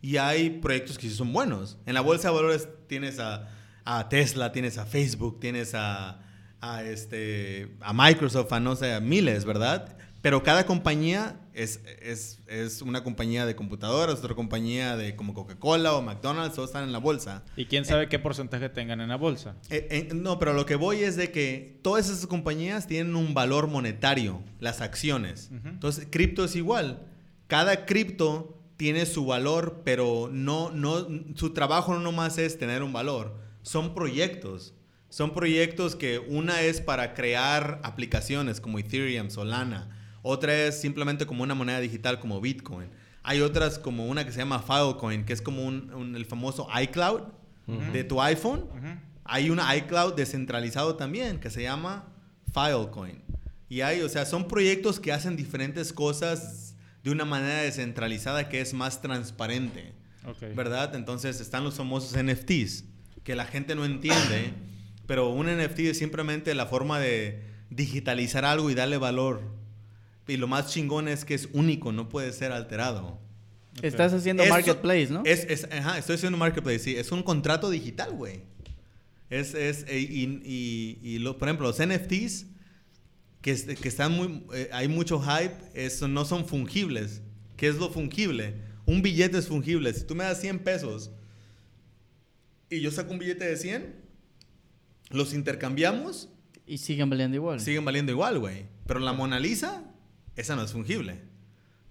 [0.00, 1.76] Y hay proyectos que sí son buenos.
[1.84, 3.50] En la bolsa de valores tienes a,
[3.84, 6.22] a Tesla, tienes a Facebook, tienes a,
[6.62, 9.98] a, este, a Microsoft, a no sé, a miles, ¿verdad?
[10.22, 15.94] Pero cada compañía es, es, es una compañía de computadoras, otra compañía de como Coca-Cola
[15.94, 17.42] o McDonald's, todos están en la bolsa.
[17.56, 19.56] ¿Y quién sabe qué porcentaje tengan en la bolsa?
[19.70, 23.32] Eh, eh, no, pero lo que voy es de que todas esas compañías tienen un
[23.32, 25.50] valor monetario, las acciones.
[25.64, 27.06] Entonces, cripto es igual.
[27.46, 32.92] Cada cripto tiene su valor, pero no, no, su trabajo no nomás es tener un
[32.92, 33.38] valor.
[33.62, 34.74] Son proyectos.
[35.08, 39.99] Son proyectos que una es para crear aplicaciones como Ethereum, Solana.
[40.22, 42.88] Otra es simplemente como una moneda digital como Bitcoin.
[43.22, 46.66] Hay otras como una que se llama Filecoin, que es como un- un- el famoso
[46.82, 47.22] iCloud
[47.92, 48.64] de tu iPhone.
[49.24, 52.04] Hay una iCloud descentralizado también que se llama
[52.52, 53.22] Filecoin.
[53.68, 56.74] Y hay, o sea, son proyectos que hacen diferentes cosas
[57.04, 59.92] de una manera descentralizada que es más transparente.
[60.54, 60.94] ¿Verdad?
[60.96, 62.84] Entonces están los famosos NFTs,
[63.24, 64.52] que la gente no entiende,
[65.06, 69.40] pero un NFT es simplemente la forma de digitalizar algo y darle valor.
[70.30, 73.18] Y lo más chingón es que es único, no puede ser alterado.
[73.82, 75.22] Estás haciendo Eso- marketplace, ¿no?
[75.24, 76.96] Es, es- ajá, estoy haciendo marketplace, sí.
[76.96, 78.42] Es un contrato digital, güey.
[79.30, 82.46] Es, es, eh, y, y- y lo- por ejemplo, los NFTs,
[83.42, 87.22] que, es- que están muy, eh, hay mucho hype, eso no son fungibles.
[87.56, 88.54] ¿Qué es lo fungible?
[88.86, 89.92] Un billete es fungible.
[89.94, 91.10] Si tú me das 100 pesos
[92.68, 93.94] y yo saco un billete de 100,
[95.10, 96.28] los intercambiamos,
[96.66, 97.60] Y siguen valiendo igual.
[97.60, 98.66] siguen valiendo igual, güey.
[98.86, 99.84] Pero la Mona Lisa,
[100.40, 101.20] esa no es fungible.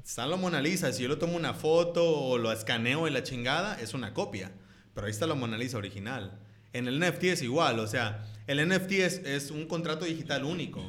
[0.03, 3.23] Está la Mona Lisa, si yo le tomo una foto o lo escaneo y la
[3.23, 4.51] chingada, es una copia.
[4.93, 6.39] Pero ahí está la Mona Lisa original.
[6.73, 10.83] En el NFT es igual, o sea, el NFT es, es un contrato digital único.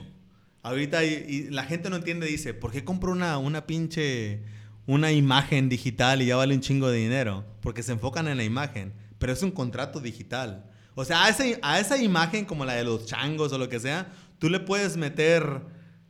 [0.62, 4.42] Ahorita y, y la gente no entiende, dice, ¿por qué compro una, una pinche,
[4.86, 7.44] una imagen digital y ya vale un chingo de dinero?
[7.60, 10.64] Porque se enfocan en la imagen, pero es un contrato digital.
[10.94, 13.80] O sea, a esa, a esa imagen como la de los changos o lo que
[13.80, 15.62] sea, tú le puedes meter,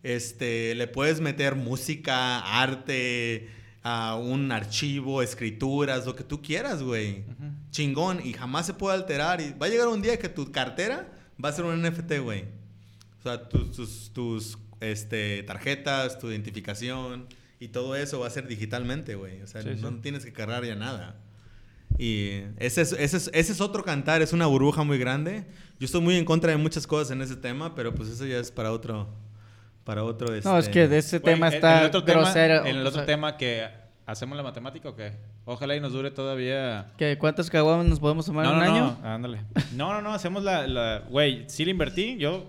[0.03, 3.49] este, le puedes meter música, arte,
[3.83, 7.25] a un archivo, escrituras, lo que tú quieras, güey.
[7.71, 8.21] Chingón.
[8.25, 9.41] Y jamás se puede alterar.
[9.41, 11.11] Y va a llegar un día que tu cartera
[11.43, 12.45] va a ser un NFT, güey.
[13.21, 17.27] O sea, tus, tus, tus, este, tarjetas, tu identificación
[17.59, 19.43] y todo eso va a ser digitalmente, güey.
[19.43, 19.83] O sea, Sí, sí.
[19.83, 21.17] no tienes que cargar ya nada.
[21.99, 25.45] Y ese es, ese, es, ese es otro cantar, es una burbuja muy grande.
[25.79, 28.39] Yo estoy muy en contra de muchas cosas en ese tema, pero pues eso ya
[28.39, 29.09] es para otro...
[29.85, 32.61] Para otro No, es este- que de ese tema está en el otro tema- grosero.
[32.67, 33.67] en el o otro sea, tema que
[34.07, 35.13] hacemos la matemática o qué?
[35.45, 36.93] Ojalá y nos dure todavía.
[36.97, 38.99] que ¿Cuántos caguamas nos podemos tomar no, en un no, año?
[39.03, 39.41] no, ándale.
[39.75, 42.47] No, no, no, hacemos la, la, güey, sí le invertí, yo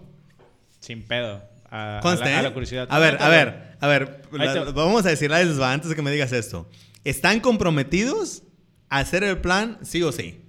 [0.79, 1.41] sin pedo.
[1.69, 2.43] A, a Conste, la, a ¿eh?
[2.43, 2.87] la curiosidad.
[2.91, 4.21] A ver, a ver, a ver.
[4.33, 6.67] La- vamos a decirle a antes de que me digas esto.
[7.05, 8.43] ¿Están comprometidos
[8.89, 10.40] a hacer el plan sí o sí?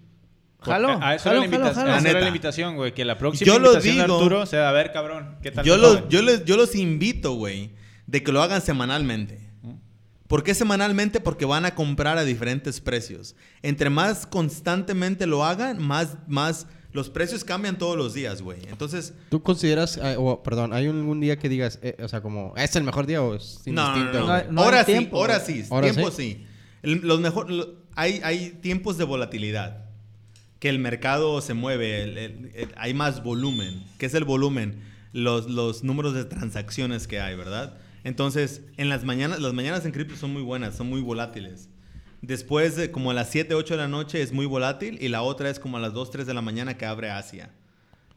[0.65, 1.93] Jalo, A eso jalo, era la, jalo, jalo.
[1.93, 2.93] a eso era la invitación, güey.
[2.95, 5.65] Que la próxima Yo invitación de digo- Arturo sea, a ver, cabrón, ¿qué tal?
[5.65, 7.71] Yo, los, yo, les- yo los invito, güey,
[8.07, 9.41] de que lo hagan semanalmente.
[10.29, 11.21] ¿Por qué semanalmente?
[11.21, 13.37] Porque van a comprar a diferentes precios.
[13.61, 18.61] Entre más constantemente lo hagan, más, más los precios cambian todos los días, güey.
[18.71, 22.75] Entonces, ¿Tú consideras, o, perdón, hay algún día que digas, eh, o sea, como, ¿es
[22.77, 24.21] el mejor día o es no, no, indistinto?
[24.21, 24.53] no, No no.
[24.53, 25.63] no ahora sí, tiempo, ahora güey.
[25.63, 26.17] sí, ¿Ahora tiempo sí?
[26.41, 26.47] sí.
[26.83, 29.85] El- los mejor, lo- hay, hay tiempos de volatilidad,
[30.63, 33.83] que el mercado se mueve, el- el- el- hay más volumen.
[33.99, 34.81] ¿Qué es el volumen?
[35.13, 37.75] Los, los números de transacciones que hay, ¿verdad?
[38.05, 41.69] Entonces, en las mañanas, las mañanas en cripto son muy buenas, son muy volátiles.
[42.21, 45.23] Después, de como a las 7, 8 de la noche es muy volátil y la
[45.23, 47.51] otra es como a las 2, 3 de la mañana que abre Asia.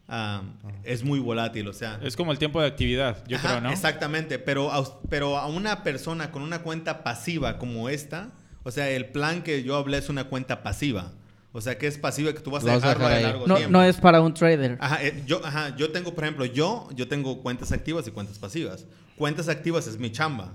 [0.08, 0.44] Ah,
[0.84, 2.00] es muy volátil, o sea...
[2.04, 3.72] Es como el tiempo de actividad, yo Ajá, creo, ¿no?
[3.72, 8.30] Exactamente, pero a, pero a una persona con una cuenta pasiva como esta,
[8.62, 11.12] o sea, el plan que yo hablé es una cuenta pasiva.
[11.58, 13.24] O sea, que es pasiva que tú vas a vas a dejarlo dejar ahí.
[13.24, 13.72] largo No, tiempo.
[13.72, 14.78] no es para un trader.
[14.82, 18.38] Ajá, eh, yo, ajá, yo tengo, por ejemplo, yo, yo tengo cuentas activas y cuentas
[18.38, 18.86] pasivas.
[19.16, 20.54] Cuentas activas es mi chamba.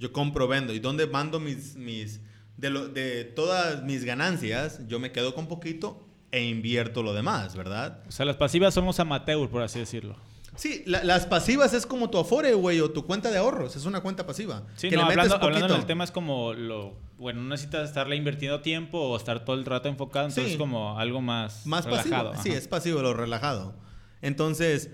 [0.00, 0.72] Yo compro, vendo.
[0.74, 2.18] ¿Y dónde mando mis, mis,
[2.56, 4.80] de, lo- de todas mis ganancias?
[4.88, 8.02] Yo me quedo con poquito e invierto lo demás, ¿verdad?
[8.08, 10.16] O sea, las pasivas somos amateur, por así decirlo.
[10.56, 13.76] Sí, la- las pasivas es como tu Afore, güey, o tu cuenta de ahorros.
[13.76, 14.64] Es una cuenta pasiva.
[14.76, 15.76] Sí, que no, le metes hablando, hablando poquito.
[15.78, 16.98] del tema es como lo...
[17.18, 20.52] Bueno, no necesitas estarle invirtiendo tiempo o estar todo el rato enfocado, entonces Sí.
[20.52, 22.32] es como algo más, Más relajado.
[22.32, 22.42] pasivo.
[22.42, 23.74] Sí, es pasivo, lo relajado.
[24.22, 24.90] Entonces,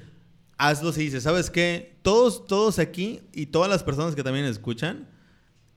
[0.58, 1.98] hazlo si dices, ¿sabes qué?
[2.02, 5.08] Todos, todos aquí y todas las personas que también escuchan,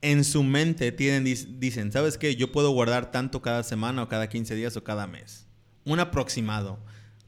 [0.02, 2.34] en su mente tienen, dicen, ¿sabes qué?
[2.36, 5.46] Yo puedo guardar tanto cada semana o cada 15 días o cada mes.
[5.84, 6.78] Un aproximado.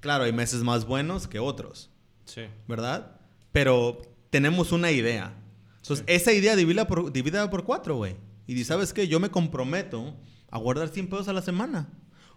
[0.00, 1.90] Claro, hay meses más buenos que otros,
[2.24, 2.42] Sí.
[2.68, 3.16] ¿verdad?
[3.52, 4.00] Pero
[4.30, 5.34] tenemos una idea.
[5.76, 8.16] Entonces, esa idea divídela por, divídela por cuatro, güey.
[8.46, 9.08] Y di, ¿sabes qué?
[9.08, 10.14] Yo me comprometo
[10.50, 11.88] a guardar 100 pesos a la semana.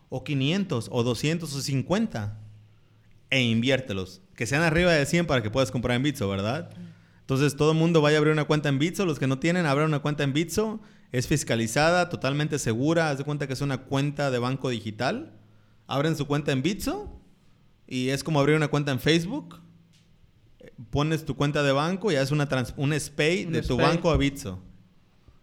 [0.09, 2.39] O 500, o 200, o 50.
[3.29, 4.21] E inviértelos.
[4.35, 6.71] Que sean arriba de 100 para que puedas comprar en Bitso, ¿verdad?
[7.21, 9.05] Entonces, todo el mundo vaya a abrir una cuenta en Bitso.
[9.05, 10.81] Los que no tienen, abran una cuenta en Bitso.
[11.11, 13.09] Es fiscalizada, totalmente segura.
[13.09, 15.33] Haz de cuenta que es una cuenta de banco digital.
[15.87, 17.21] Abren su cuenta en Bitso.
[17.87, 19.59] Y es como abrir una cuenta en Facebook.
[20.89, 24.11] Pones tu cuenta de banco y haces una trans- un SPAY Un de tu banco
[24.11, 24.59] a Bitso.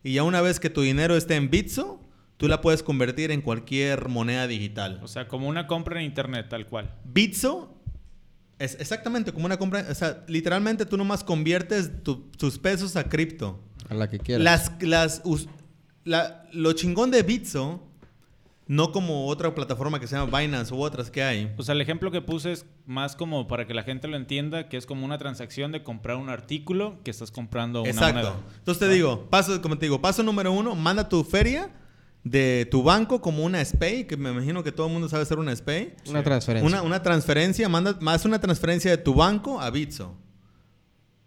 [0.02, 2.00] Y ya una vez que tu dinero esté en Bitso,
[2.36, 5.00] tú la puedes convertir en cualquier moneda digital.
[5.02, 6.94] O sea, como una compra en internet, tal cual.
[7.04, 7.74] Bitso
[8.59, 9.86] es exactamente como una compra.
[9.90, 13.60] O sea, literalmente tú nomás conviertes tu- tus pesos a cripto.
[13.88, 14.44] A la que quieras.
[14.44, 15.48] Las, las, us-
[16.04, 17.82] la- lo chingón de Bitso,
[18.72, 21.52] no como otra plataforma que se llama Binance u otras que hay.
[21.58, 24.70] O sea, el ejemplo que puse es más como para que la gente lo entienda,
[24.70, 28.14] que es como una transacción de comprar un artículo que estás comprando una Exacto.
[28.14, 28.36] moneda.
[28.56, 31.68] Entonces te digo, paso, como te digo, paso número uno, manda tu feria
[32.24, 35.38] de tu banco como una SPAY, que me imagino que todo el mundo sabe hacer
[35.38, 35.94] una SPAY.
[36.08, 36.66] Una transferencia.
[36.66, 40.16] Una, una transferencia, manda más una transferencia de tu banco a Bitso.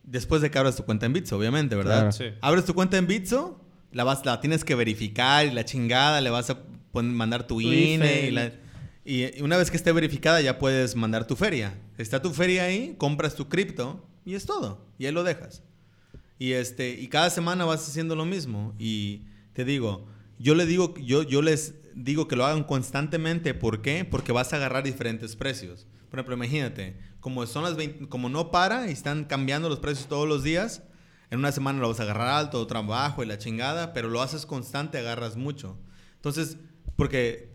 [0.02, 2.10] Después de que abras tu cuenta en Bitso, obviamente, ¿verdad?
[2.10, 2.12] Claro.
[2.12, 2.26] Sí.
[2.42, 3.62] Abres tu cuenta en Bitso,
[3.92, 6.58] la, vas, la tienes que verificar y la chingada, le vas a
[7.04, 7.96] mandar tu, Tu INE.
[7.96, 8.28] IFE.
[8.28, 8.52] Y, la-
[9.06, 11.78] y una vez que esté verificada ya puedes mandar tu feria.
[11.98, 14.86] Está tu feria ahí, compras tu cripto y es todo.
[14.98, 15.64] Y ahí lo dejas.
[16.40, 18.74] Y, este, y cada semana vas haciendo lo mismo.
[18.80, 19.22] Y
[19.54, 20.08] te digo,
[20.40, 23.54] yo, le digo, yo, yo les digo que lo hagan constantemente.
[23.54, 24.06] ¿Por qué?
[24.06, 25.86] Porque vas a agarrar diferentes precios.
[26.10, 29.80] Por Por ejemplo, imagínate, como son las 20 como no para y están cambiando los
[29.80, 30.82] precios todos los días,
[31.30, 34.22] en una semana lo vas a agarrar alto, otra bajo y la chingada, pero lo
[34.22, 35.78] haces constante, agarras mucho.
[36.16, 36.58] Entonces,
[36.96, 37.50] porque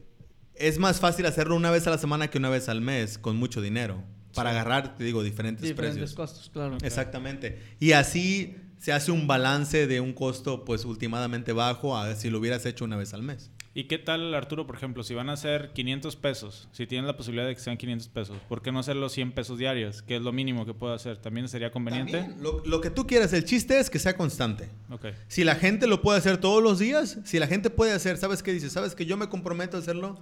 [0.54, 3.36] es más fácil hacerlo una vez a la semana que una vez al mes con
[3.36, 4.02] mucho dinero.
[4.34, 6.14] Para agarrar, te digo, diferentes, Diferentes precios.
[6.14, 6.78] costos, claro.
[6.82, 7.58] Exactamente.
[7.80, 12.38] Y así se hace un balance de un costo, pues, últimamente bajo a si lo
[12.38, 13.50] hubieras hecho una vez al mes.
[13.72, 17.16] ¿Y qué tal, Arturo, por ejemplo, si van a ser 500 pesos, si tienen la
[17.16, 20.22] posibilidad de que sean 500 pesos, ¿por qué no hacerlo 100 pesos diarios, que es
[20.22, 21.18] lo mínimo que puedo hacer?
[21.18, 22.18] ¿También sería conveniente?
[22.18, 24.68] También, lo, lo que tú quieras, el chiste es que sea constante.
[24.90, 25.06] Ok.
[25.28, 28.42] Si la gente lo puede hacer todos los días, si la gente puede hacer, ¿sabes
[28.42, 28.70] qué dice?
[28.70, 30.18] ¿Sabes que yo me comprometo a hacerlo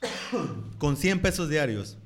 [0.78, 1.98] con 100 pesos diarios?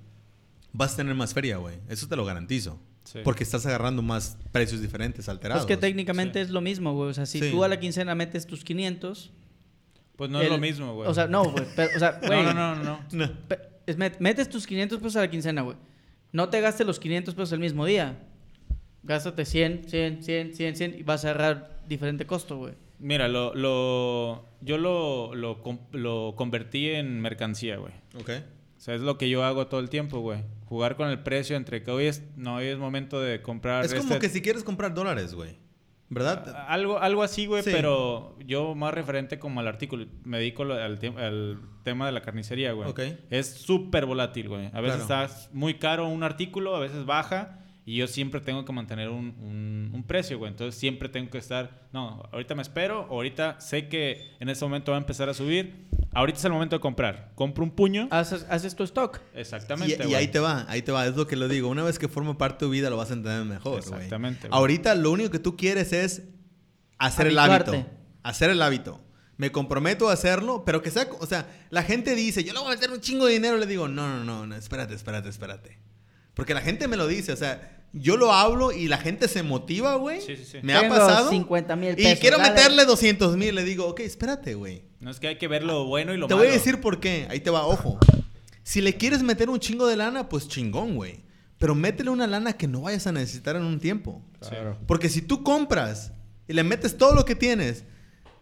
[0.73, 1.77] Vas a tener más feria, güey.
[1.89, 2.81] Eso te lo garantizo.
[3.05, 3.21] Sí.
[3.23, 5.65] Porque estás agarrando más precios diferentes, alterados.
[5.65, 6.45] Pues que técnicamente Sí.
[6.47, 7.11] es lo mismo, güey.
[7.11, 7.51] O sea, si Sí.
[7.53, 9.31] tú a la quincena metes tus 500...
[10.19, 11.09] Pues no es lo mismo, güey.
[11.09, 11.65] O sea, no, güey.
[11.77, 12.43] pero, O sea, güey.
[12.43, 13.27] no, no, no, no.
[13.27, 14.11] No.
[14.19, 15.77] metes tus 500 pesos a la quincena, güey.
[16.33, 18.19] No te gastes los 500 pesos el mismo día.
[19.05, 22.75] Gástate 100, 100, 100, 100, 100 y vas a agarrar diferente costo, güey.
[22.99, 25.63] Mira, lo, lo, yo lo, lo,
[25.93, 27.93] lo convertí en mercancía, güey.
[28.21, 28.31] Ok.
[28.77, 30.43] O sea, es lo que yo hago todo el tiempo, güey.
[30.67, 33.85] Jugar con el precio entre que hoy es, no, hoy es momento de comprar.
[33.85, 35.57] Es como este- que si quieres comprar dólares, güey.
[36.11, 36.65] ¿Verdad?
[36.69, 37.71] Algo, algo así, güey, Sí.
[37.73, 40.07] pero yo más referente como al artículo.
[40.25, 42.89] Me dedico al, te- al tema de la carnicería, güey.
[42.89, 43.01] Ok.
[43.31, 44.71] Es súper volátil, güey.
[44.73, 45.27] A veces Claro.
[45.27, 47.55] está muy caro un artículo, a veces baja.
[47.85, 50.51] Y yo siempre tengo que mantener un, un- un precio, güey.
[50.51, 51.89] Entonces siempre tengo que estar...
[51.93, 53.07] No, ahorita me espero.
[53.11, 55.88] Ahorita sé que en este momento va a empezar a subir.
[56.13, 57.33] Ahorita es el momento de comprar.
[57.35, 58.09] Compro un puño.
[58.11, 59.21] Haces, haces tu stock.
[59.35, 61.69] Exactamente, Y, ahí te va, ahí te va, es lo que lo digo.
[61.69, 63.79] Una vez que forma parte de tu vida lo vas a entender mejor.
[63.79, 64.49] Exactamente.
[64.51, 66.23] Ahorita lo único que tú quieres es
[66.99, 67.87] hacer el hábito.
[68.23, 69.01] Hacer el hábito.
[69.37, 72.73] Me comprometo a hacerlo, pero que sea, o sea, la gente dice, yo le voy
[72.73, 75.79] a meter un chingo de dinero, le digo, no, no, no, no, espérate, espérate, espérate.
[76.35, 79.43] Porque la gente me lo dice, o sea, yo lo hablo y la gente se
[79.43, 80.21] motiva, güey.
[80.21, 80.59] Sí, sí, sí.
[80.63, 81.31] Me ha pasado.
[81.31, 82.51] 50 mil Y quiero dale.
[82.51, 84.83] meterle 200 mil, le digo, ok, espérate, güey.
[85.01, 86.45] No es que hay que ver lo bueno y lo Te malo.
[86.45, 87.27] voy a decir por qué.
[87.31, 87.99] Ahí te va, ojo.
[88.63, 91.21] Si le quieres meter un chingo de lana, pues chingón, güey.
[91.59, 94.23] Pero métele una lana que no vayas a necesitar en un tiempo.
[94.41, 94.79] Claro.
[94.87, 96.13] Porque si tú compras
[96.47, 97.85] y le metes todo lo que tienes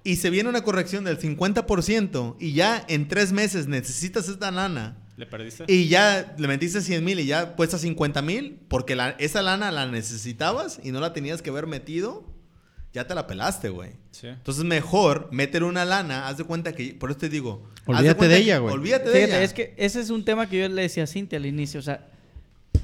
[0.05, 4.99] y se viene una corrección del 50% y ya en tres meses necesitas esta lana
[5.17, 5.65] ¿Le perdiste?
[5.69, 9.71] y ya le metiste 100 mil y ya cuesta 50 mil porque la- esa lana
[9.73, 12.25] la necesitabas y no la tenías que haber metido,
[12.93, 13.93] ya te la pelaste, güey.
[14.11, 14.27] Sí.
[14.29, 18.37] Entonces mejor meter una lana, haz de cuenta que, por eso te digo, Olvídate de
[18.39, 18.75] ella, güey.
[18.75, 19.43] Olvídate de Fíjate, ella.
[19.43, 21.79] es que ese es un tema que yo le decía a Cintia al inicio.
[21.79, 22.09] O sea,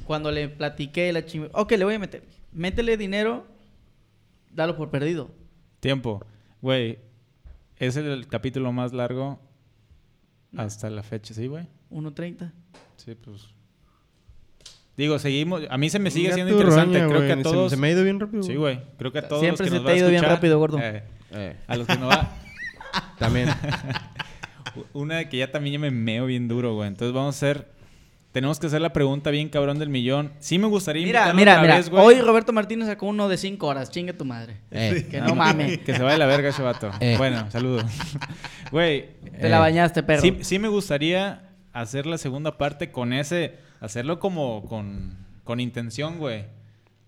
[0.07, 1.51] cuando le platiqué la chingada.
[1.55, 2.23] Ok, le voy a meter.
[2.53, 3.45] Métele dinero,
[4.55, 5.35] dalo por perdido.
[5.81, 6.25] Tiempo.
[6.61, 6.99] Güey,
[7.79, 9.41] es el capítulo más largo
[10.57, 11.67] hasta la fecha, ¿sí, güey?
[11.93, 12.51] 1.30.
[12.97, 13.43] Sí, pues.
[14.97, 15.63] Digo, seguimos.
[15.71, 16.99] A mí se me sigue siendo interesante.
[17.03, 17.71] roña, Creo que a todos.
[17.71, 18.43] Se, me ha ido bien rápido.
[18.43, 18.81] Sí, güey.
[18.99, 19.41] Creo que a todos.
[19.41, 20.79] Siempre los que se nos te ha ido bien rápido, gordo.
[20.81, 22.31] eh, Eh, a los que no va.
[23.19, 23.49] también.
[24.93, 26.89] Una de que ya también ya me meo bien duro, güey.
[26.89, 27.73] Entonces vamos a hacer.
[28.33, 30.33] Tenemos que hacer la pregunta bien cabrón del millón.
[30.39, 31.77] Sí me gustaría Mira, mira, otra mira.
[31.77, 32.03] vez, güey.
[32.03, 33.91] Hoy Roberto Martínez sacó uno de 5 horas.
[33.91, 34.57] Chingue tu madre.
[34.71, 35.07] Eh.
[35.11, 35.79] Que no mames.
[35.81, 36.91] Que se vaya la verga ese vato.
[37.01, 37.17] Eh.
[37.19, 37.85] Bueno, saludos.
[38.71, 39.09] Güey.
[39.39, 40.23] Te la bañaste, perro.
[40.23, 43.57] Sí, sí me gustaría hacer la segunda parte con ese...
[43.81, 46.45] Hacerlo como con, con intención, güey.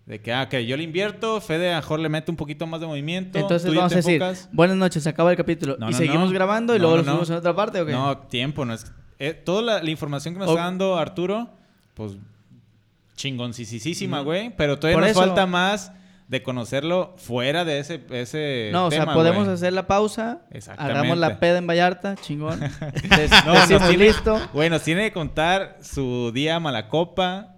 [0.05, 2.79] De que, ah, que yo le invierto, Fede a mejor le mete un poquito más
[2.81, 3.39] de movimiento.
[3.39, 4.49] Entonces tú vamos a decir, enfocas.
[4.51, 5.77] buenas noches, se acaba el capítulo.
[5.79, 6.33] No, y no, seguimos no.
[6.33, 7.91] grabando y luego lo subimos en otra parte, ¿o qué?
[7.93, 8.91] No, tiempo, no es...
[9.19, 11.49] eh, toda la, la información que nos O- está dando Arturo,
[11.95, 12.17] pues
[13.15, 14.55] chingoncisísima, güey.
[14.55, 15.91] Pero todavía Por nos eso- falta más
[16.27, 19.53] de conocerlo fuera de ese, ese No, o sea, podemos güey.
[19.53, 20.41] hacer la pausa.
[20.51, 20.97] Exactamente.
[20.99, 22.59] Hagamos la peda en Vallarta, chingón.
[23.15, 24.39] Des- No, nos decimos tiene- listo.
[24.53, 27.51] Nos tiene que contar su día malacopa.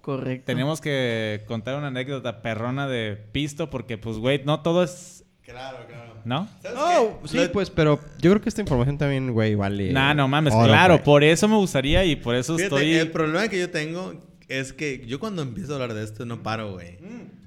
[0.00, 0.46] Correcto.
[0.46, 5.24] Tenemos que contar una anécdota perrona de pisto porque, pues, güey, no todo es...
[5.42, 6.14] Claro, claro.
[6.24, 6.48] ¿No?
[6.60, 9.92] ¿Sabes No, sí, Lo- pues, pero yo creo que esta información también, güey, vale.
[9.92, 10.94] Nah, no mames, oro, claro.
[10.94, 11.04] güey.
[11.04, 12.94] Por eso me gustaría y por eso Fíjate, estoy...
[12.94, 14.14] El problema que yo tengo
[14.48, 16.98] es que yo cuando empiezo a hablar de esto no paro, güey.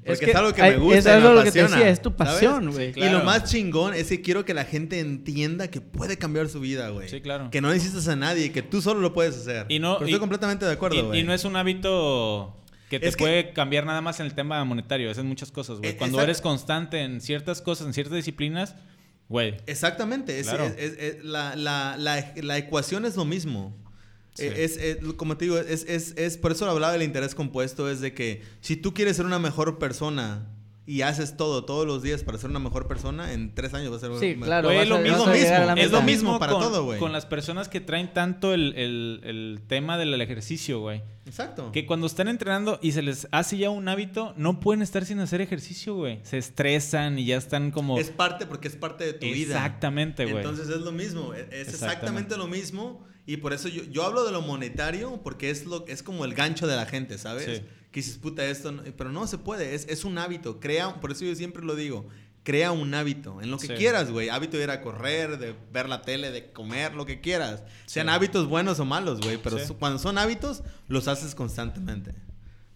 [0.06, 0.98] Porque Es algo que hay- me gusta.
[1.00, 2.90] es me algo lo que te apasiona, decía, es tu pasión, güey.
[2.90, 3.18] Y Claro.
[3.20, 6.90] lo más chingón es que quiero que la gente entienda que puede cambiar su vida,
[6.90, 7.10] güey.
[7.10, 7.50] Sí, claro.
[7.50, 9.66] Que no necesitas a nadie, que tú solo lo puedes hacer.
[9.68, 11.20] Y no- Pero y- estoy completamente de acuerdo, y, güey.
[11.22, 12.56] y no es un hábito
[12.90, 15.10] que te Es que- puede cambiar nada más en el tema monetario.
[15.10, 15.92] Es en muchas cosas, güey.
[15.92, 18.76] Eh, Cuando eres constante en ciertas cosas, en ciertas disciplinas,
[19.28, 19.58] güey.
[19.66, 20.40] Exactamente.
[20.40, 20.66] Es, Claro.
[20.66, 23.76] es- es- es- la, la- la- la ecuación es lo mismo.
[24.36, 24.46] Sí.
[24.46, 27.90] Eh, Es, es- como te digo, es, es- es- por eso hablaba del interés compuesto,
[27.90, 30.48] es de que si tú quieres ser una mejor persona
[30.88, 34.04] y haces todo todos los días para ser una mejor persona, en tres años vas
[34.04, 34.70] a ser Sí, una- claro.
[34.70, 37.00] Es lo a- mismo, es lo mismo para con, todo, güey.
[37.00, 41.02] con las personas que traen tanto el, el- el tema del ejercicio, güey.
[41.26, 41.72] Exacto.
[41.72, 45.20] Que cuando están entrenando y se les hace ya un hábito, no pueden estar sin
[45.22, 46.20] hacer ejercicio, güey.
[46.24, 47.98] Se estresan y ya están como...
[47.98, 49.56] Es parte porque es parte de tu vida.
[49.56, 50.38] Exactamente, güey.
[50.38, 52.38] Entonces es lo mismo, e- es exactamente, Exactamente.
[52.38, 56.04] lo mismo y por eso yo, yo hablo de lo monetario porque es lo es
[56.04, 57.46] como el gancho de la gente, ¿sabes?
[57.46, 57.66] Sí.
[57.92, 61.12] Que dices, puta, esto, no-", pero no se puede, es, es un hábito, crea, por
[61.12, 62.08] eso yo siempre lo digo,
[62.44, 63.74] crea un hábito, en lo que Sí.
[63.74, 67.20] quieras, güey, hábito de ir a correr, de ver la tele, de comer, lo que
[67.22, 68.14] quieras, sean Sí.
[68.14, 72.14] hábitos buenos o malos, güey, pero cuando son hábitos, los haces constantemente.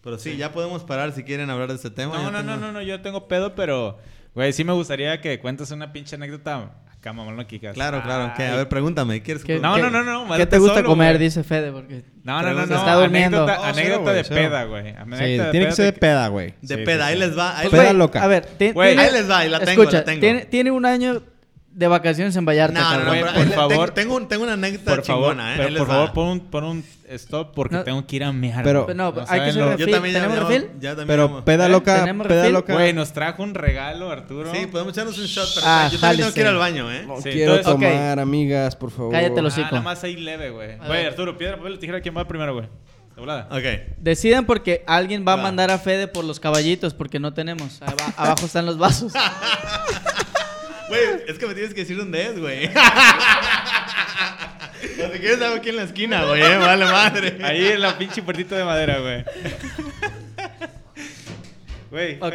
[0.01, 2.15] Pero sí, ya podemos parar si quieren hablar de este tema.
[2.17, 3.99] No, no, no, tengo- no, no, yo tengo pedo, pero,
[4.33, 6.81] güey, sí me gustaría que cuentes una pinche anécdota
[7.31, 7.73] no Kikas.
[7.73, 8.43] Claro, claro, ¿qué?
[8.45, 10.89] A ver, pregúntame, ¿quieres ¿Qué- No, qué- no, no, no, ¿Qué mándate te gusta solo,
[10.89, 11.13] comer?
[11.15, 11.23] güey.
[11.27, 12.03] Dice Fede, porque...
[12.23, 12.77] No, no, no, Se no.
[12.77, 13.43] está durmiendo.
[13.43, 14.83] Anécdota, No, cero, anécdota de güey, peda, güey.
[15.17, 16.53] Sí, tiene que ser de peda, güey.
[16.61, 17.19] De Sí, peda, sí, ahí sí.
[17.27, 17.57] les va.
[17.57, 18.23] Ahí, Pues, Peda güey, loca.
[18.23, 18.45] A ver,
[18.99, 20.19] ahí les va, y la tengo, escucha, la tengo.
[20.19, 21.21] Tiene, tiene un año
[21.79, 23.91] de vacaciones en Vallarta, No, no, por favor.
[23.91, 25.55] Tengo, tengo, tengo una anécdota Por favor, chingona, ¿eh?
[25.55, 25.93] pero Ahí les por va.
[25.93, 27.83] favor, pon un, pon un stop porque No.
[27.85, 28.63] tengo que ir a mear.
[28.65, 28.85] Pero-.
[28.93, 29.85] No, hay que lo- refil.
[29.87, 30.69] Yo también ya- ¿Tenemos ya- refil?
[30.81, 31.43] ya también Pero vamos.
[31.45, 31.69] peda ¿Eh?
[31.69, 32.53] loca, ¿Tenemos peda refil?
[32.53, 32.73] loca.
[32.73, 34.51] Güey, nos trajo un regalo, Arturo.
[34.53, 37.03] Sí, podemos echarnos un shot, pero Ah, yo también tengo que ir al baño, ¿eh?
[37.07, 39.13] No Sí, quiero entonces- tomar, amigas, por favor.
[39.13, 40.77] Cállate los- Ah, nada más ahí leve, güey.
[40.85, 41.05] Güey.
[41.05, 42.67] Arturo, piedra, papel, tijera, ¿quién va primero, güey?
[43.15, 43.47] De volada.
[43.51, 43.95] Ok.
[43.99, 47.81] Decidan porque alguien va a mandar a Fede por los caballitos porque no tenemos.
[48.17, 49.13] Abajo están los vasos.
[50.89, 52.67] Güey, es que me tienes que decir dónde es, güey.
[52.67, 52.71] O
[55.13, 57.37] si quieres, hago aquí en la esquina, güey, eh, vale madre.
[57.43, 59.23] Ahí en la pinche puertita de madera, güey.
[61.91, 62.33] Güey, Ok.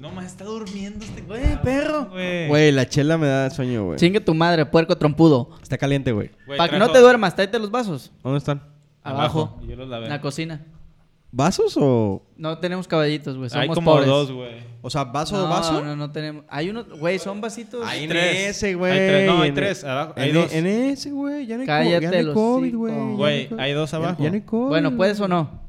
[0.00, 2.06] No más está durmiendo este Güey, perro.
[2.06, 2.48] Güey.
[2.48, 3.98] Güey, la chela me da sueño, güey.
[3.98, 5.50] Chingue tu madre, puerco trompudo.
[5.62, 6.30] Está caliente, güey.
[6.56, 8.10] Para que no te duermas, tráete los vasos.
[8.22, 8.62] ¿Dónde están?
[9.02, 9.60] Abajo.
[9.68, 10.04] Yo los lavé.
[10.06, 10.64] En la cocina.
[11.32, 12.26] ¿Vasos o...?
[12.36, 13.48] No tenemos caballitos, güey.
[13.50, 14.06] Somos Hay como pobres.
[14.08, 14.68] dos, güey.
[14.82, 15.84] O sea, ¿vaso no, o vaso?
[15.84, 16.44] No, no tenemos.
[16.48, 17.86] Hay uno, güey, son vasitos.
[17.86, 18.56] Hay en tres.
[18.56, 18.92] ese, güey.
[18.92, 19.26] Hay tres.
[19.26, 19.84] No, hay En- tres.
[19.84, 20.14] Abajo.
[20.16, 20.52] Hay en, dos.
[20.52, 21.46] en ese, güey.
[21.46, 22.94] Ya no hay, co- Cállate ya no hay COVID, güey.
[23.16, 24.22] Güey, hay dos abajo.
[24.22, 24.68] Ya, no hay COVID.
[24.70, 25.60] Bueno, ¿puedes o no?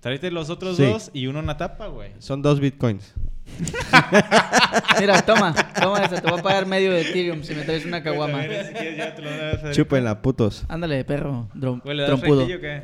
[0.00, 0.84] Tráete los otros Sí.
[0.84, 2.10] dos y uno una tapa, güey.
[2.18, 3.14] Son dos bitcoins.
[5.00, 6.20] Mira, toma, toma esa.
[6.20, 8.42] Te voy a pagar medio de Ethereum si me traes una caguama.
[8.42, 10.64] Si quieres, ya te lo das a- Chúpenla, putos.
[10.68, 11.48] Ándale, perro.
[11.54, 12.40] drom- ¿le das trompudo.
[12.40, 12.82] rectillo o qué?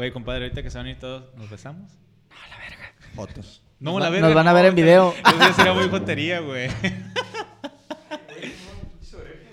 [0.00, 1.92] Güey, compadre, ahorita que se van a ir todos, ¿nos besamos?
[3.14, 3.62] Fotos.
[3.78, 4.26] No, Nos la verga.
[4.28, 5.14] nos van a no, ver en video.
[5.14, 6.70] Eso sería muy jotería, güey.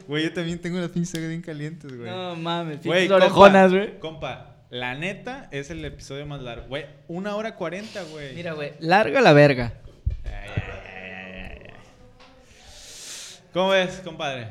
[0.07, 2.09] Güey, yo también tengo las pinches orejas bien calientes, güey.
[2.09, 3.99] No mames, Güey, pinches orejonas, güey.
[3.99, 6.65] Compa, la neta es el episodio más largo.
[6.69, 8.33] Güey, una hora cuarenta, güey.
[8.33, 9.73] Mira, güey, larga la verga.
[10.23, 11.73] Ay, ay, ay.
[13.51, 14.47] ¿Cómo ves, compadre?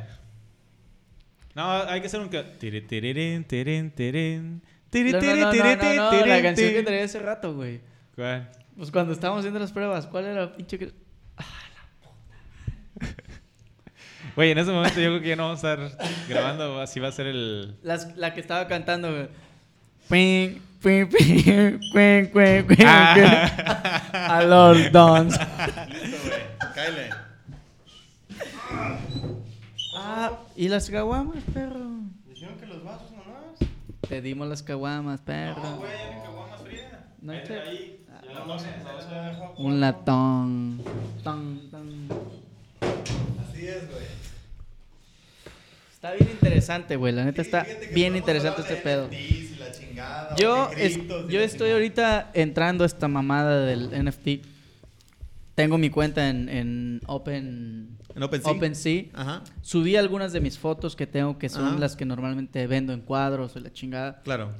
[1.55, 2.29] No, hay que hacer un...
[2.29, 6.71] ca- tiri, tirirín, tirín, tirín, tiri, No, no, tiri, no, no, tiri, no, la canción
[6.73, 7.81] que traía hace rato, güey.
[8.15, 8.49] ¿Cuál?
[8.77, 10.93] Pues cuando estábamos haciendo las pruebas, ¿cuál era la pinche que...
[14.35, 17.09] Güey, en ese momento yo creo que ya no vamos a estar grabando, así va
[17.09, 17.77] a ser el...
[17.83, 19.29] Las- la que estaba cantando, güey.
[20.11, 24.37] Ping, ping, ping, ping, ping, ping, Ah.
[24.39, 25.39] A los dons.
[25.89, 26.73] Listo, güey.
[26.75, 27.11] Cáele.
[29.95, 31.81] Ah, ¿y las caguamas, perro?
[32.29, 33.11] Dijeron que los vasos
[34.07, 34.09] nomás.
[34.09, 35.83] Te dimos las caguamas, perro.
[36.73, 37.07] ya.
[37.21, 40.81] No hay Ahí, que- ahí, ya la pones, ya la- Un latón.
[41.25, 42.09] Ton, ton.
[43.51, 44.05] Así es, güey.
[45.93, 47.13] Está bien interesante, güey.
[47.13, 49.07] La neta está bien interesante este pedo.
[49.09, 51.73] NFTs y la chingada, Yo, es- yo la estoy chingada.
[51.73, 54.43] ahorita entrando a esta mamada del NFT.
[55.55, 58.53] Tengo mi cuenta en, en Open, En OpenSea.
[58.53, 59.05] OpenSea.
[59.13, 61.79] Ajá, Subí algunas de mis fotos que tengo que son Ajá.
[61.79, 64.21] las que normalmente vendo en cuadros o la chingada.
[64.25, 64.53] claro.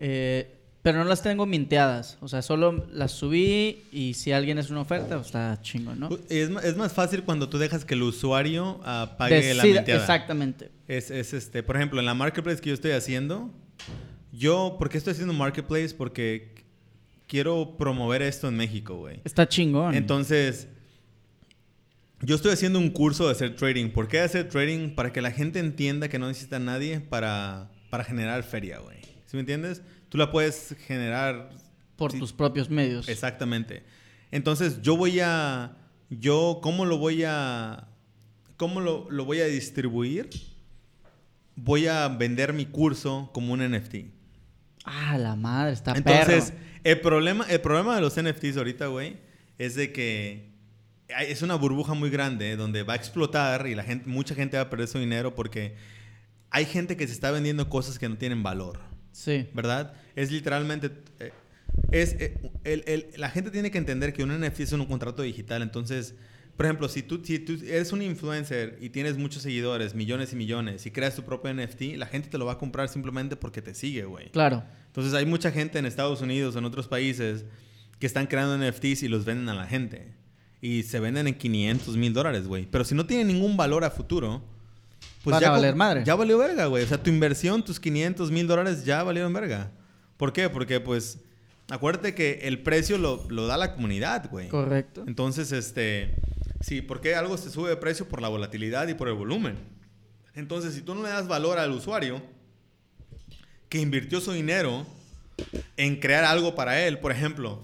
[0.00, 0.50] Eh,
[0.82, 2.18] pero no las tengo minteadas.
[2.20, 6.10] O sea, solo las subí y si alguien es una oferta, pues está chingo, ¿no?
[6.28, 10.00] Es, más fácil cuando tú dejas que el usuario ah, pague la Decida- minteada.
[10.02, 10.70] exactamente.
[10.86, 13.50] Es, es este, por ejemplo, en la marketplace que yo estoy haciendo,
[14.30, 15.94] yo, ¿por qué estoy haciendo marketplace?
[15.96, 16.54] Porque
[17.26, 19.22] quiero promover esto en México, güey.
[19.24, 19.94] Está chingón.
[19.94, 20.68] Entonces,
[22.24, 23.90] yo estoy haciendo un curso de hacer trading.
[23.90, 24.94] ¿Por qué hacer trading?
[24.94, 29.02] Para que la gente entienda que no necesita a nadie para, para generar feria, güey.
[29.26, 29.82] ¿Sí me entiendes?
[30.08, 31.50] Tú la puedes generar
[31.96, 32.18] por sí.
[32.18, 33.08] tus propios medios.
[33.08, 33.84] Exactamente.
[34.30, 35.76] Entonces, yo voy a.
[36.08, 37.88] Yo, ¿cómo lo voy a.
[38.56, 40.30] ¿Cómo lo, lo voy a distribuir?
[41.56, 43.96] Voy a vender mi curso como un NFT.
[44.84, 46.60] Ah, la madre, está Entonces, perro.
[46.84, 49.16] el problema, el problema de los NFTs ahorita, güey,
[49.58, 50.53] es de que
[51.08, 54.56] es una burbuja muy grande eh, donde va a explotar y la gente, mucha gente
[54.56, 55.74] va a perder su dinero porque
[56.50, 58.78] hay gente que se está vendiendo cosas que no tienen valor.
[59.12, 59.48] Sí.
[59.54, 59.94] ¿verdad?
[60.16, 60.90] Es literalmente...
[61.20, 61.32] eh,
[61.90, 65.22] es, eh, el- el- la gente tiene que entender que un NFT es un contrato
[65.22, 65.60] digital.
[65.62, 66.14] Entonces,
[66.56, 70.36] por ejemplo, si tú, si tú eres un influencer y tienes muchos seguidores, millones y
[70.36, 73.60] millones, y creas tu propio NFT, la gente te lo va a comprar simplemente porque
[73.60, 74.30] te sigue, güey.
[74.30, 74.62] Claro.
[74.86, 77.44] Entonces hay mucha gente en Estados Unidos en otros países
[77.98, 80.12] que están creando NFTs y los venden a la gente.
[80.64, 82.64] Y se venden en 500 mil dólares, güey.
[82.64, 84.42] Pero si no tienen ningún valor a futuro,
[85.22, 86.04] pues Van ya valer madre.
[86.06, 86.82] Ya valió verga, güey.
[86.82, 89.70] O sea, tu inversión, tus 500 mil dólares ya valieron verga.
[90.16, 90.48] ¿Por qué?
[90.48, 91.18] Porque, pues,
[91.68, 94.48] acuérdate que el precio lo, lo da la comunidad, güey.
[94.48, 95.04] Correcto.
[95.06, 96.14] Entonces, este,
[96.62, 98.08] sí, ¿por qué algo se sube de precio?
[98.08, 99.58] Por la volatilidad y por el volumen.
[100.34, 102.22] Entonces, si tú no le das valor al usuario
[103.68, 104.86] que invirtió su dinero
[105.76, 107.60] en crear algo para él, por ejemplo,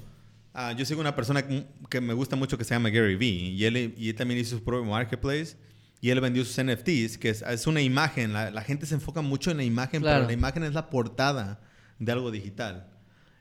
[0.55, 3.65] ah, yo sigo una persona que- me gusta mucho que se llama Gary Vee y
[3.65, 5.57] él, y él también hizo su propio marketplace
[6.01, 9.21] y él vendió sus NFTs, que es, es una imagen, la, la gente se enfoca
[9.21, 10.19] mucho en la imagen, Claro.
[10.21, 11.61] pero la imagen es la portada
[11.99, 12.87] de algo digital.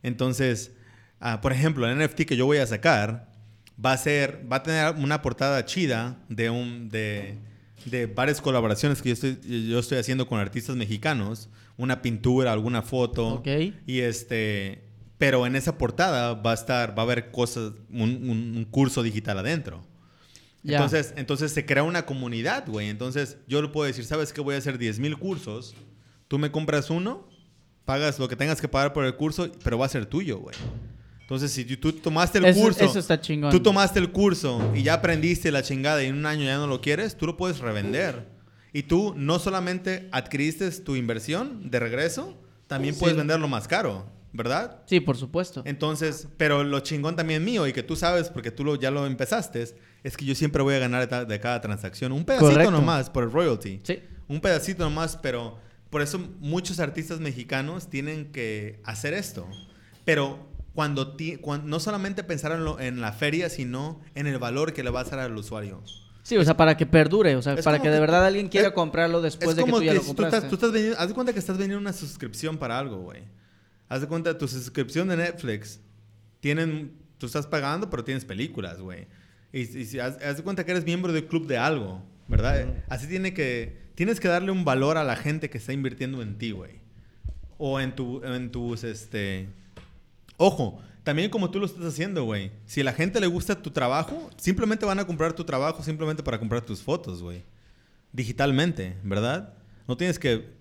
[0.04, 0.72] Entonces,
[1.20, 3.30] ah, por ejemplo, el NFT que yo voy a sacar
[3.84, 7.38] va a ser, va a tener una portada chida de un, de,
[7.86, 12.82] de varias colaboraciones que yo estoy, yo estoy haciendo con artistas mexicanos, una pintura, alguna
[12.82, 13.48] foto, Ok.
[13.88, 14.84] y este,
[15.20, 19.04] pero en esa portada va a estar, va a haber cosas, un, un- un curso
[19.04, 19.84] digital adentro.
[20.64, 22.90] Entonces, entonces se crea una comunidad, güey.
[22.90, 24.42] Entonces yo le puedo decir, ¿sabes qué?
[24.42, 25.76] Voy a hacer 10 mil cursos.
[26.28, 27.28] Tú me compras uno,
[27.86, 30.56] pagas lo que tengas que pagar por el curso, pero va a ser tuyo, güey.
[31.22, 33.52] Entonces, si tú tomaste el Eso- curso, eso está chingón.
[33.52, 36.66] tú tomaste el curso y ya aprendiste la chingada y en un año ya no
[36.68, 38.28] lo quieres, tú lo puedes revender.
[38.74, 42.38] Y tú no solamente adquiriste tu inversión de regreso,
[42.68, 43.00] también Sí.
[43.00, 44.06] puedes venderlo más caro,
[44.40, 44.82] ¿verdad?
[44.86, 45.62] Sí, por supuesto.
[45.66, 49.06] Entonces, pero lo chingón también mío y que tú sabes porque tú lo, ya lo
[49.06, 49.66] empezaste,
[50.04, 52.14] es que yo siempre voy a ganar de, cada transacción.
[52.14, 52.72] Un pedacito Correcto.
[52.72, 53.82] nomás por el royalty.
[53.84, 54.00] Sí.
[54.30, 55.58] Un pedacito nomás, pero
[55.90, 59.46] por eso muchos artistas mexicanos tienen que hacer esto.
[60.06, 64.38] Pero cuando, ti- cuan- no solamente pensar en, lo- en la feria, sino en el
[64.40, 65.84] valor que le vas a dar al usuario.
[66.24, 68.48] Sí, o sea, para que perdure, o sea, Es para que de que- verdad alguien
[68.50, 70.38] quiera es- comprarlo después es de que tú ya lo si tú compraste.
[70.38, 73.24] estás, tú estás vendiendo, haz de cuenta que estás vendiendo una suscripción para algo, güey.
[73.90, 75.82] Haz de cuenta, tu suscripción de Netflix,
[76.40, 79.08] tienen, tú estás pagando, pero tienes películas, güey.
[79.52, 82.68] Y, y si haz, haz de cuenta que eres miembro del club de algo, ¿verdad?
[82.88, 86.38] Así tiene que, tienes que darle un valor a la gente que está invirtiendo en
[86.38, 86.80] ti, güey.
[87.58, 89.50] O en, tu, en tus, este...
[90.38, 92.52] Ojo, también como tú lo estás haciendo, güey.
[92.66, 96.22] Si a la gente le gusta tu trabajo, simplemente van a comprar tu trabajo simplemente
[96.22, 97.44] para comprar tus fotos, güey.
[98.14, 99.56] Digitalmente, ¿verdad?
[99.88, 100.59] No tienes que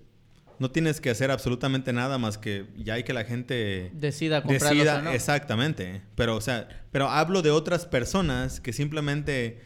[0.59, 4.71] no tienes que hacer absolutamente nada más que ya hay que la gente Decida comprarlos
[4.79, 5.11] decida o no.
[5.13, 6.03] exactamente.
[6.15, 9.61] Pero o sea, pero hablo de otras personas que simplemente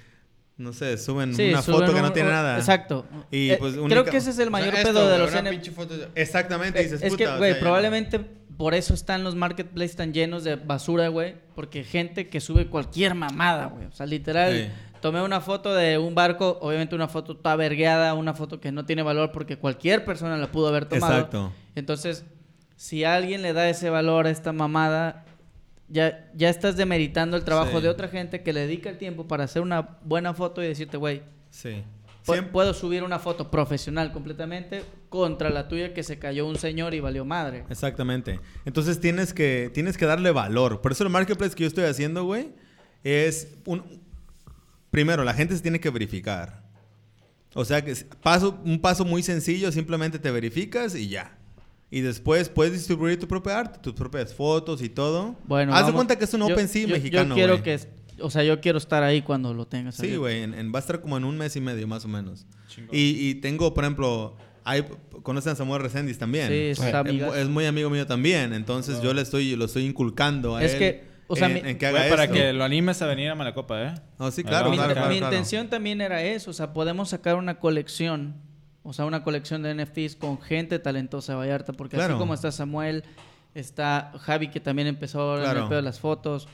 [0.59, 2.59] no sé, suben Sí, una suben foto que no tiene un- nada.
[2.59, 3.07] Exacto.
[3.31, 5.33] Y, Eh, pues, Creo que ese es el mayor O sea, esto, pedo de los
[5.33, 8.21] de- Exactamente, Eh, dices, es que, "Puta, o güey, sea, probablemente
[8.57, 11.35] por eso están los marketplaces tan llenos de basura, güey.
[11.57, 13.87] Porque gente que sube cualquier mamada, güey.
[13.87, 14.69] O sea, literal, Sí.
[15.03, 18.87] Tomé una foto de un barco, obviamente una foto toda vergueada, una foto que no
[18.87, 21.13] tiene valor porque cualquier persona la pudo haber tomado.
[21.15, 21.53] Exacto.
[21.75, 22.25] Entonces,
[22.77, 25.27] si alguien le da ese valor a esta mamada,
[25.89, 27.83] ya, ya estás demeritando el trabajo Sí.
[27.83, 30.97] de otra gente que le dedica el tiempo para hacer una buena foto y decirte,
[30.97, 31.83] güey, Sí.
[32.25, 36.95] Siempre- puedo subir una foto profesional completamente contra la tuya que se cayó un señor
[36.95, 37.65] y valió madre.
[37.69, 38.39] Exactamente.
[38.65, 40.81] Entonces tienes que, tienes que darle valor.
[40.81, 42.51] Por eso el marketplace que yo estoy haciendo, güey,
[43.03, 44.02] es un...
[44.93, 46.63] Primero, la gente se tiene que verificar.
[47.55, 51.37] O sea, que es- paso, un paso muy sencillo, simplemente te verificas y ya.
[51.91, 55.35] Y después puedes distribuir tu propia arte, tus propias fotos y todo.
[55.49, 57.63] Bueno, Haz de cuenta que es un yo- OpenSea yo- mexicano, Yo quiero güey.
[57.65, 57.89] que, es-
[58.21, 59.97] o sea, yo quiero estar ahí cuando lo tengas.
[59.97, 62.09] Sí, güey, en- en- va a estar como en un mes y medio más o
[62.09, 62.47] menos.
[62.93, 64.85] Y, y tengo, por ejemplo, hay,
[65.23, 66.49] conocen a Samuel Reséndiz también.
[66.49, 70.57] Sí, es es, es muy amigo mío también, entonces yo le estoy, lo estoy inculcando
[70.57, 72.35] a Es él que, o sea, en, mi- en que haga Güey, para esto.
[72.35, 73.95] que lo animes a venir a Malacopa, ¿eh?
[74.19, 77.59] Oh, sí, claro, a claro, mi intención también era eso, o sea, podemos sacar una
[77.59, 78.35] colección,
[78.83, 82.15] o sea, una colección de NFTs con gente talentosa de Vallarta, porque Claro.
[82.15, 83.05] así como está Samuel,
[83.55, 85.61] está Javi que también empezó ahora en Claro.
[85.63, 86.49] el pedo de las fotos,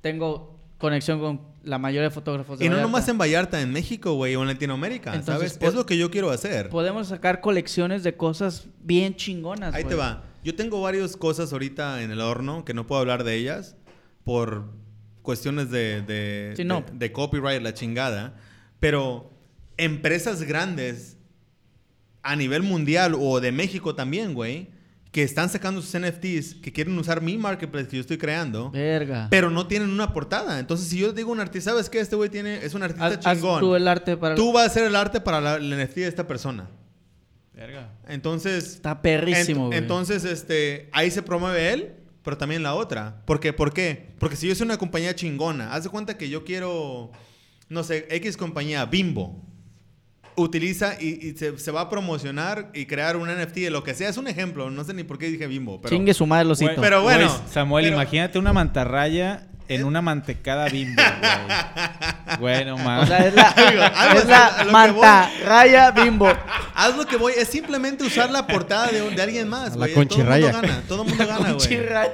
[0.00, 2.90] tengo conexión con la mayoría de fotógrafos de Y no Vallarta.
[2.90, 5.68] nomás en Vallarta, en México, güey, o en Latinoamérica, Entonces, ¿sabes?
[5.68, 6.68] Es lo que yo quiero hacer.
[6.70, 9.74] Podemos sacar colecciones de cosas bien chingonas.
[9.74, 10.24] Ahí te va.
[10.42, 13.76] Yo tengo varias cosas ahorita en el horno que no puedo hablar de ellas
[14.24, 14.72] por
[15.22, 16.80] cuestiones de, de, Sí, no.
[16.82, 18.34] de- de copyright, la chingada.
[18.80, 19.32] Pero
[19.76, 21.16] empresas grandes
[22.22, 24.68] a nivel mundial o de México también, güey,
[25.10, 29.28] que están sacando sus NFTs, que quieren usar mi marketplace que yo estoy creando, Verga.
[29.30, 30.58] pero no tienen una portada.
[30.58, 32.00] Entonces, si yo digo a un artista, ¿sabes qué?
[32.00, 33.60] Este güey tiene, es un artista Haz, haz chingón.
[33.60, 34.34] tú el arte para...
[34.36, 36.70] Tú vas a hacer el arte para la, el NFT de esta persona.
[37.52, 37.90] Verga.
[38.08, 39.78] Entonces, Está perrísimo, Ent- güey.
[39.78, 41.92] entonces, este, ahí se promueve él
[42.22, 43.22] pero también la otra.
[43.26, 44.14] Porque, ¿Por qué?
[44.18, 47.10] Porque si yo soy una compañía chingona, haz de cuenta que yo quiero,
[47.68, 49.44] no sé, X compañía, Bimbo.
[50.34, 53.92] Utiliza y, y se, se va a promocionar y crear un NFT de lo que
[53.92, 54.08] sea.
[54.08, 55.80] Es un ejemplo, no sé ni por qué dije Bimbo.
[55.82, 56.48] Pero, Chingue su madre.
[56.54, 61.02] Güey, Pero bueno, güey, Samuel, pero- imagínate una mantarraya en una mantecada bimbo,
[62.38, 62.38] güey.
[62.38, 63.48] Güey, no O sea, es la,
[64.16, 66.28] es la manta raya bimbo.
[66.74, 69.76] Haz lo que voy, es simplemente usar la portada de, un- de alguien más, A
[69.76, 69.92] la güey.
[69.92, 70.52] Todo el conchirraya.
[70.52, 71.68] mundo gana, todo el mundo gana, güey.
[71.68, 72.12] Chirraya.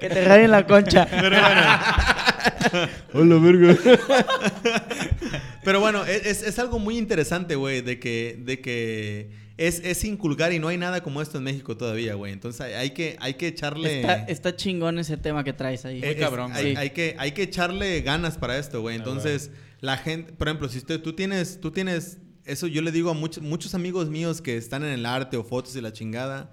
[0.00, 1.06] que te rayen la concha.
[3.12, 3.76] Hola, verga.
[5.64, 9.30] Pero bueno, es, es- es algo muy interesante, güey, de que, de que
[9.60, 12.32] es, es inculcar y no hay nada como esto en México todavía, güey.
[12.32, 14.00] Entonces hay, que, hay que echarle...
[14.00, 16.02] Está, está chingón ese tema que traes ahí.
[16.02, 16.74] Eh, es- cabrón, hay, sí.
[16.78, 18.96] hay que, hay que echarle ganas para esto, güey.
[18.96, 19.50] Entonces,
[19.80, 22.16] la gente, por ejemplo, si usted, tú tienes, tú tienes,
[22.46, 25.44] eso yo le digo a muchos, muchos amigos míos que están en el arte o
[25.44, 26.50] fotos y la chingada,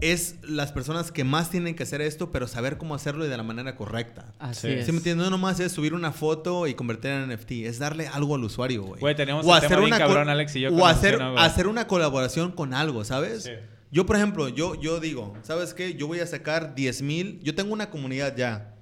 [0.00, 3.36] es las personas que más tienen que hacer esto, pero saber cómo hacerlo y de
[3.36, 4.32] la manera correcta.
[4.38, 4.72] Así Sí.
[4.74, 4.86] es.
[4.86, 5.24] ¿Sí me entiendes?
[5.24, 8.82] No nomás es subir una foto y convertirla en NFT, es darle algo al usuario,
[8.82, 9.00] güey.
[9.00, 11.66] Güey, tenemos O el hacer tema bien una cabrón, Alex y yo, O hacer, hacer
[11.66, 13.44] una colaboración con algo, ¿sabes?
[13.44, 13.52] Sí.
[13.90, 15.94] Yo, por ejemplo, yo, yo digo, ¿sabes qué?
[15.94, 17.40] Yo voy a sacar 10 mil.
[17.42, 18.74] Yo tengo una comunidad ya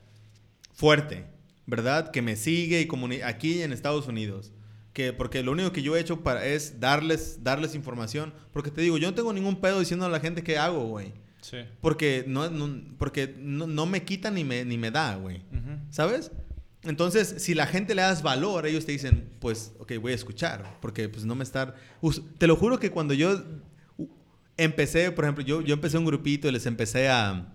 [0.72, 1.26] fuerte,
[1.66, 2.10] ¿verdad?
[2.10, 4.52] Que me sigue y comuni- aquí en Estados Unidos.
[4.94, 8.32] Que, porque lo único que yo he hecho para, es darles, darles información.
[8.52, 11.12] Porque te digo, yo no tengo ningún pedo diciendo a la gente qué hago, güey.
[11.42, 11.58] Sí.
[11.82, 15.42] Porque no, no- porque no, no me quita ni me, ni me da, güey.
[15.52, 15.78] Ujú.
[15.90, 16.30] ¿Sabes?
[16.84, 20.78] Entonces, si la gente le das valor, ellos te dicen, pues, ok, voy a escuchar,
[20.80, 21.74] porque pues no me estar...
[22.38, 23.42] Te lo juro que cuando yo
[23.96, 24.06] uh,
[24.56, 27.52] empecé, por ejemplo, yo, yo empecé un grupito y les empecé a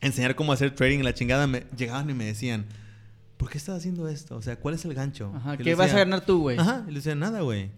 [0.00, 2.66] enseñar cómo hacer trading y la chingada, me llegaban y me decían,
[3.40, 4.36] ¿por qué estás haciendo esto?
[4.36, 5.32] O sea, ¿cuál es el gancho?
[5.34, 6.58] Ajá, ¿Qué vas a ganar tú, güey?
[6.58, 7.70] Ajá, y le decía, nada, güey.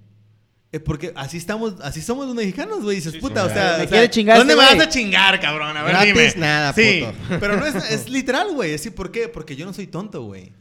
[0.73, 2.97] Es porque así estamos, así somos los mexicanos, güey.
[2.97, 3.51] Dices, Sí, puta, sí.
[3.51, 4.87] o sea, Me o sea, quiere chingar ¿Dónde este me vas güey?
[4.89, 5.77] a chingar, cabrón?
[5.77, 6.47] A ver, Gratis, dime.
[6.47, 7.37] nada, sí, puto.
[7.41, 8.77] pero no es, es literal, güey.
[8.79, 9.29] Sí, ¿por qué?
[9.29, 10.53] Porque yo no soy tonto, güey.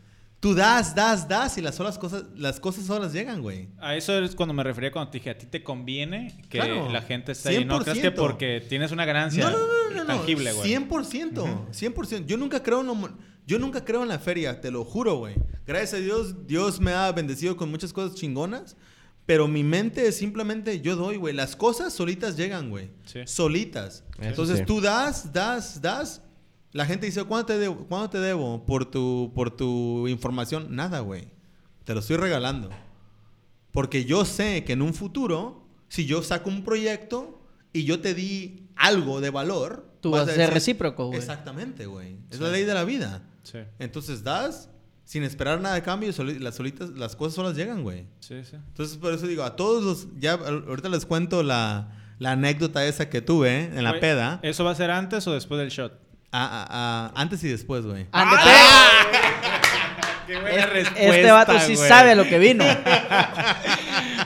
[0.41, 3.69] Tú das, das, das y las solas cosas, las cosas solas llegan, güey.
[3.80, 6.89] A eso es cuando me refería cuando te dije, a ti te conviene que Claro,
[6.91, 7.63] la gente esté ahí.
[7.63, 8.15] No crees que 100%.
[8.15, 10.05] porque tienes una ganancia No, no, no, no, no.
[10.07, 10.68] tangible, güey.
[10.68, 12.26] 100%, 100%.
[12.26, 13.09] Yo nunca creo en lo mo-
[13.45, 15.35] yo nunca creo en la feria, te lo juro, güey.
[15.68, 18.76] Gracias a Dios, Dios me ha bendecido con muchas cosas chingonas,
[19.27, 21.35] pero mi mente es simplemente yo doy, güey.
[21.35, 22.89] Las cosas solitas llegan, güey.
[23.05, 23.19] Sí.
[23.26, 24.03] Solitas.
[24.19, 24.65] Entonces sí.
[24.65, 26.23] tú das, das, das.
[26.73, 27.85] La gente dice, ¿cuánto te debo?
[27.88, 30.68] ¿Cuánto te debo por tu por tu información?
[30.76, 31.27] Nada, güey.
[31.84, 32.69] Te lo estoy regalando.
[33.72, 37.41] Porque yo sé que en un futuro, si yo saco un proyecto
[37.73, 41.19] y yo te di algo de valor, Tú vas a ser recíproco, güey.
[41.19, 42.18] Exactamente, güey.
[42.31, 42.43] Es Sí.
[42.43, 43.22] la ley de la vida.
[43.43, 44.69] Sí, Entonces das
[45.03, 48.06] sin esperar nada de cambio soli- las solitas, las cosas solas llegan, güey.
[48.19, 48.56] sí, sí.
[48.56, 53.10] Entonces por eso digo, a todos los, ya ahorita les cuento la, la anécdota esa
[53.10, 54.39] que tuve en la peda.
[54.41, 55.93] ¿Eso va a ser antes o después del shot?
[56.33, 56.67] A- a-
[57.07, 58.05] a- antes y después, güey.
[58.11, 58.37] Ande,
[60.27, 60.33] ¡Qué
[60.79, 62.63] Es- este vato sí sabe a lo que vino.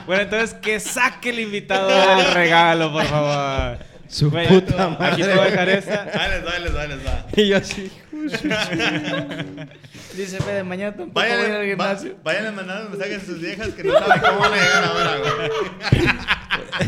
[0.06, 3.78] Bueno, entonces que saque el invitado el regalo, por favor.
[4.08, 5.34] Su Güey, puta Aquí te madre.
[5.34, 6.04] voy a dejar esta.
[6.16, 6.30] Va, ahí
[6.62, 6.72] les
[7.04, 7.26] va.
[7.34, 7.90] Y yo así.
[10.16, 12.16] Dice Fede, mañana tampoco voy a ir al Vayan, va- gimnasio.
[12.22, 15.16] vayan mandando mensajes a sus viejas que no saben cómo van a llegar ahora,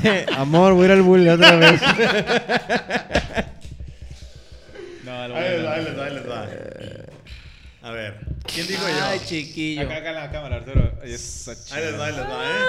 [0.03, 0.25] güey.
[0.37, 1.81] Amor, voy a ir al bully otra vez.
[5.25, 6.49] Ahí les voy va, a ahí les va.
[7.81, 8.21] A ver,
[8.53, 9.05] ¿quién digo yo?
[9.05, 9.83] Ay, chiquillo.
[9.83, 10.99] Acá, acá en la cámara, Arturo.
[11.03, 12.65] Ahí les va, ahí les va, ¿eh?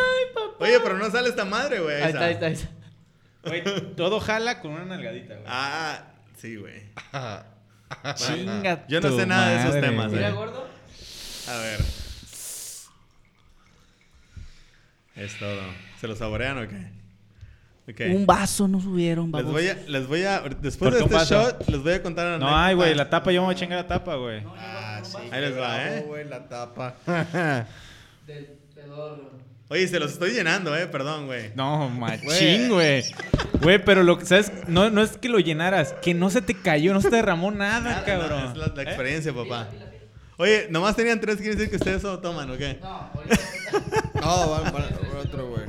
[0.59, 2.01] Oye, pero no sale esta madre, güey.
[2.01, 2.69] Ahí está, ahí está, ahí está.
[3.43, 3.63] Güey,
[3.95, 5.45] todo jala con una nalgadita, güey.
[5.47, 6.03] Ah,
[6.37, 6.83] sí, güey.
[8.15, 10.17] Chinga Yo no tu sé nada de esos madre, temas, güey.
[10.17, 10.33] Mira, eh.
[10.33, 10.67] gordo.
[11.47, 11.79] A ver.
[15.15, 15.61] Es todo.
[15.99, 16.98] ¿Se lo saborean o qué?
[18.11, 19.51] Un vaso no subieron, Les vamos.
[19.51, 22.55] voy a, les voy a, después de este shot, les voy a contar una No,
[22.57, 24.43] ay, güey, la tapa, yo me voy a chingar la tapa, güey.
[24.57, 25.17] Ah, sí.
[25.31, 26.03] Ahí les va, ¿eh?
[26.07, 26.95] güey, la tapa.
[28.27, 28.45] Del
[28.75, 29.29] pedorro.
[29.69, 31.51] Oye, se los estoy llenando, eh, perdón, güey.
[31.55, 33.03] No, machín, güey.
[33.61, 34.51] Güey, pero lo que, ¿sabes?
[34.67, 37.51] No, no es que lo llenaras, que no se te cayó, no se te derramó
[37.51, 38.51] nada, Nada, cabrón.
[38.51, 38.85] es la, la ¿Eh?
[38.85, 39.67] experiencia, papá.
[40.37, 42.77] Oye, nomás tenían tres, quiere decir que ustedes solo toman, ¿o qué?
[42.81, 43.39] No, ahorita.
[44.21, 45.63] No, va, va, va otro, güey.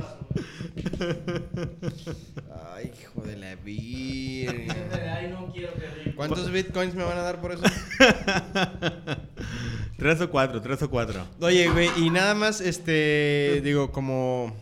[2.73, 4.67] Ay, hijo de la virgen.
[5.13, 6.15] Ay, no quiero que ríe.
[6.15, 7.63] ¿Cuántos bitcoins me van a dar por eso?
[9.97, 11.25] tres o cuatro, tres o cuatro.
[11.39, 14.55] Oye, güey, y nada más, este, digo, como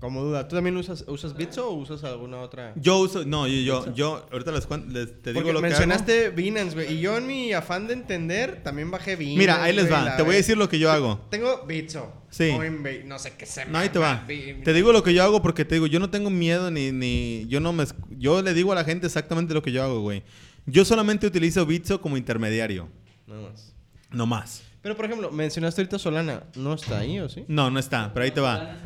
[0.00, 0.46] Como duda.
[0.46, 2.74] ¿Tú también usas, usas Bitso o usas alguna otra?
[2.76, 3.54] Yo uso, no, yo,
[3.84, 5.78] yo, yo ahorita les, cuen- les- te digo Porque lo que hago.
[5.78, 6.92] mencionaste Binance, güey.
[6.94, 9.38] Y yo en mi afán de entender también bajé Binance.
[9.38, 10.16] Mira, ahí les va.
[10.16, 11.18] Te voy a decir lo que yo hago.
[11.30, 12.12] Tengo Bitso.
[12.28, 12.52] Sí.
[12.54, 14.26] Coinbase, no sé qué se No, ahí te va.
[14.26, 17.46] Te digo lo que yo hago porque te digo, yo no tengo miedo ni, ni,
[17.48, 20.22] yo no me, yo le digo a la gente exactamente lo que yo hago, güey.
[20.66, 22.88] Yo solamente utilizo Bitso como intermediario,
[23.26, 23.72] Nada más.
[24.10, 24.62] no más.
[24.82, 26.42] Pero, por ejemplo, mencionaste ahorita Solana.
[26.54, 27.44] ¿No está ahí o sí?
[27.48, 28.76] No, no está, pero ahí te va.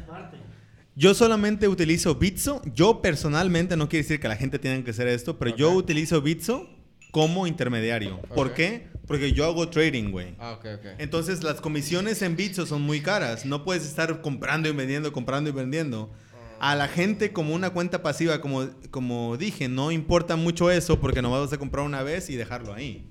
[1.00, 2.60] Yo solamente utilizo Bitso.
[2.74, 5.76] Yo personalmente, no quiere decir que la gente tenga que hacer esto, pero yo Ok.
[5.76, 6.68] utilizo Bitso
[7.10, 8.20] como intermediario.
[8.34, 8.52] ¿Por Ok.
[8.54, 8.88] qué?
[9.06, 10.34] Porque yo hago trading, güey.
[10.38, 10.86] Ah, ok, ok.
[10.98, 13.46] Entonces las comisiones en Bitso son muy caras.
[13.46, 16.12] No puedes estar comprando y vendiendo, comprando y vendiendo.
[16.60, 21.22] A la gente como una cuenta pasiva, como, como dije, no importa mucho eso porque
[21.22, 23.08] nomás vas a comprar una vez y dejarlo ahí.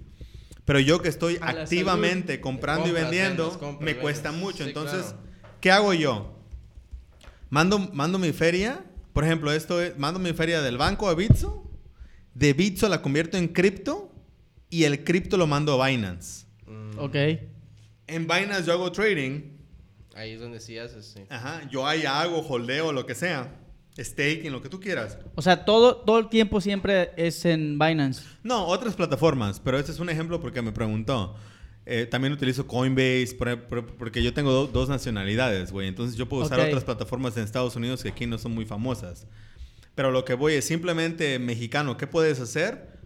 [0.63, 4.01] Pero yo que estoy A activamente comprando y Compras, vendiendo, vendes, compras, me vendes.
[4.03, 4.57] cuesta mucho.
[4.63, 5.17] Sí, Entonces, claro.
[5.59, 6.35] ¿qué hago yo?
[7.49, 8.85] Mando, mando mi feria.
[9.13, 11.69] Por ejemplo, esto es, mando mi feria del banco a Bitso.
[12.33, 14.11] De Bitso la convierto en cripto
[14.69, 16.45] y el cripto lo mando a Binance.
[16.97, 17.15] Ok.
[18.07, 19.57] En Binance yo hago trading.
[20.15, 21.23] Ahí es donde sí haces, sí.
[21.29, 23.55] Ajá, yo ahí hago holdeo, lo que sea.
[23.97, 25.17] Staking, lo que tú quieras.
[25.35, 28.23] O sea, todo, todo el tiempo siempre es en Binance.
[28.43, 31.35] No, otras plataformas, pero este es un ejemplo porque me preguntó.
[31.91, 35.87] Eh, también utilizo Coinbase por- por- porque yo tengo do- dos nacionalidades, güey.
[35.87, 39.25] Entonces yo puedo usar otras plataformas en Estados Unidos que aquí no son muy famosas.
[39.95, 41.97] Pero lo que voy es simplemente mexicano.
[41.97, 42.99] ¿Qué puedes hacer?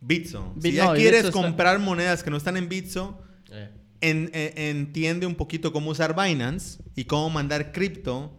[0.00, 0.52] Bitso.
[0.56, 3.20] Bit- si ya no, quieres está- comprar monedas que no están en Bitso,
[3.50, 3.68] Eh.
[4.00, 8.36] en- en- entiende un poquito cómo usar Binance y cómo mandar cripto.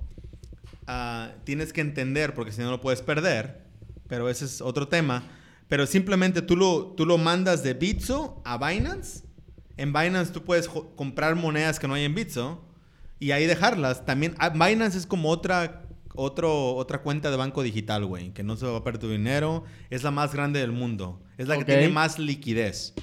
[0.88, 3.62] Ah, tienes que entender porque si no lo puedes perder.
[4.08, 5.24] Pero ese es otro tema.
[5.70, 9.24] Pero simplemente tú lo, tú lo mandas de Bitso a Binance.
[9.78, 12.64] En Binance tú puedes comprar monedas que no hay en Bitso
[13.20, 14.06] y ahí dejarlas.
[14.06, 15.84] También ah, Binance es como otra,
[16.16, 18.32] otro, otra cuenta de banco digital, güey.
[18.34, 19.64] Que no se va a perder tu dinero.
[19.90, 21.22] Es la más grande del mundo.
[21.38, 21.62] Es la Ok.
[21.62, 22.94] que tiene más liquidez.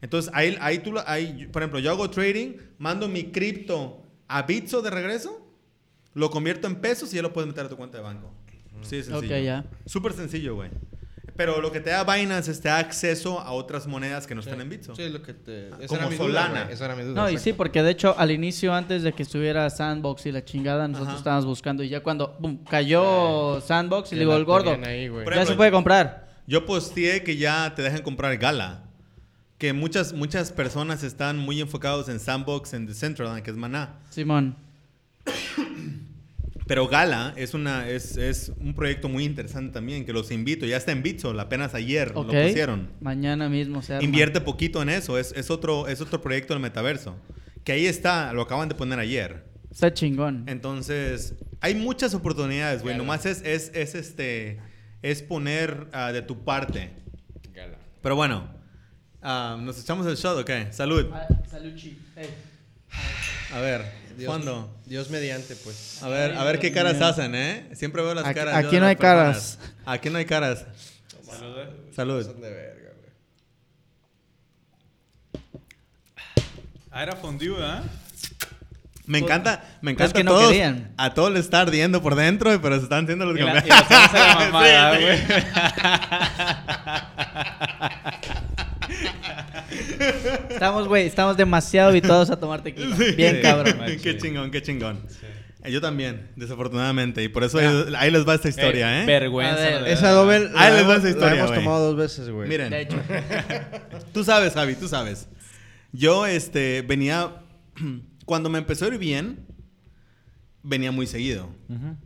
[0.00, 4.80] Entonces, ahí, ahí tú, ahí, por ejemplo, yo hago trading, mando mi cripto a Bitso
[4.82, 5.44] de regreso,
[6.14, 8.32] lo convierto en pesos y ya lo puedes meter a tu cuenta de banco.
[8.82, 9.38] Sí, es sencillo.
[9.38, 9.64] Ya.
[9.86, 10.70] Súper sencillo, güey.
[11.38, 14.40] Pero lo que te da Binance es te da acceso a otras monedas que no
[14.40, 14.96] están en Bitso.
[14.96, 15.68] Sí, lo que te...
[15.68, 16.64] Esa Como era mi Solana.
[16.64, 16.72] Duda.
[16.72, 17.14] Esa era mi duda.
[17.14, 17.44] No, y exacto.
[17.44, 21.10] sí, porque de hecho al inicio, antes de que estuviera Sandbox y la chingada, nosotros
[21.10, 21.18] Ajá.
[21.18, 25.46] estábamos buscando y ya cuando boom, cayó Sandbox y le digo, el gordo, ahí, ya
[25.46, 26.26] se puede comprar.
[26.48, 28.82] Yo posteé que ya te dejan comprar Gala.
[29.58, 34.00] Que muchas, muchas personas están muy enfocados en Sandbox, en Decentraland, que es Maná.
[34.10, 34.56] Simón.
[36.68, 40.66] Pero Gala es, una, es, es un proyecto muy interesante también, que los invito.
[40.66, 42.30] Ya está en Bitso, apenas ayer Ok.
[42.30, 42.90] lo pusieron.
[43.00, 44.04] Mañana mismo se arma.
[44.04, 47.16] Invierte poquito en eso, es, es, otro, es otro proyecto del metaverso.
[47.64, 49.44] Que ahí está, lo acaban de poner ayer.
[49.70, 50.44] Está chingón.
[50.46, 52.96] Entonces, hay muchas oportunidades, güey.
[52.98, 54.60] Nomás es, es, es, este,
[55.00, 56.90] es poner ah, de tu parte.
[57.54, 57.78] Gala.
[58.02, 58.46] Pero bueno,
[59.22, 60.68] ah, ¿nos echamos el shot o qué?
[60.70, 61.06] Salud.
[61.50, 61.98] Saluchi.
[63.54, 63.86] A ver,
[64.18, 64.68] Dios, ¿cuándo?
[64.86, 66.02] Dios mediante, pues.
[66.02, 67.70] A ver, a ver qué caras hacen, ¿eh?
[67.74, 68.54] Siempre veo las Aquí- caras.
[68.56, 69.58] aquí no hay caras.
[69.86, 70.64] Aquí no hay caras.
[71.94, 72.24] Salud.
[72.24, 73.12] Son de verga, güey.
[76.90, 77.82] Ah, era fondue, ¿ah?
[79.08, 80.92] Me encanta, me Pues encanta que no todos, querían.
[80.96, 83.64] a todos les está ardiendo por dentro, pero se están haciendo los Y la, comer-
[83.66, 85.04] y la salsa de mamada, Sí, sí.
[85.04, 85.18] güey.
[90.50, 92.96] Estamos, güey, estamos demasiado habituados a tomar tequila.
[93.16, 93.42] Bien Sí.
[93.42, 93.78] cabrón.
[94.02, 95.00] qué chingón, qué chingón.
[95.64, 97.58] Eh, Yo también, desafortunadamente, y por eso
[97.96, 99.06] ahí les va esta historia, ¿eh?
[99.06, 99.86] Vergüenza.
[99.88, 102.48] Esa doble Ahí les va esa historia, la hemos tomado dos veces, güey.
[102.48, 102.96] Miren, De hecho.
[104.12, 105.28] tú sabes, Javi, tú sabes.
[105.92, 107.30] Yo, este, venía,
[108.28, 109.46] cuando me empezó a ir bien,
[110.62, 111.48] venía muy seguido.
[111.70, 111.96] Ujú.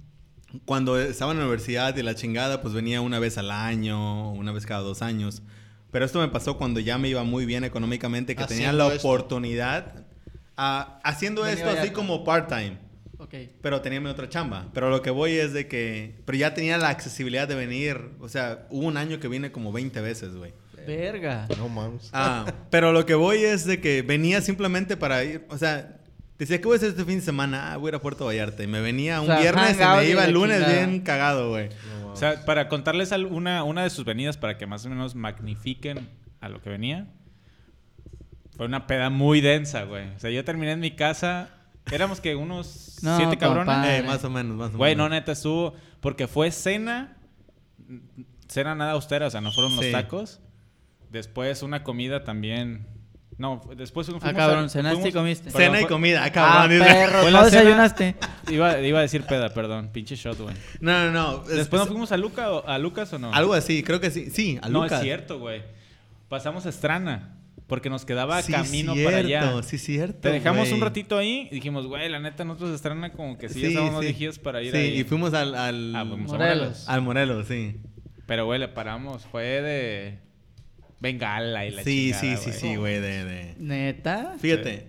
[0.64, 4.52] Cuando estaba en la universidad y la chingada, pues venía una vez al año, una
[4.52, 5.42] vez cada dos años.
[5.90, 9.08] Pero esto me pasó cuando ya me iba muy bien económicamente, que tenía la esto.
[9.08, 10.06] oportunidad,
[10.56, 12.78] ah, haciendo Venía esto así como part-time.
[13.18, 13.34] Ok.
[13.60, 14.68] Pero tenía mi otra chamba.
[14.72, 16.20] Pero lo que voy es de que...
[16.24, 18.10] Pero ya tenía la accesibilidad de venir.
[18.20, 20.52] O sea, hubo un año que vine como 20 veces, güey.
[20.86, 21.48] Verga.
[21.58, 22.10] No mames.
[22.12, 25.46] Ah, pero lo que voy es de que venía simplemente para ir...
[25.48, 26.01] O sea,
[26.44, 27.72] decía, ¿qué voy a hacer este fin de semana?
[27.72, 28.62] Ah, voy a ir a Puerto Vallarta.
[28.62, 30.86] Y me venía un O sea, viernes y me iba el lunes chingada.
[30.86, 31.68] bien cagado, güey.
[32.12, 36.08] O sea, para contarles una, una de sus venidas para que más o menos magnifiquen
[36.40, 37.06] a lo que venía.
[38.56, 40.08] Fue una peda muy densa, güey.
[40.14, 41.48] O sea, yo terminé en mi casa.
[41.90, 43.74] Éramos que unos No, siete cabrones.
[43.86, 45.18] Eh, más o menos, más o Güey, no, menos.
[45.18, 45.74] neta, estuvo.
[46.00, 47.16] Porque fue cena.
[48.48, 50.40] Cena nada austera, o sea, no fueron los tacos.
[51.10, 52.86] Después una comida también
[53.38, 55.44] No, después fuimos Ah, cabrón, a- cenaste y comiste.
[55.50, 56.78] Perdón, Cena y fue- comida, ah, Ah, cabrón.
[56.78, 58.14] perro, Fue no la cena- desayunaste.
[58.50, 59.88] Iba, iba a decir peda, perdón.
[59.92, 60.54] Pinche shot, güey.
[60.80, 61.42] No, no, no.
[61.44, 63.32] es- ¿Después nos fuimos a, Luca, o- a Lucas o no?
[63.32, 64.30] Algo así, creo que sí.
[64.30, 64.98] Sí, a no, Lucas.
[65.00, 65.62] es cierto, güey.
[66.28, 67.36] Pasamos a Estrana.
[67.68, 69.62] Porque nos quedaba Sí, camino cierto, para allá.
[69.62, 70.18] Sí, cierto.
[70.20, 70.74] Te dejamos güey.
[70.74, 73.68] un ratito ahí y dijimos, güey, la neta, nosotros de Estrana como que sí, ya
[73.68, 74.06] estábamos sí.
[74.08, 75.00] dirigidos para ir Sí, ahí.
[75.00, 75.54] y fuimos al.
[75.54, 76.58] al Ah, fuimos a Morelos.
[76.58, 76.88] Morelos.
[76.88, 77.76] al Morelos, sí.
[78.26, 79.24] Pero, güey, le paramos.
[79.24, 80.18] Fue de
[81.02, 83.00] bengala y la Sí, chingada, sí, sí, sí, güey.
[83.00, 84.36] De, de- ¿Neta?
[84.40, 84.88] Fíjate.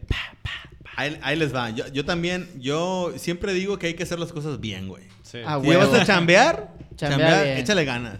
[0.95, 1.71] Ahí, ahí les va.
[1.71, 5.03] Yo, yo también, yo siempre digo que hay que hacer las cosas bien, güey.
[5.23, 5.39] Sí.
[5.45, 7.57] Ah, Si vas a chambear, Chambea chambear, bien.
[7.57, 8.19] échale ganas.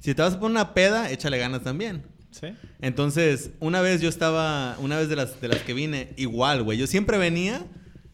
[0.00, 2.02] Si te vas a poner una peda, échale ganas también.
[2.30, 2.48] Sí.
[2.80, 6.78] Entonces, una vez yo estaba, una vez de las, de las que vine, igual, güey.
[6.78, 7.62] Yo siempre venía,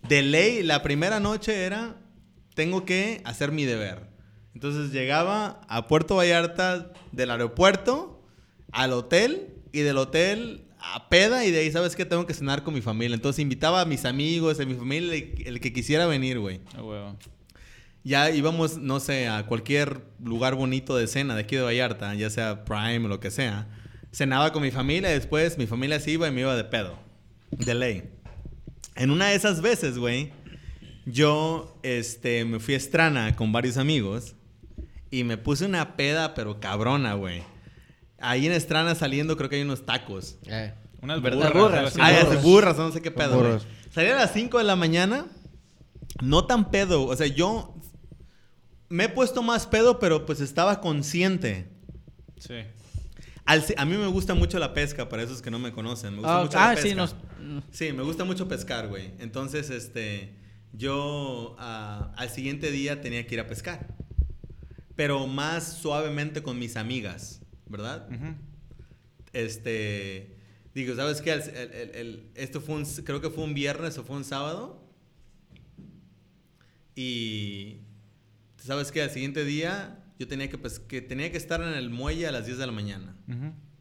[0.08, 1.94] de ley, la primera noche era,
[2.54, 4.10] tengo que hacer mi deber.
[4.54, 8.19] Entonces llegaba a Puerto Vallarta del aeropuerto
[8.72, 12.04] al hotel y del hotel a peda y de ahí, ¿sabes qué?
[12.06, 13.14] Tengo que cenar con mi familia.
[13.14, 16.60] Entonces invitaba a mis amigos, a mi familia, el- el que quisiera venir, güey.
[16.74, 17.16] A huevo.
[18.02, 22.30] Ya íbamos, no sé, a cualquier lugar bonito de cena de aquí de Vallarta, ya
[22.30, 23.68] sea Prime o lo que sea.
[24.10, 26.98] Cenaba con mi familia y después mi familia se iba y me iba de pedo.
[27.50, 28.04] De ley.
[28.96, 30.32] En una de esas veces, güey,
[31.04, 34.34] yo este, me fui a Estrana con varios amigos
[35.10, 37.42] y me puse una peda, pero cabrona, güey.
[38.20, 40.36] Ahí en Estrana saliendo creo que hay unos tacos.
[40.46, 40.72] Eh.
[41.02, 41.52] Unas burras.
[41.52, 43.60] Burras, Ah, burras, no sé qué pedo.
[43.92, 45.26] Salí a las 5 de la mañana,
[46.22, 47.04] no tan pedo.
[47.06, 47.74] O sea, yo
[48.88, 51.68] me he puesto más pedo, pero pues estaba consciente.
[52.38, 52.54] Sí.
[53.46, 56.10] Al a mí me gusta mucho la pesca, para esos que no me conocen.
[56.12, 56.88] Me gusta Ah, mucho la ah, pesca.
[56.88, 57.16] sí, nos...
[57.70, 59.12] Sí, me gusta mucho pescar, güey.
[59.18, 60.36] Entonces, este,
[60.72, 63.88] yo ah, al siguiente día tenía que ir a pescar.
[64.94, 67.39] Pero más suavemente con mis amigas,
[67.70, 68.06] ¿verdad?
[69.32, 70.36] Este,
[70.74, 71.32] digo, ¿sabes qué?
[71.32, 74.24] El- el- el- el- esto fue un, creo que fue un viernes o fue un
[74.24, 74.82] sábado.
[76.94, 77.78] Y,
[78.58, 79.02] ¿sabes qué?
[79.02, 82.32] Al siguiente día yo tenía que, pes- que tenía que estar en el muelle a
[82.32, 83.14] las 10 de la mañana.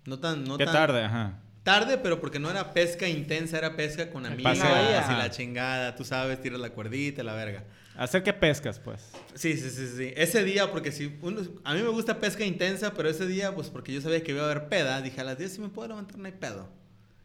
[0.06, 1.40] No tan, no Qué tan tarde, ajá.
[1.64, 5.95] Tarde, pero porque no era pesca intensa, era pesca con amigas paseo, y la chingada,
[5.95, 7.66] tú sabes, tiras la cuerdita, la verga.
[8.00, 9.02] Hacer que pescas, pues.
[9.36, 10.14] Sí, sí, sí, sí.
[10.16, 13.68] Ese día, porque si uno- a mí me gusta pesca intensa, pero ese día, pues
[13.70, 15.90] porque yo sabía que iba a haber peda, dije a las 10 si me puedo
[15.90, 16.70] levantar, no hay pedo.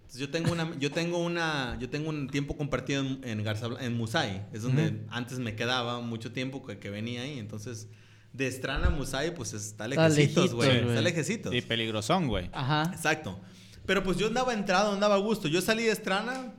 [0.00, 3.68] Entonces yo tengo una, yo tengo una, yo tengo un tiempo compartido en, en Garza
[3.80, 7.88] en Musay, es donde antes me quedaba mucho tiempo que, que venía ahí, entonces
[8.32, 10.88] de Estrana a Musay, pues está lejecitos, lejitos, güey, güey.
[10.88, 11.54] está lejecitos.
[11.54, 12.50] Y peligrosón, güey.
[12.52, 12.90] Ajá.
[12.92, 13.38] Exacto.
[13.86, 15.46] Pero pues yo andaba entrado, andaba a gusto.
[15.46, 16.52] Yo salí de Estrana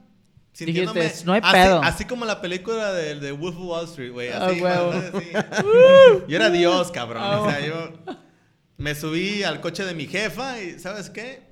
[0.55, 1.01] sintiéndome...
[1.01, 1.81] Dijiste, "No hay así, pedo".
[1.83, 4.29] Así como la película de, de Wolf of Wall Street, güey.
[4.29, 4.59] Ah, Así.
[6.27, 7.21] Yo era Dios, cabrón.
[7.23, 7.91] Ah, O sea, yo
[8.77, 11.43] me subí al coche de mi jefa y ¿sabes qué?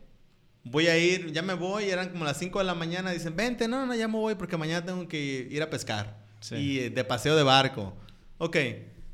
[0.63, 3.11] Voy a ir, ya me voy, eran como las 5 de la mañana.
[3.11, 6.17] Dicen, vente, no, no, ya me voy porque mañana tengo que ir a pescar.
[6.39, 6.55] Sí.
[6.55, 7.93] Y eh, de paseo de barco.
[8.37, 8.57] Ok,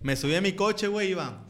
[0.02, 1.44] me subí a mi coche, güey, iba.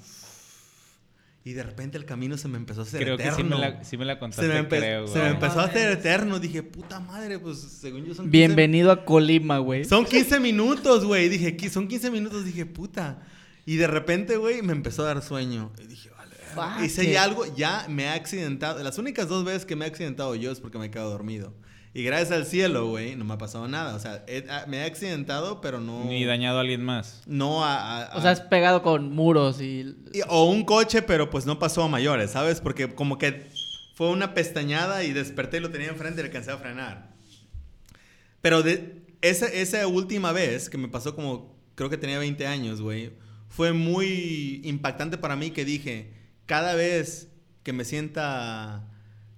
[1.45, 3.57] Y de repente el camino se me empezó a hacer Creo que sí eterno.
[3.57, 5.91] me la, sí me la Se contaste, me, empe- creo, se me empezó a hacer
[5.91, 6.37] eterno.
[6.39, 9.85] Dije, puta madre, pues según yo son 15 Bienvenido a Colima, güey.
[9.85, 11.29] Son 15 minutos, güey.
[11.29, 12.43] Dije, "Qui- son 15 minutos.
[12.45, 13.21] Dije, puta.
[13.65, 15.71] Y de repente, güey, me empezó a dar sueño.
[15.81, 16.09] Y dije,
[16.55, 16.85] vale.
[16.85, 18.83] Hice ya algo, ya me he accidentado.
[18.83, 21.53] Las únicas dos veces que me he accidentado yo es porque me he quedado dormido.
[21.93, 23.95] Y gracias al cielo, güey, no me ha pasado nada.
[23.95, 26.05] O sea, he- a- me he accidentado, pero no.
[26.05, 27.23] Ni dañado a alguien más.
[27.25, 28.03] No a.
[28.05, 29.95] a- O sea, has pegado con muros y...
[30.13, 32.61] y- o un coche, pero pues no pasó a mayores, ¿sabes?
[32.61, 33.47] Porque como que
[33.95, 37.09] fue una pestañada y desperté y lo tenía enfrente y le alcancé a frenar.
[38.41, 42.81] Pero de esa, esa última vez que me pasó como, creo que tenía 20 años,
[42.81, 43.11] güey,
[43.49, 46.13] fue muy impactante para mí que dije,
[46.45, 47.29] cada vez
[47.63, 48.87] que me sienta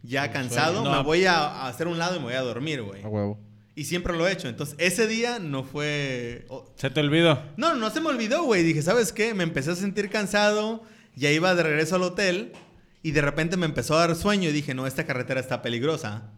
[0.03, 0.91] ya cansado, No.
[0.91, 3.03] me voy a, a hacer un lado y me voy a dormir, güey.
[3.03, 3.39] A huevo.
[3.75, 4.47] Y siempre lo he hecho.
[4.49, 6.45] Entonces, ese día no fue...
[6.75, 7.41] ¿Se te olvidó?
[7.57, 8.63] no, no se me olvidó, güey.
[8.63, 9.33] Dije, ¿sabes qué?
[9.33, 10.83] Me empecé a sentir cansado,
[11.15, 12.51] ya iba de regreso al hotel
[13.03, 16.31] y de repente me empezó a dar sueño y dije, no, esta carretera está peligrosa.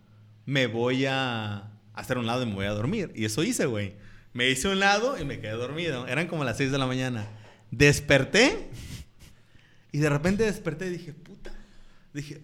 [0.45, 3.11] Me voy a hacer un lado y me voy a dormir.
[3.15, 3.95] Y eso hice, güey.
[4.34, 6.07] Me hice un lado y me quedé dormido.
[6.07, 7.27] Eran como las 6 de la mañana.
[7.72, 8.69] Desperté
[9.91, 11.52] y de repente desperté y dije, puta.
[12.14, 12.41] Dije,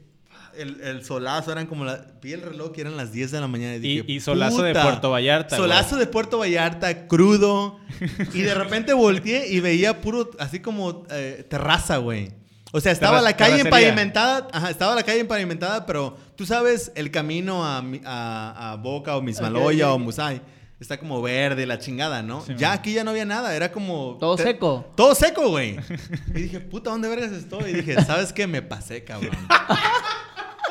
[0.61, 2.05] el, el solazo eran como la...
[2.21, 4.73] Vi el reloj y eran las 10 de la mañana y dije, y solazo de.
[4.73, 5.69] Puerto Vallarta, güey.
[5.69, 7.79] Solazo de Puerto Vallarta, crudo.
[8.33, 12.31] y de repente volteé y veía puro, así como eh, terraza, güey.
[12.71, 13.79] O sea, estaba Terra- la calle terracería.
[13.89, 18.75] empavimentada, ajá, estaba la calle empavimentada, pero tú sabes, el camino a, mi- a, a
[18.75, 19.99] Boca o Mismaloya Ok, o.
[19.99, 20.41] Musay
[20.79, 22.39] está como verde, la chingada, ¿no?
[22.41, 22.77] Sí, ya man.
[22.77, 24.15] aquí ya no había nada, era como...
[24.17, 24.85] Todo te- seco.
[24.95, 25.75] Todo seco, güey.
[26.33, 27.71] Y dije, puta, ¿dónde vergas estoy?
[27.71, 28.47] Y dije, ¿sabes qué?
[28.47, 29.35] Me pasé, cabrón.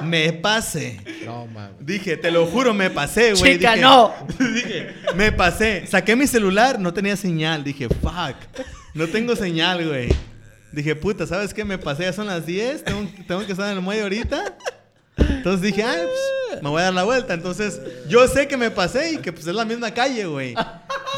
[0.02, 1.00] Me pasé.
[1.24, 1.76] No mames.
[1.80, 3.54] Dije, te lo juro, me pasé, güey.
[3.58, 4.12] Chica, Dije- no.
[4.38, 5.86] Dije, me pasé.
[5.86, 7.64] Saqué mi celular, no tenía señal.
[7.64, 8.36] Dije, fuck.
[8.94, 10.08] No tengo señal, güey.
[10.72, 11.64] Dije, puta, ¿sabes qué?
[11.64, 12.84] Me pasé, ya son las 10.
[12.84, 14.56] Tengo, tengo que estar en el muelle ahorita.
[15.16, 15.98] Entonces dije, ay,
[16.50, 17.34] pues, me voy a dar la vuelta.
[17.34, 20.54] Entonces, yo sé que me pasé y que pues es la misma calle, güey.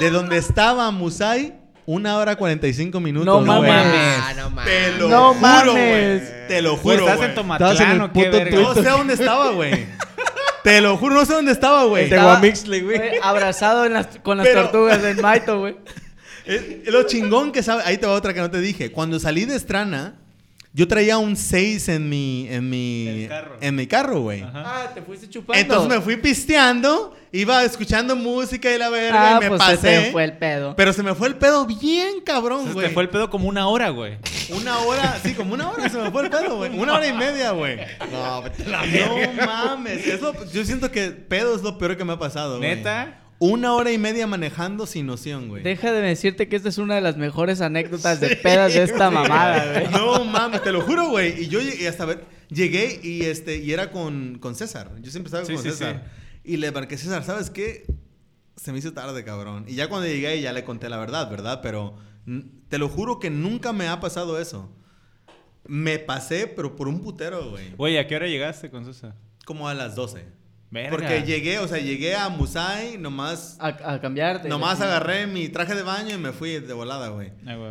[0.01, 1.55] De donde estaba Musai,
[1.87, 3.27] una hora 45 minutos.
[3.47, 3.71] No güey.
[3.71, 4.19] mames.
[4.23, 4.73] Ah, no mames.
[4.75, 6.49] Te lo No juro, mames.
[6.49, 8.63] Te lo juro, ¿Estás en Tomatlán Estabas en el puto?
[8.63, 9.87] No sé dónde estaba, güey.
[10.63, 12.09] Te lo juro, no sé dónde estaba, güey.
[12.11, 12.99] De Guamixle, güey.
[12.99, 15.77] Güey, Abrazado en las- con las Pero- tortugas en Maito, güey.
[16.87, 17.83] Lo chingón que sabe.
[17.85, 18.91] Ahí te va otra que no te dije.
[18.93, 20.15] Cuando salí de Estrana,
[20.73, 22.47] yo traía un 6 en mi.
[22.49, 23.57] En mi, El carro.
[23.61, 24.43] En mi carro, güey.
[24.43, 24.63] Ajá.
[24.85, 25.61] Ah, te fuiste chupando.
[25.61, 29.77] Entonces me fui pisteando, iba escuchando música y la verga, Ah, y me pues se
[29.77, 30.01] pasé.
[30.05, 30.77] te fue el pedo.
[30.77, 32.87] Pero se me fue el pedo bien cabrón, güey.
[32.89, 34.19] te fue el pedo como una hora, güey.
[34.51, 36.79] Una hora, sí, como una hora se me fue el pedo, güey.
[36.79, 37.77] Una hora y media, güey.
[38.13, 40.07] No, la No mames.
[40.07, 42.77] es lo- yo siento que pedo es lo peor que me ha pasado, güey.
[42.77, 43.20] ¿Neta?
[43.43, 45.63] Una hora y media manejando sin noción, güey.
[45.63, 49.11] Deja de decirte que esta es una de las mejores anécdotas de pedas de esta
[49.11, 49.91] mamada, güey.
[49.91, 51.45] No mames, te lo juro, güey.
[51.45, 54.91] Y yo llegué hasta ver, llegué y este y era con, con César.
[55.01, 56.05] Yo siempre estaba Sí, con sí, César.
[56.45, 57.87] Y le marqué César, ¿sabes qué?
[58.57, 59.65] Se me hizo tarde, cabrón.
[59.67, 61.61] Y ya cuando llegué ya le conté la verdad, ¿verdad?
[61.63, 61.95] Pero
[62.69, 64.71] te lo juro que nunca me ha pasado eso.
[65.67, 67.71] Me pasé, pero por un putero, güey.
[67.75, 69.17] Güey, ¿a qué hora llegaste con Sosa?
[69.47, 70.40] Como a las 12.
[70.71, 70.91] Verga.
[70.91, 74.49] Porque llegué, o sea, llegué a Musai, nomás, A, a cambiarte.
[74.49, 77.33] nomás agarré mi traje de baño y me fui de volada, güey.
[77.47, 77.71] Ah, güey.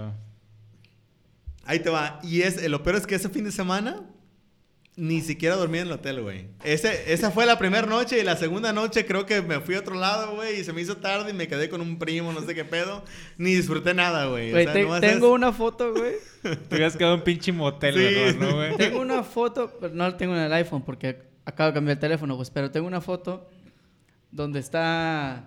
[1.65, 2.19] Ahí te va.
[2.23, 4.01] Y es, lo peor es que ese fin de semana
[4.95, 6.47] ni siquiera dormí en el hotel, güey.
[6.63, 9.79] Ese, esa fue la primera noche y la segunda noche creo que me fui a
[9.79, 12.41] otro lado, güey, y se me hizo tarde y me quedé con un primo, no
[12.41, 13.05] sé qué pedo.
[13.37, 14.51] Ni disfruté nada, güey.
[14.51, 16.15] O sea, te- nomás tengo es- una foto, güey.
[16.41, 18.37] Te hubieras quedado en un pinche motel, Sí.
[18.39, 18.75] ¿no, güey?
[18.75, 21.99] Tengo una foto, pero no la tengo en el iPhone porque acabo de cambiar el
[21.99, 23.49] teléfono, pues, pero tengo una foto
[24.31, 25.43] donde está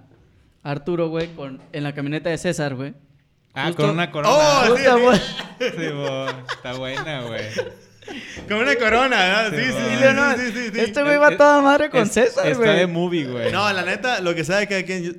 [0.63, 2.95] Arturo, güey, con, en la camioneta de César, güey.
[3.55, 4.35] Ah, Justo- con una corona.
[4.35, 4.63] ¡Oh!
[4.65, 5.03] sí, Justo, sí.
[5.03, 5.21] güey.
[5.87, 7.43] Sí, bo, está buena, güey.
[8.49, 9.51] Con una corona, ¿verdad?
[9.51, 10.81] Sí, Sí, sí.
[10.81, 12.87] Este güey va toda madre con Es- César, Está de güey.
[12.87, 13.53] movie, güey.
[13.53, 15.13] No, la neta, lo que sabe que quien yo,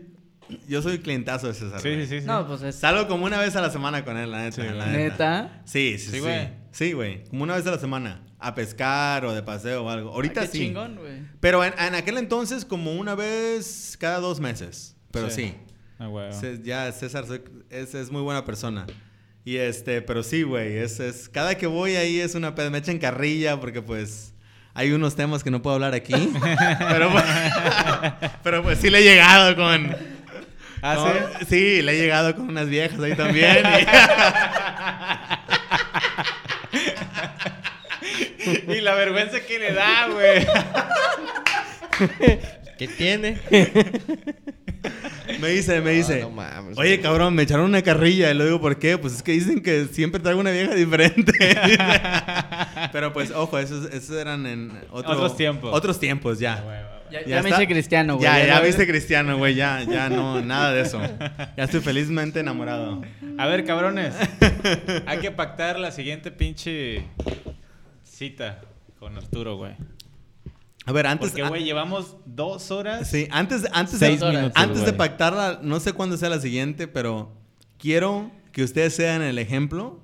[0.68, 1.80] yo soy clientazo de César.
[1.80, 2.02] Sí, güey.
[2.06, 2.22] sí, sí.
[2.22, 2.28] sí.
[2.28, 2.76] No, pues es...
[2.76, 4.56] Salgo como una vez a la semana con él, la neta.
[4.62, 4.98] Sí, la güey.
[4.98, 5.62] ¿Neta?
[5.66, 6.20] Sí, sí, Sí, sí.
[6.20, 6.50] güey.
[6.72, 7.24] Sí, güey.
[7.30, 8.20] Como una vez a la semana.
[8.46, 10.12] A pescar o de paseo o algo.
[10.12, 10.60] Ahorita Ay, qué sí.
[10.66, 11.22] chingón, güey.
[11.40, 14.96] Pero en, en aquel entonces, como una vez cada dos meses.
[15.12, 15.44] Pero sí.
[15.44, 15.56] Sí.
[16.00, 16.30] Ah, güey.
[16.64, 17.26] Ya César
[17.70, 18.86] es, es muy buena persona.
[19.46, 20.78] Y este, pero sí, güey.
[20.78, 22.70] Es, es, cada que voy ahí es una peda.
[22.70, 24.34] Me echan carrilla porque pues
[24.74, 26.14] hay unos temas que no puedo hablar aquí.
[26.80, 27.24] pero, pues,
[28.44, 29.96] pero pues sí le he llegado con.
[30.82, 31.46] Ah, sí.
[31.48, 33.64] Sí, le he llegado con unas viejas ahí también.
[38.68, 40.46] y- la vergüenza que le da, güey.
[42.78, 43.38] ¿Qué tiene?
[45.40, 46.22] me dice, me dice.
[46.22, 46.78] No, no mames.
[46.78, 48.32] Oye, cabrón, me echaron una carrilla.
[48.32, 48.98] Y le digo, ¿por qué?
[48.98, 51.32] Pues es que dicen que siempre traigo una vieja diferente.
[52.92, 55.72] Pero pues, ojo, esos, esos eran en otro- Otros tiempos.
[55.74, 56.64] Otros tiempos, ya.
[57.12, 58.24] Ya, Ya ya me hice cristiano, güey.
[58.28, 59.54] Ya, ya no- viste cristiano, güey.
[59.56, 61.00] Ya, ya no, nada de eso.
[61.56, 63.04] Ya estoy felizmente enamorado.
[63.38, 64.14] A ver, cabrones.
[65.06, 67.04] Hay que pactar la siguiente pinche
[68.14, 68.62] cita
[69.00, 69.74] con Arturo, güey.
[70.86, 71.32] A ver, antes.
[71.32, 73.10] Porque, güey, llevamos dos horas.
[73.10, 76.88] Sí, antes, antes, Seis de, minutos, antes de pactarla, no sé cuándo sea la siguiente,
[76.88, 77.32] pero
[77.78, 80.02] quiero que ustedes sean el ejemplo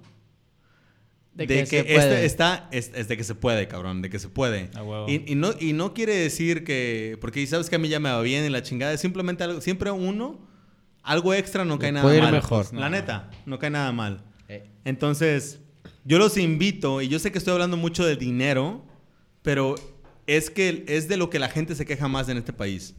[1.33, 2.25] De de, que que, se este puede.
[2.25, 4.69] está es, es de que se puede, cabrón, de que se puede.
[4.73, 5.09] A huevo.
[5.09, 8.09] Y, y no y no quiere decir que porque sabes que a mí ya me
[8.09, 10.47] va bien y la chingada, es simplemente algo, siempre uno
[11.03, 12.31] algo extra no cae nada puede ir mal.
[12.33, 12.73] mejor.
[12.73, 14.23] La neta, no cae nada mal.
[14.47, 15.59] Eh, Entonces,
[16.09, 18.83] yo los invito, y yo sé que estoy hablando mucho de dinero,
[19.43, 19.75] pero
[20.25, 22.95] es que es de lo que la gente se queja más en este país.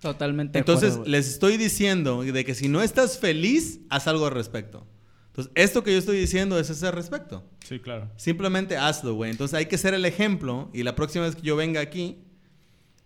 [0.00, 0.58] Totalmente.
[0.58, 4.88] Entonces, acuerdo, les estoy diciendo de que si no estás feliz, haz algo al respecto.
[5.28, 7.48] Entonces, esto que yo estoy diciendo es ese al respecto.
[7.64, 8.10] Sí, claro.
[8.16, 9.30] Simplemente hazlo, güey.
[9.30, 12.24] Entonces, hay que ser el ejemplo, y la próxima vez que yo venga aquí,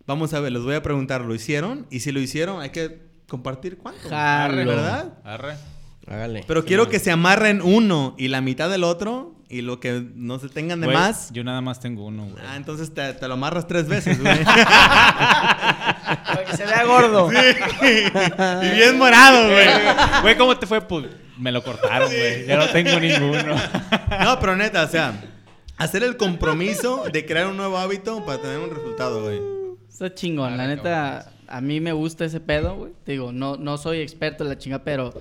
[0.07, 1.87] vamos a ver, les voy a preguntar, ¿lo hicieron?
[1.91, 4.09] Y si lo hicieron, hay que compartir cuánto.
[4.09, 4.57] Jalo.
[4.57, 5.19] ¿Verdad?
[5.25, 5.57] Arre.
[6.07, 6.43] hágale.
[6.49, 10.39] Pero quiero que se amarren uno y la mitad del otro y lo que no
[10.39, 11.31] se tengan de Güey, más.
[11.31, 12.43] Yo nada más tengo uno, güey.
[12.43, 14.43] Ah, entonces te, te lo amarras tres veces, güey.
[16.25, 17.29] Para que se vea gordo.
[17.31, 19.69] y bien morado, güey.
[20.23, 20.81] Güey, ¿cómo te fue?
[20.81, 21.05] Pues
[21.37, 22.47] me lo cortaron, güey.
[22.47, 23.55] Ya no tengo ninguno.
[24.25, 25.23] No, pero neta, o sea,
[25.77, 29.39] hacer el compromiso de crear un nuevo hábito para tener un resultado, güey.
[29.87, 32.93] Está chingón, la neta, a mí me gusta ese pedo, güey.
[33.05, 35.13] Te Digo, no, no soy experto en la chinga, pero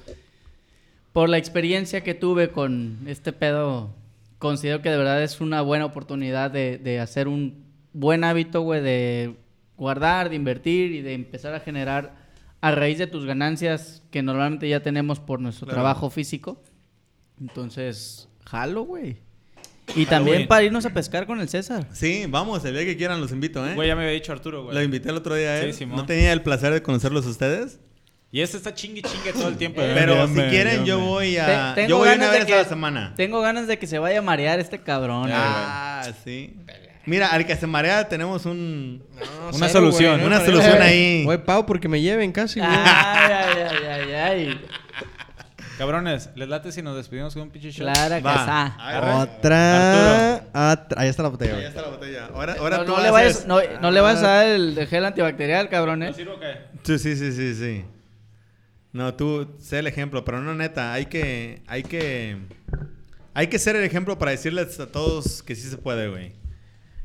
[1.11, 3.93] por la experiencia que tuve con este pedo,
[4.41, 7.63] considero que de verdad es una buena oportunidad de, de hacer un
[7.93, 9.35] buen hábito, güey, de
[9.77, 12.15] guardar, de invertir y de empezar a generar
[12.59, 15.77] a raíz de tus ganancias que normalmente ya tenemos por nuestro Claro.
[15.77, 16.61] trabajo físico.
[17.39, 19.17] Entonces, jalo, güey.
[19.95, 21.87] Y también para irnos a pescar con el César.
[21.91, 23.73] Sí, vamos, el día que quieran los invito, ¿eh?
[23.75, 24.85] Güey, ya me había dicho Arturo, Lo güey.
[24.85, 25.73] invité el otro día, ¿eh?
[25.73, 25.97] Sí, Simón.
[25.97, 27.79] no tenía el placer de conocerlos ustedes.
[28.33, 29.81] Y este está chingue chingue todo el tiempo.
[29.93, 31.73] Pero si quieren, yo voy Te- a.
[31.75, 33.13] tengo Yo voy una ganas de vez que- a la semana.
[33.17, 35.23] Tengo ganas de que se vaya a marear este cabrón.
[35.23, 35.33] güey.
[35.35, 36.55] Ah, sí.
[37.05, 39.03] Mira, al que se marea tenemos un.
[39.53, 40.87] Una solución, güey, una no, solución güey.
[40.87, 41.23] ahí.
[41.25, 42.71] Güey, Pau, porque me lleven casi, güey.
[42.71, 44.61] Ay, ay, ay, ay, ay.
[45.77, 47.91] Cabrones, ¿les late si nos despedimos con un pinche shot?
[47.91, 48.45] Clara que Va.
[48.45, 48.65] sa.
[48.77, 49.11] Arre.
[49.13, 50.35] Otra.
[50.53, 52.29] atra- Ahí está la botella, Ahí está la botella.
[52.33, 54.85] Ahora, ahora No, tú no le vayas, no, no le vas a dar el de
[54.85, 56.07] gel antibacterial, cabrón, ¿eh?
[56.11, 56.55] ¿No sirve o qué?
[56.83, 57.85] Sí, sí, sí, sí, sí.
[58.93, 62.37] No, tú sé el ejemplo, pero no neta, hay que, hay que,
[63.33, 66.33] hay que ser el ejemplo para decirles a todos que sí se puede, güey.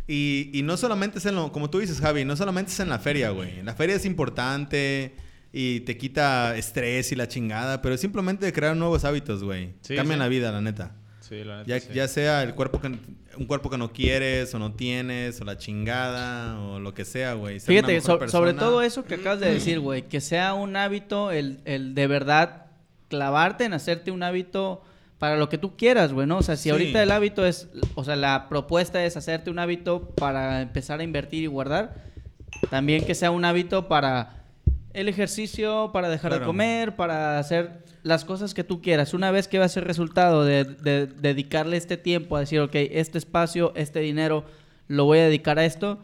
[0.09, 2.89] Y, y no solamente es en lo, como tú dices, Javi, no solamente es en
[2.89, 3.63] la feria, güey.
[3.63, 5.15] La feria es importante
[5.53, 9.75] y te quita estrés y la chingada, pero es simplemente crear nuevos hábitos, güey.
[9.81, 10.23] Sí, Cambian sí.
[10.23, 10.95] la vida, la neta.
[11.29, 11.89] Sí, la neta Ya, sí.
[11.93, 15.59] ya sea el cuerpo que, un cuerpo que no quieres o no tienes, o la
[15.59, 17.61] chingada, o lo que sea, güey.
[17.61, 20.55] Ser una Fíjate, mejor so- sobre todo eso que acabas de decir, güey, que sea
[20.55, 22.67] un hábito, el, el de verdad
[23.09, 24.83] clavarte en hacerte un hábito
[25.19, 26.39] para lo que tú quieras, güey, ¿no?
[26.39, 26.71] O sea, si Sí.
[26.71, 31.05] ahorita el hábito es, o sea, la propuesta es hacerte un hábito para empezar a
[31.05, 31.95] invertir y guardar,
[32.71, 34.43] también que sea un hábito para
[34.93, 39.15] el ejercicio, para dejar de comer, para hacer las cosas que tú quieras.
[39.15, 42.71] Una vez que va a ser resultado de, de dedicarle este tiempo a decir, ok,
[42.75, 44.45] este espacio, este dinero,
[44.87, 45.99] lo voy a dedicar a esto,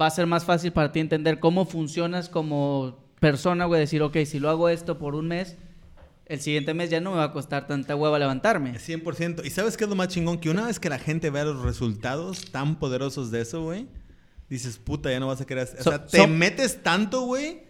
[0.00, 3.80] va a ser más fácil para ti entender cómo funcionas como persona, güey.
[3.80, 5.56] Decir, ok, si lo hago esto por un mes,
[6.26, 8.74] el siguiente mes ya no me va a costar tanta hueva levantarme.
[8.78, 9.44] 100%.
[9.44, 10.38] ¿Y sabes qué es lo más chingón?
[10.38, 13.88] Que una vez que la gente vea los resultados tan poderosos de eso, güey,
[14.48, 15.68] dices, puta, ya no vas a querer.
[15.78, 17.62] O So- sea, te so- metes tanto, güey,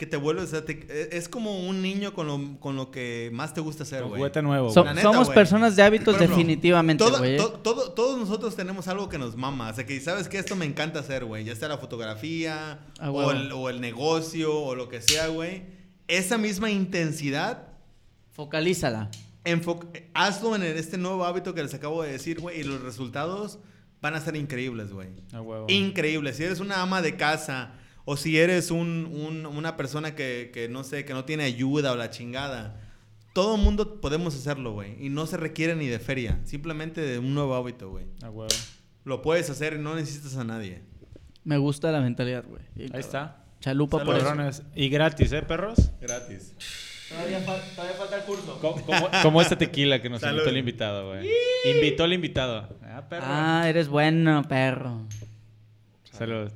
[0.00, 0.48] que te vuelves.
[0.50, 3.82] sea, te- e, es como un niño con lo, con lo que más te gusta
[3.82, 4.18] hacer, Un güey.
[4.20, 4.70] juguete nuevo.
[4.72, 7.36] So- neta, somos personas de hábitos ejemplo, definitivamente, toda- güey.
[7.36, 9.68] to- todo- todos nosotros tenemos algo que nos mama.
[9.70, 11.44] O sea, que sabes que esto me encanta hacer, güey.
[11.44, 15.64] Ya sea la fotografía, Ah, o, el, o el negocio, o lo que sea, güey.
[16.08, 17.68] Esa misma intensidad
[18.32, 19.10] Focalízala.
[19.44, 23.58] Enfo- hazlo en este nuevo hábito que les acabo de decir, güey, y los resultados
[24.00, 25.08] van a ser increíbles, güey.
[25.32, 25.66] A huevo.
[25.68, 26.36] Increíbles.
[26.36, 27.74] Si eres una ama de casa
[28.04, 31.92] o si eres un- un- una persona que, que no sé, que no tiene ayuda
[31.92, 32.80] o la chingada,
[33.32, 34.96] todo el mundo podemos hacerlo, güey.
[35.04, 38.06] Y no se requiere ni de feria, simplemente de un nuevo hábito, güey.
[38.22, 38.48] A huevo.
[39.04, 40.82] Lo puedes hacer y no necesitas a nadie.
[41.44, 42.62] Me gusta la mentalidad, güey.
[42.92, 43.44] Ahí está.
[43.60, 44.62] Chalupa por eso.
[44.74, 45.90] Y gratis, ¿eh, perros?
[46.00, 46.54] Gratis.
[47.08, 48.58] Todavía, falta el curso.
[48.60, 50.36] Como, como, como este tequila que nos Salud.
[50.38, 51.28] invitó el invitado, güey.
[51.74, 52.68] Invitó al invitado.
[52.82, 53.24] Ah, perro.
[53.26, 55.02] Ah, eres bueno, perro.
[56.12, 56.50] Salud.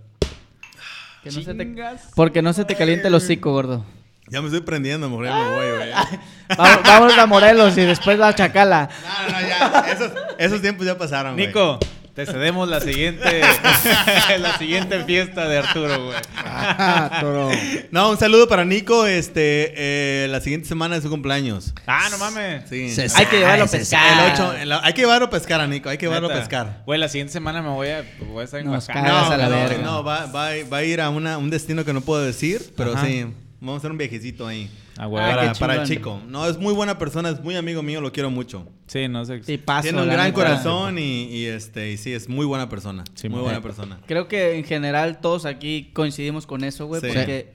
[1.24, 2.10] Que no se te- Chingas.
[2.14, 3.84] Porque no se te caliente el hocico, gordo.
[4.28, 5.90] Ya me estoy prendiendo, mujer, me voy, güey.
[6.56, 8.88] Vamos, vámonos a Morelos y después a Chacala.
[9.02, 9.92] No, no, no, ya.
[9.92, 11.48] Esos, esos tiempos ya pasaron, güey.
[11.48, 11.78] Nico,
[12.14, 13.40] te cedemos la siguiente
[14.38, 16.16] la siguiente fiesta de Arturo, güey.
[16.36, 17.50] Ah, toro.
[17.90, 19.06] No, un saludo para Nico.
[19.06, 21.74] Este, eh, la siguiente semana es su cumpleaños.
[21.86, 22.68] Ah, no mames.
[22.68, 22.90] Sí.
[22.90, 24.26] Se Hay que llevarlo a pescar.
[24.26, 25.88] El ocho- el- hay que llevarlo a pescar a Nico.
[25.88, 26.82] Hay que llevarlo a pescar.
[26.86, 29.48] Güey, la siguiente semana me voy a, voy a estar en Nos No, a la
[29.48, 29.78] no, verga.
[29.82, 32.72] no, va, va, a- va a ir a una- un destino que no puedo decir,
[32.76, 33.06] pero Ajá.
[33.06, 33.26] sí.
[33.64, 34.70] Vamos a hacer un viajecito ahí.
[34.98, 35.24] Ah, güey.
[35.24, 36.20] Ah, para, el chico.
[36.28, 38.68] No, es muy buena persona, es muy amigo mío, lo quiero mucho.
[38.86, 39.42] Sí, no sé.
[39.42, 39.84] Sí, paso.
[39.84, 40.34] Tiene un gran neta.
[40.34, 43.04] corazón y, y, este, y sí, es muy buena persona.
[43.14, 44.00] Sí, muy buena persona.
[44.06, 47.06] Creo que en general todos aquí coincidimos con eso, güey, Sí.
[47.08, 47.54] porque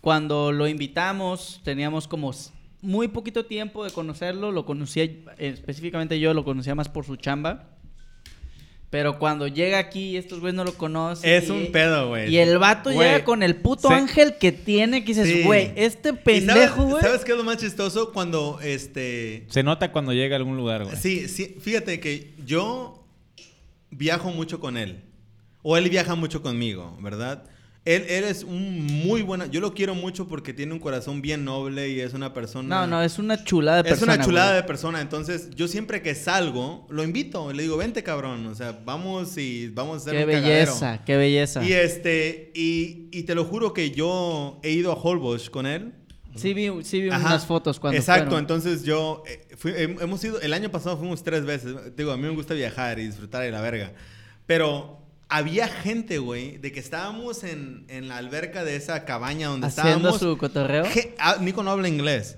[0.00, 2.32] cuando lo invitamos teníamos como
[2.80, 5.08] muy poquito tiempo de conocerlo, lo conocía
[5.38, 7.70] específicamente yo lo conocía más por su chamba.
[8.94, 11.28] Pero cuando llega aquí, estos güeyes no lo conocen.
[11.28, 12.32] Es y- un pedo, güey.
[12.32, 15.42] Y el vato Güey, llega con el puto se- ángel que tiene, que dices, Sí.
[15.42, 17.02] güey, este ¿Y sabes- pendejo, güey.
[17.02, 18.12] ¿Sabes qué es lo más chistoso?
[18.12, 19.46] Cuando, este...
[19.48, 20.94] Se nota cuando llega a algún lugar, güey.
[20.94, 23.02] Sí, sí, fíjate que yo
[23.90, 25.00] viajo mucho con él.
[25.64, 27.42] O él viaja mucho conmigo, ¿verdad?
[27.86, 29.44] Él, él es un muy buena...
[29.46, 32.66] Yo lo quiero mucho porque tiene un corazón bien noble y es una persona...
[32.80, 34.14] No, no, es una chulada de Es persona.
[34.14, 34.62] una chulada güey.
[34.62, 38.80] de persona, entonces yo siempre que salgo, lo invito, le digo, vente cabrón, o sea,
[38.86, 40.72] vamos y vamos a hacer Qué un cagadero".
[40.72, 41.62] belleza, qué belleza.
[41.62, 45.92] Y este, y, y te lo juro que yo he ido a Holbox con él.
[46.36, 48.40] Sí vi, sí vi unas fotos cuando Exacto, fueron.
[48.40, 51.94] entonces yo eh, fui- hemos ido, el año pasado fuimos tres veces.
[51.96, 53.92] Digo, a mí me gusta viajar y disfrutar de la verga.
[54.46, 55.03] Pero
[55.36, 60.10] había gente, güey, de que estábamos en, en la alberca de esa cabaña donde Haciendo
[60.10, 60.20] estábamos.
[60.20, 60.84] su cotorreo.
[60.86, 62.36] Ge- ah, Nico no habla inglés.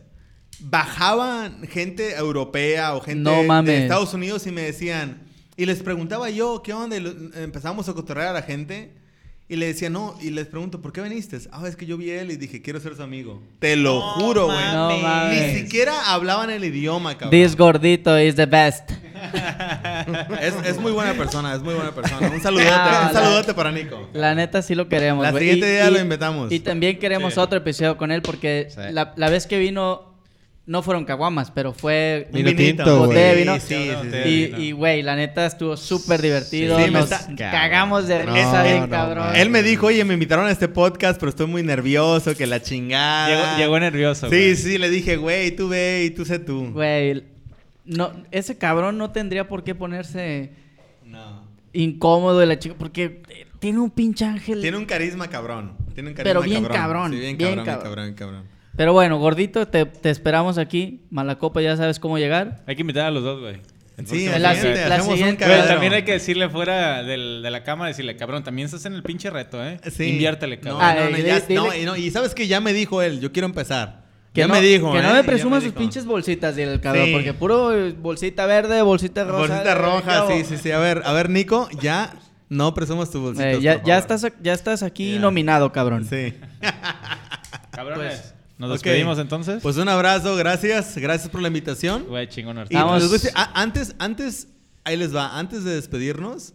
[0.60, 5.22] Bajaban gente europea o gente No de Estados Unidos y me decían,
[5.58, 6.96] Y les preguntaba yo, ¿qué onda?
[6.96, 8.92] Y lo- empezamos a cotorrear a la gente.
[9.48, 11.38] Y le decía, no, y les pregunto, ¿por qué viniste?
[11.52, 13.40] Ah, es que yo vi a él y dije, quiero ser su amigo.
[13.60, 14.58] Te lo juro, güey.
[14.72, 17.30] No Ni siquiera hablaban el idioma, cabrón.
[17.30, 18.90] This gordito is the best.
[20.40, 22.28] Es, es muy buena persona, es muy buena persona.
[22.30, 24.08] Un saludote, Ah, un la- saludote para Nico.
[24.12, 25.24] La neta sí lo queremos.
[25.24, 26.52] La siguiente día lo invitamos.
[26.52, 27.40] Y también queremos Sí.
[27.40, 28.80] otro episodio con él porque Sí.
[28.90, 30.14] la, la vez que vino
[30.68, 33.54] no fueron caguamas, pero fue Vino Un tinto, vino.
[33.54, 34.10] Sí, sí, sí.
[34.24, 36.76] Sí, Y, güey, la neta estuvo súper divertido.
[36.76, 39.26] Sí, me Nos está- cagamos de No, risa bien no, cabrón.
[39.26, 39.36] man.
[39.36, 42.60] Él me dijo, oye, me invitaron a este podcast, pero estoy muy nervioso, que la
[42.60, 43.28] chingada.
[43.28, 44.28] Llegó, llegó nervioso.
[44.28, 46.72] Sí, sí, le dije, güey, tú ve y tú sé tú.
[46.72, 47.22] Güey,
[47.86, 50.50] no, ese cabrón no tendría por qué ponerse
[51.04, 51.44] No.
[51.72, 53.22] incómodo de la chica porque
[53.58, 54.60] tiene un pinche ángel.
[54.60, 55.76] Tiene un carisma cabrón.
[55.94, 57.82] Tiene un carisma Pero bien cabrón, Sí, bien, bien cabrón, bien cabrón.
[57.84, 58.56] cabrón, bien cabrón.
[58.76, 61.00] Pero bueno, gordito, te, te esperamos aquí.
[61.10, 62.62] Malacopa, ya sabes cómo llegar.
[62.66, 63.56] Hay que invitar a los dos, güey.
[64.04, 67.88] Sí, la, siguiente, si- la siguiente- también hay que decirle fuera del- de la cámara,
[67.88, 69.80] decirle, cabrón, también estás en el pinche reto, ¿eh?
[69.90, 70.04] Sí.
[70.10, 70.82] Inviértele, cabrón.
[70.84, 73.00] Ah, no, no, eh, ya- dile- no, y no, y sabes que ya me dijo
[73.00, 74.04] él, yo quiero empezar.
[74.36, 75.02] Que ya no, me dijo, que ¿eh?
[75.02, 75.78] no me Ya presuma sus dijo.
[75.78, 77.06] pinches bolsitas, dile el cabrón.
[77.06, 77.12] Sí.
[77.12, 79.38] Porque puro eh, bolsita verde, bolsita rosa.
[79.54, 80.70] Bolsita eh, roja, sí, sí, sí.
[80.70, 82.14] A ver, a ver, Nico, ya
[82.48, 83.50] no presumas tu bolsita.
[83.52, 86.06] Eh, ya, ya, estás, ya estás aquí nominado, cabrón.
[86.08, 86.34] Sí.
[87.72, 88.18] Cabrones.
[88.20, 89.62] Pues, ¿Nos despedimos entonces?
[89.62, 90.96] Pues un abrazo, gracias.
[90.96, 92.04] Gracias por la invitación.
[92.08, 92.64] Güey, chingón.
[92.70, 93.00] Vamos.
[93.02, 94.48] les voy a decir, a- antes, antes,
[94.84, 96.54] ahí les va, antes de despedirnos,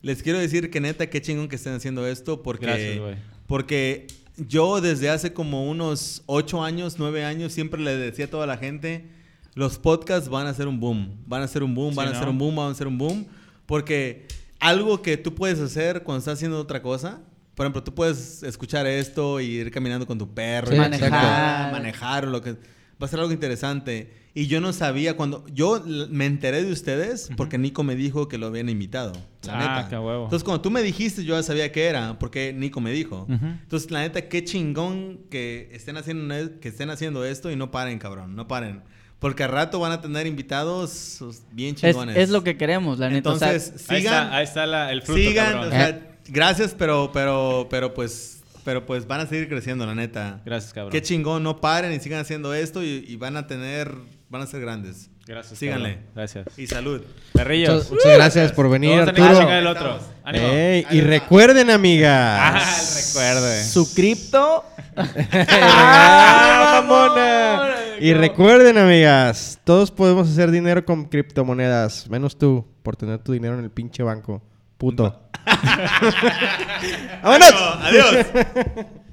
[0.00, 3.16] les quiero decir que neta, qué chingón que estén haciendo esto, porque, Gracias, güey.
[3.46, 4.06] porque
[4.36, 8.56] yo desde hace como unos ocho años, nueve años, siempre le decía a toda la
[8.56, 9.06] gente,
[9.54, 12.12] los podcasts van a ser un boom, van a ser un boom, Sí, van a
[12.12, 12.18] ¿no?
[12.18, 13.26] ser un boom, van a ser un boom,
[13.66, 14.26] porque
[14.58, 17.20] algo que tú puedes hacer cuando estás haciendo otra cosa,
[17.54, 20.88] por ejemplo, tú puedes escuchar esto y ir caminando con tu perro, Sí, y la
[20.88, 21.72] manejar.
[21.72, 22.56] manejar o lo que
[23.02, 24.22] va a ser algo interesante.
[24.34, 28.38] Y yo no sabía cuando yo me enteré de ustedes porque Nico me dijo que
[28.38, 29.12] lo habían invitado.
[29.44, 29.88] La Ah, neta.
[29.90, 30.24] qué huevo.
[30.24, 33.26] Entonces cuando tú me dijiste yo ya sabía qué era porque Nico me dijo.
[33.28, 33.44] Ujú.
[33.44, 37.70] Entonces la neta qué chingón que estén haciendo e- que estén haciendo esto y no
[37.70, 38.82] paren, cabrón, no paren.
[39.18, 41.18] Porque al rato van a tener invitados
[41.52, 42.16] bien Es, chingones.
[42.16, 43.30] es lo que queremos, la neta.
[43.30, 45.66] o sea, Entonces, Ahí sigan está, ahí está la- el fruto, sigan, cabrón.
[45.68, 50.40] o sea, gracias, pero pero pero pues pero pues van a seguir creciendo, la neta.
[50.44, 50.92] Gracias, cabrón.
[50.92, 53.94] Qué chingón, no paren y sigan haciendo esto y, y van a tener,
[54.28, 55.08] van a ser grandes.
[55.24, 55.90] Gracias, Síganle.
[55.94, 56.10] cabrón.
[56.16, 56.58] Gracias.
[56.58, 57.00] Y salud.
[57.32, 57.74] Perrillos.
[57.74, 59.38] Muchas, muchas gracias por venir, Arturo.
[59.38, 59.98] chingar el otro.
[60.24, 60.46] Ánimo.
[60.48, 62.96] Ey, y recuerden, Ah, amigas.
[62.96, 63.52] el recuerdo.
[63.52, 63.64] eh.
[63.64, 64.64] su cripto.
[64.96, 67.74] ¡Ah, mamona!
[68.00, 73.56] Y recuerden, amigas, todos podemos hacer dinero con criptomonedas, menos tú, por tener tu dinero
[73.58, 74.42] en el pinche banco.
[74.82, 75.06] Puto.
[77.22, 77.54] ¡Vámonos!
[77.82, 78.26] Adiós.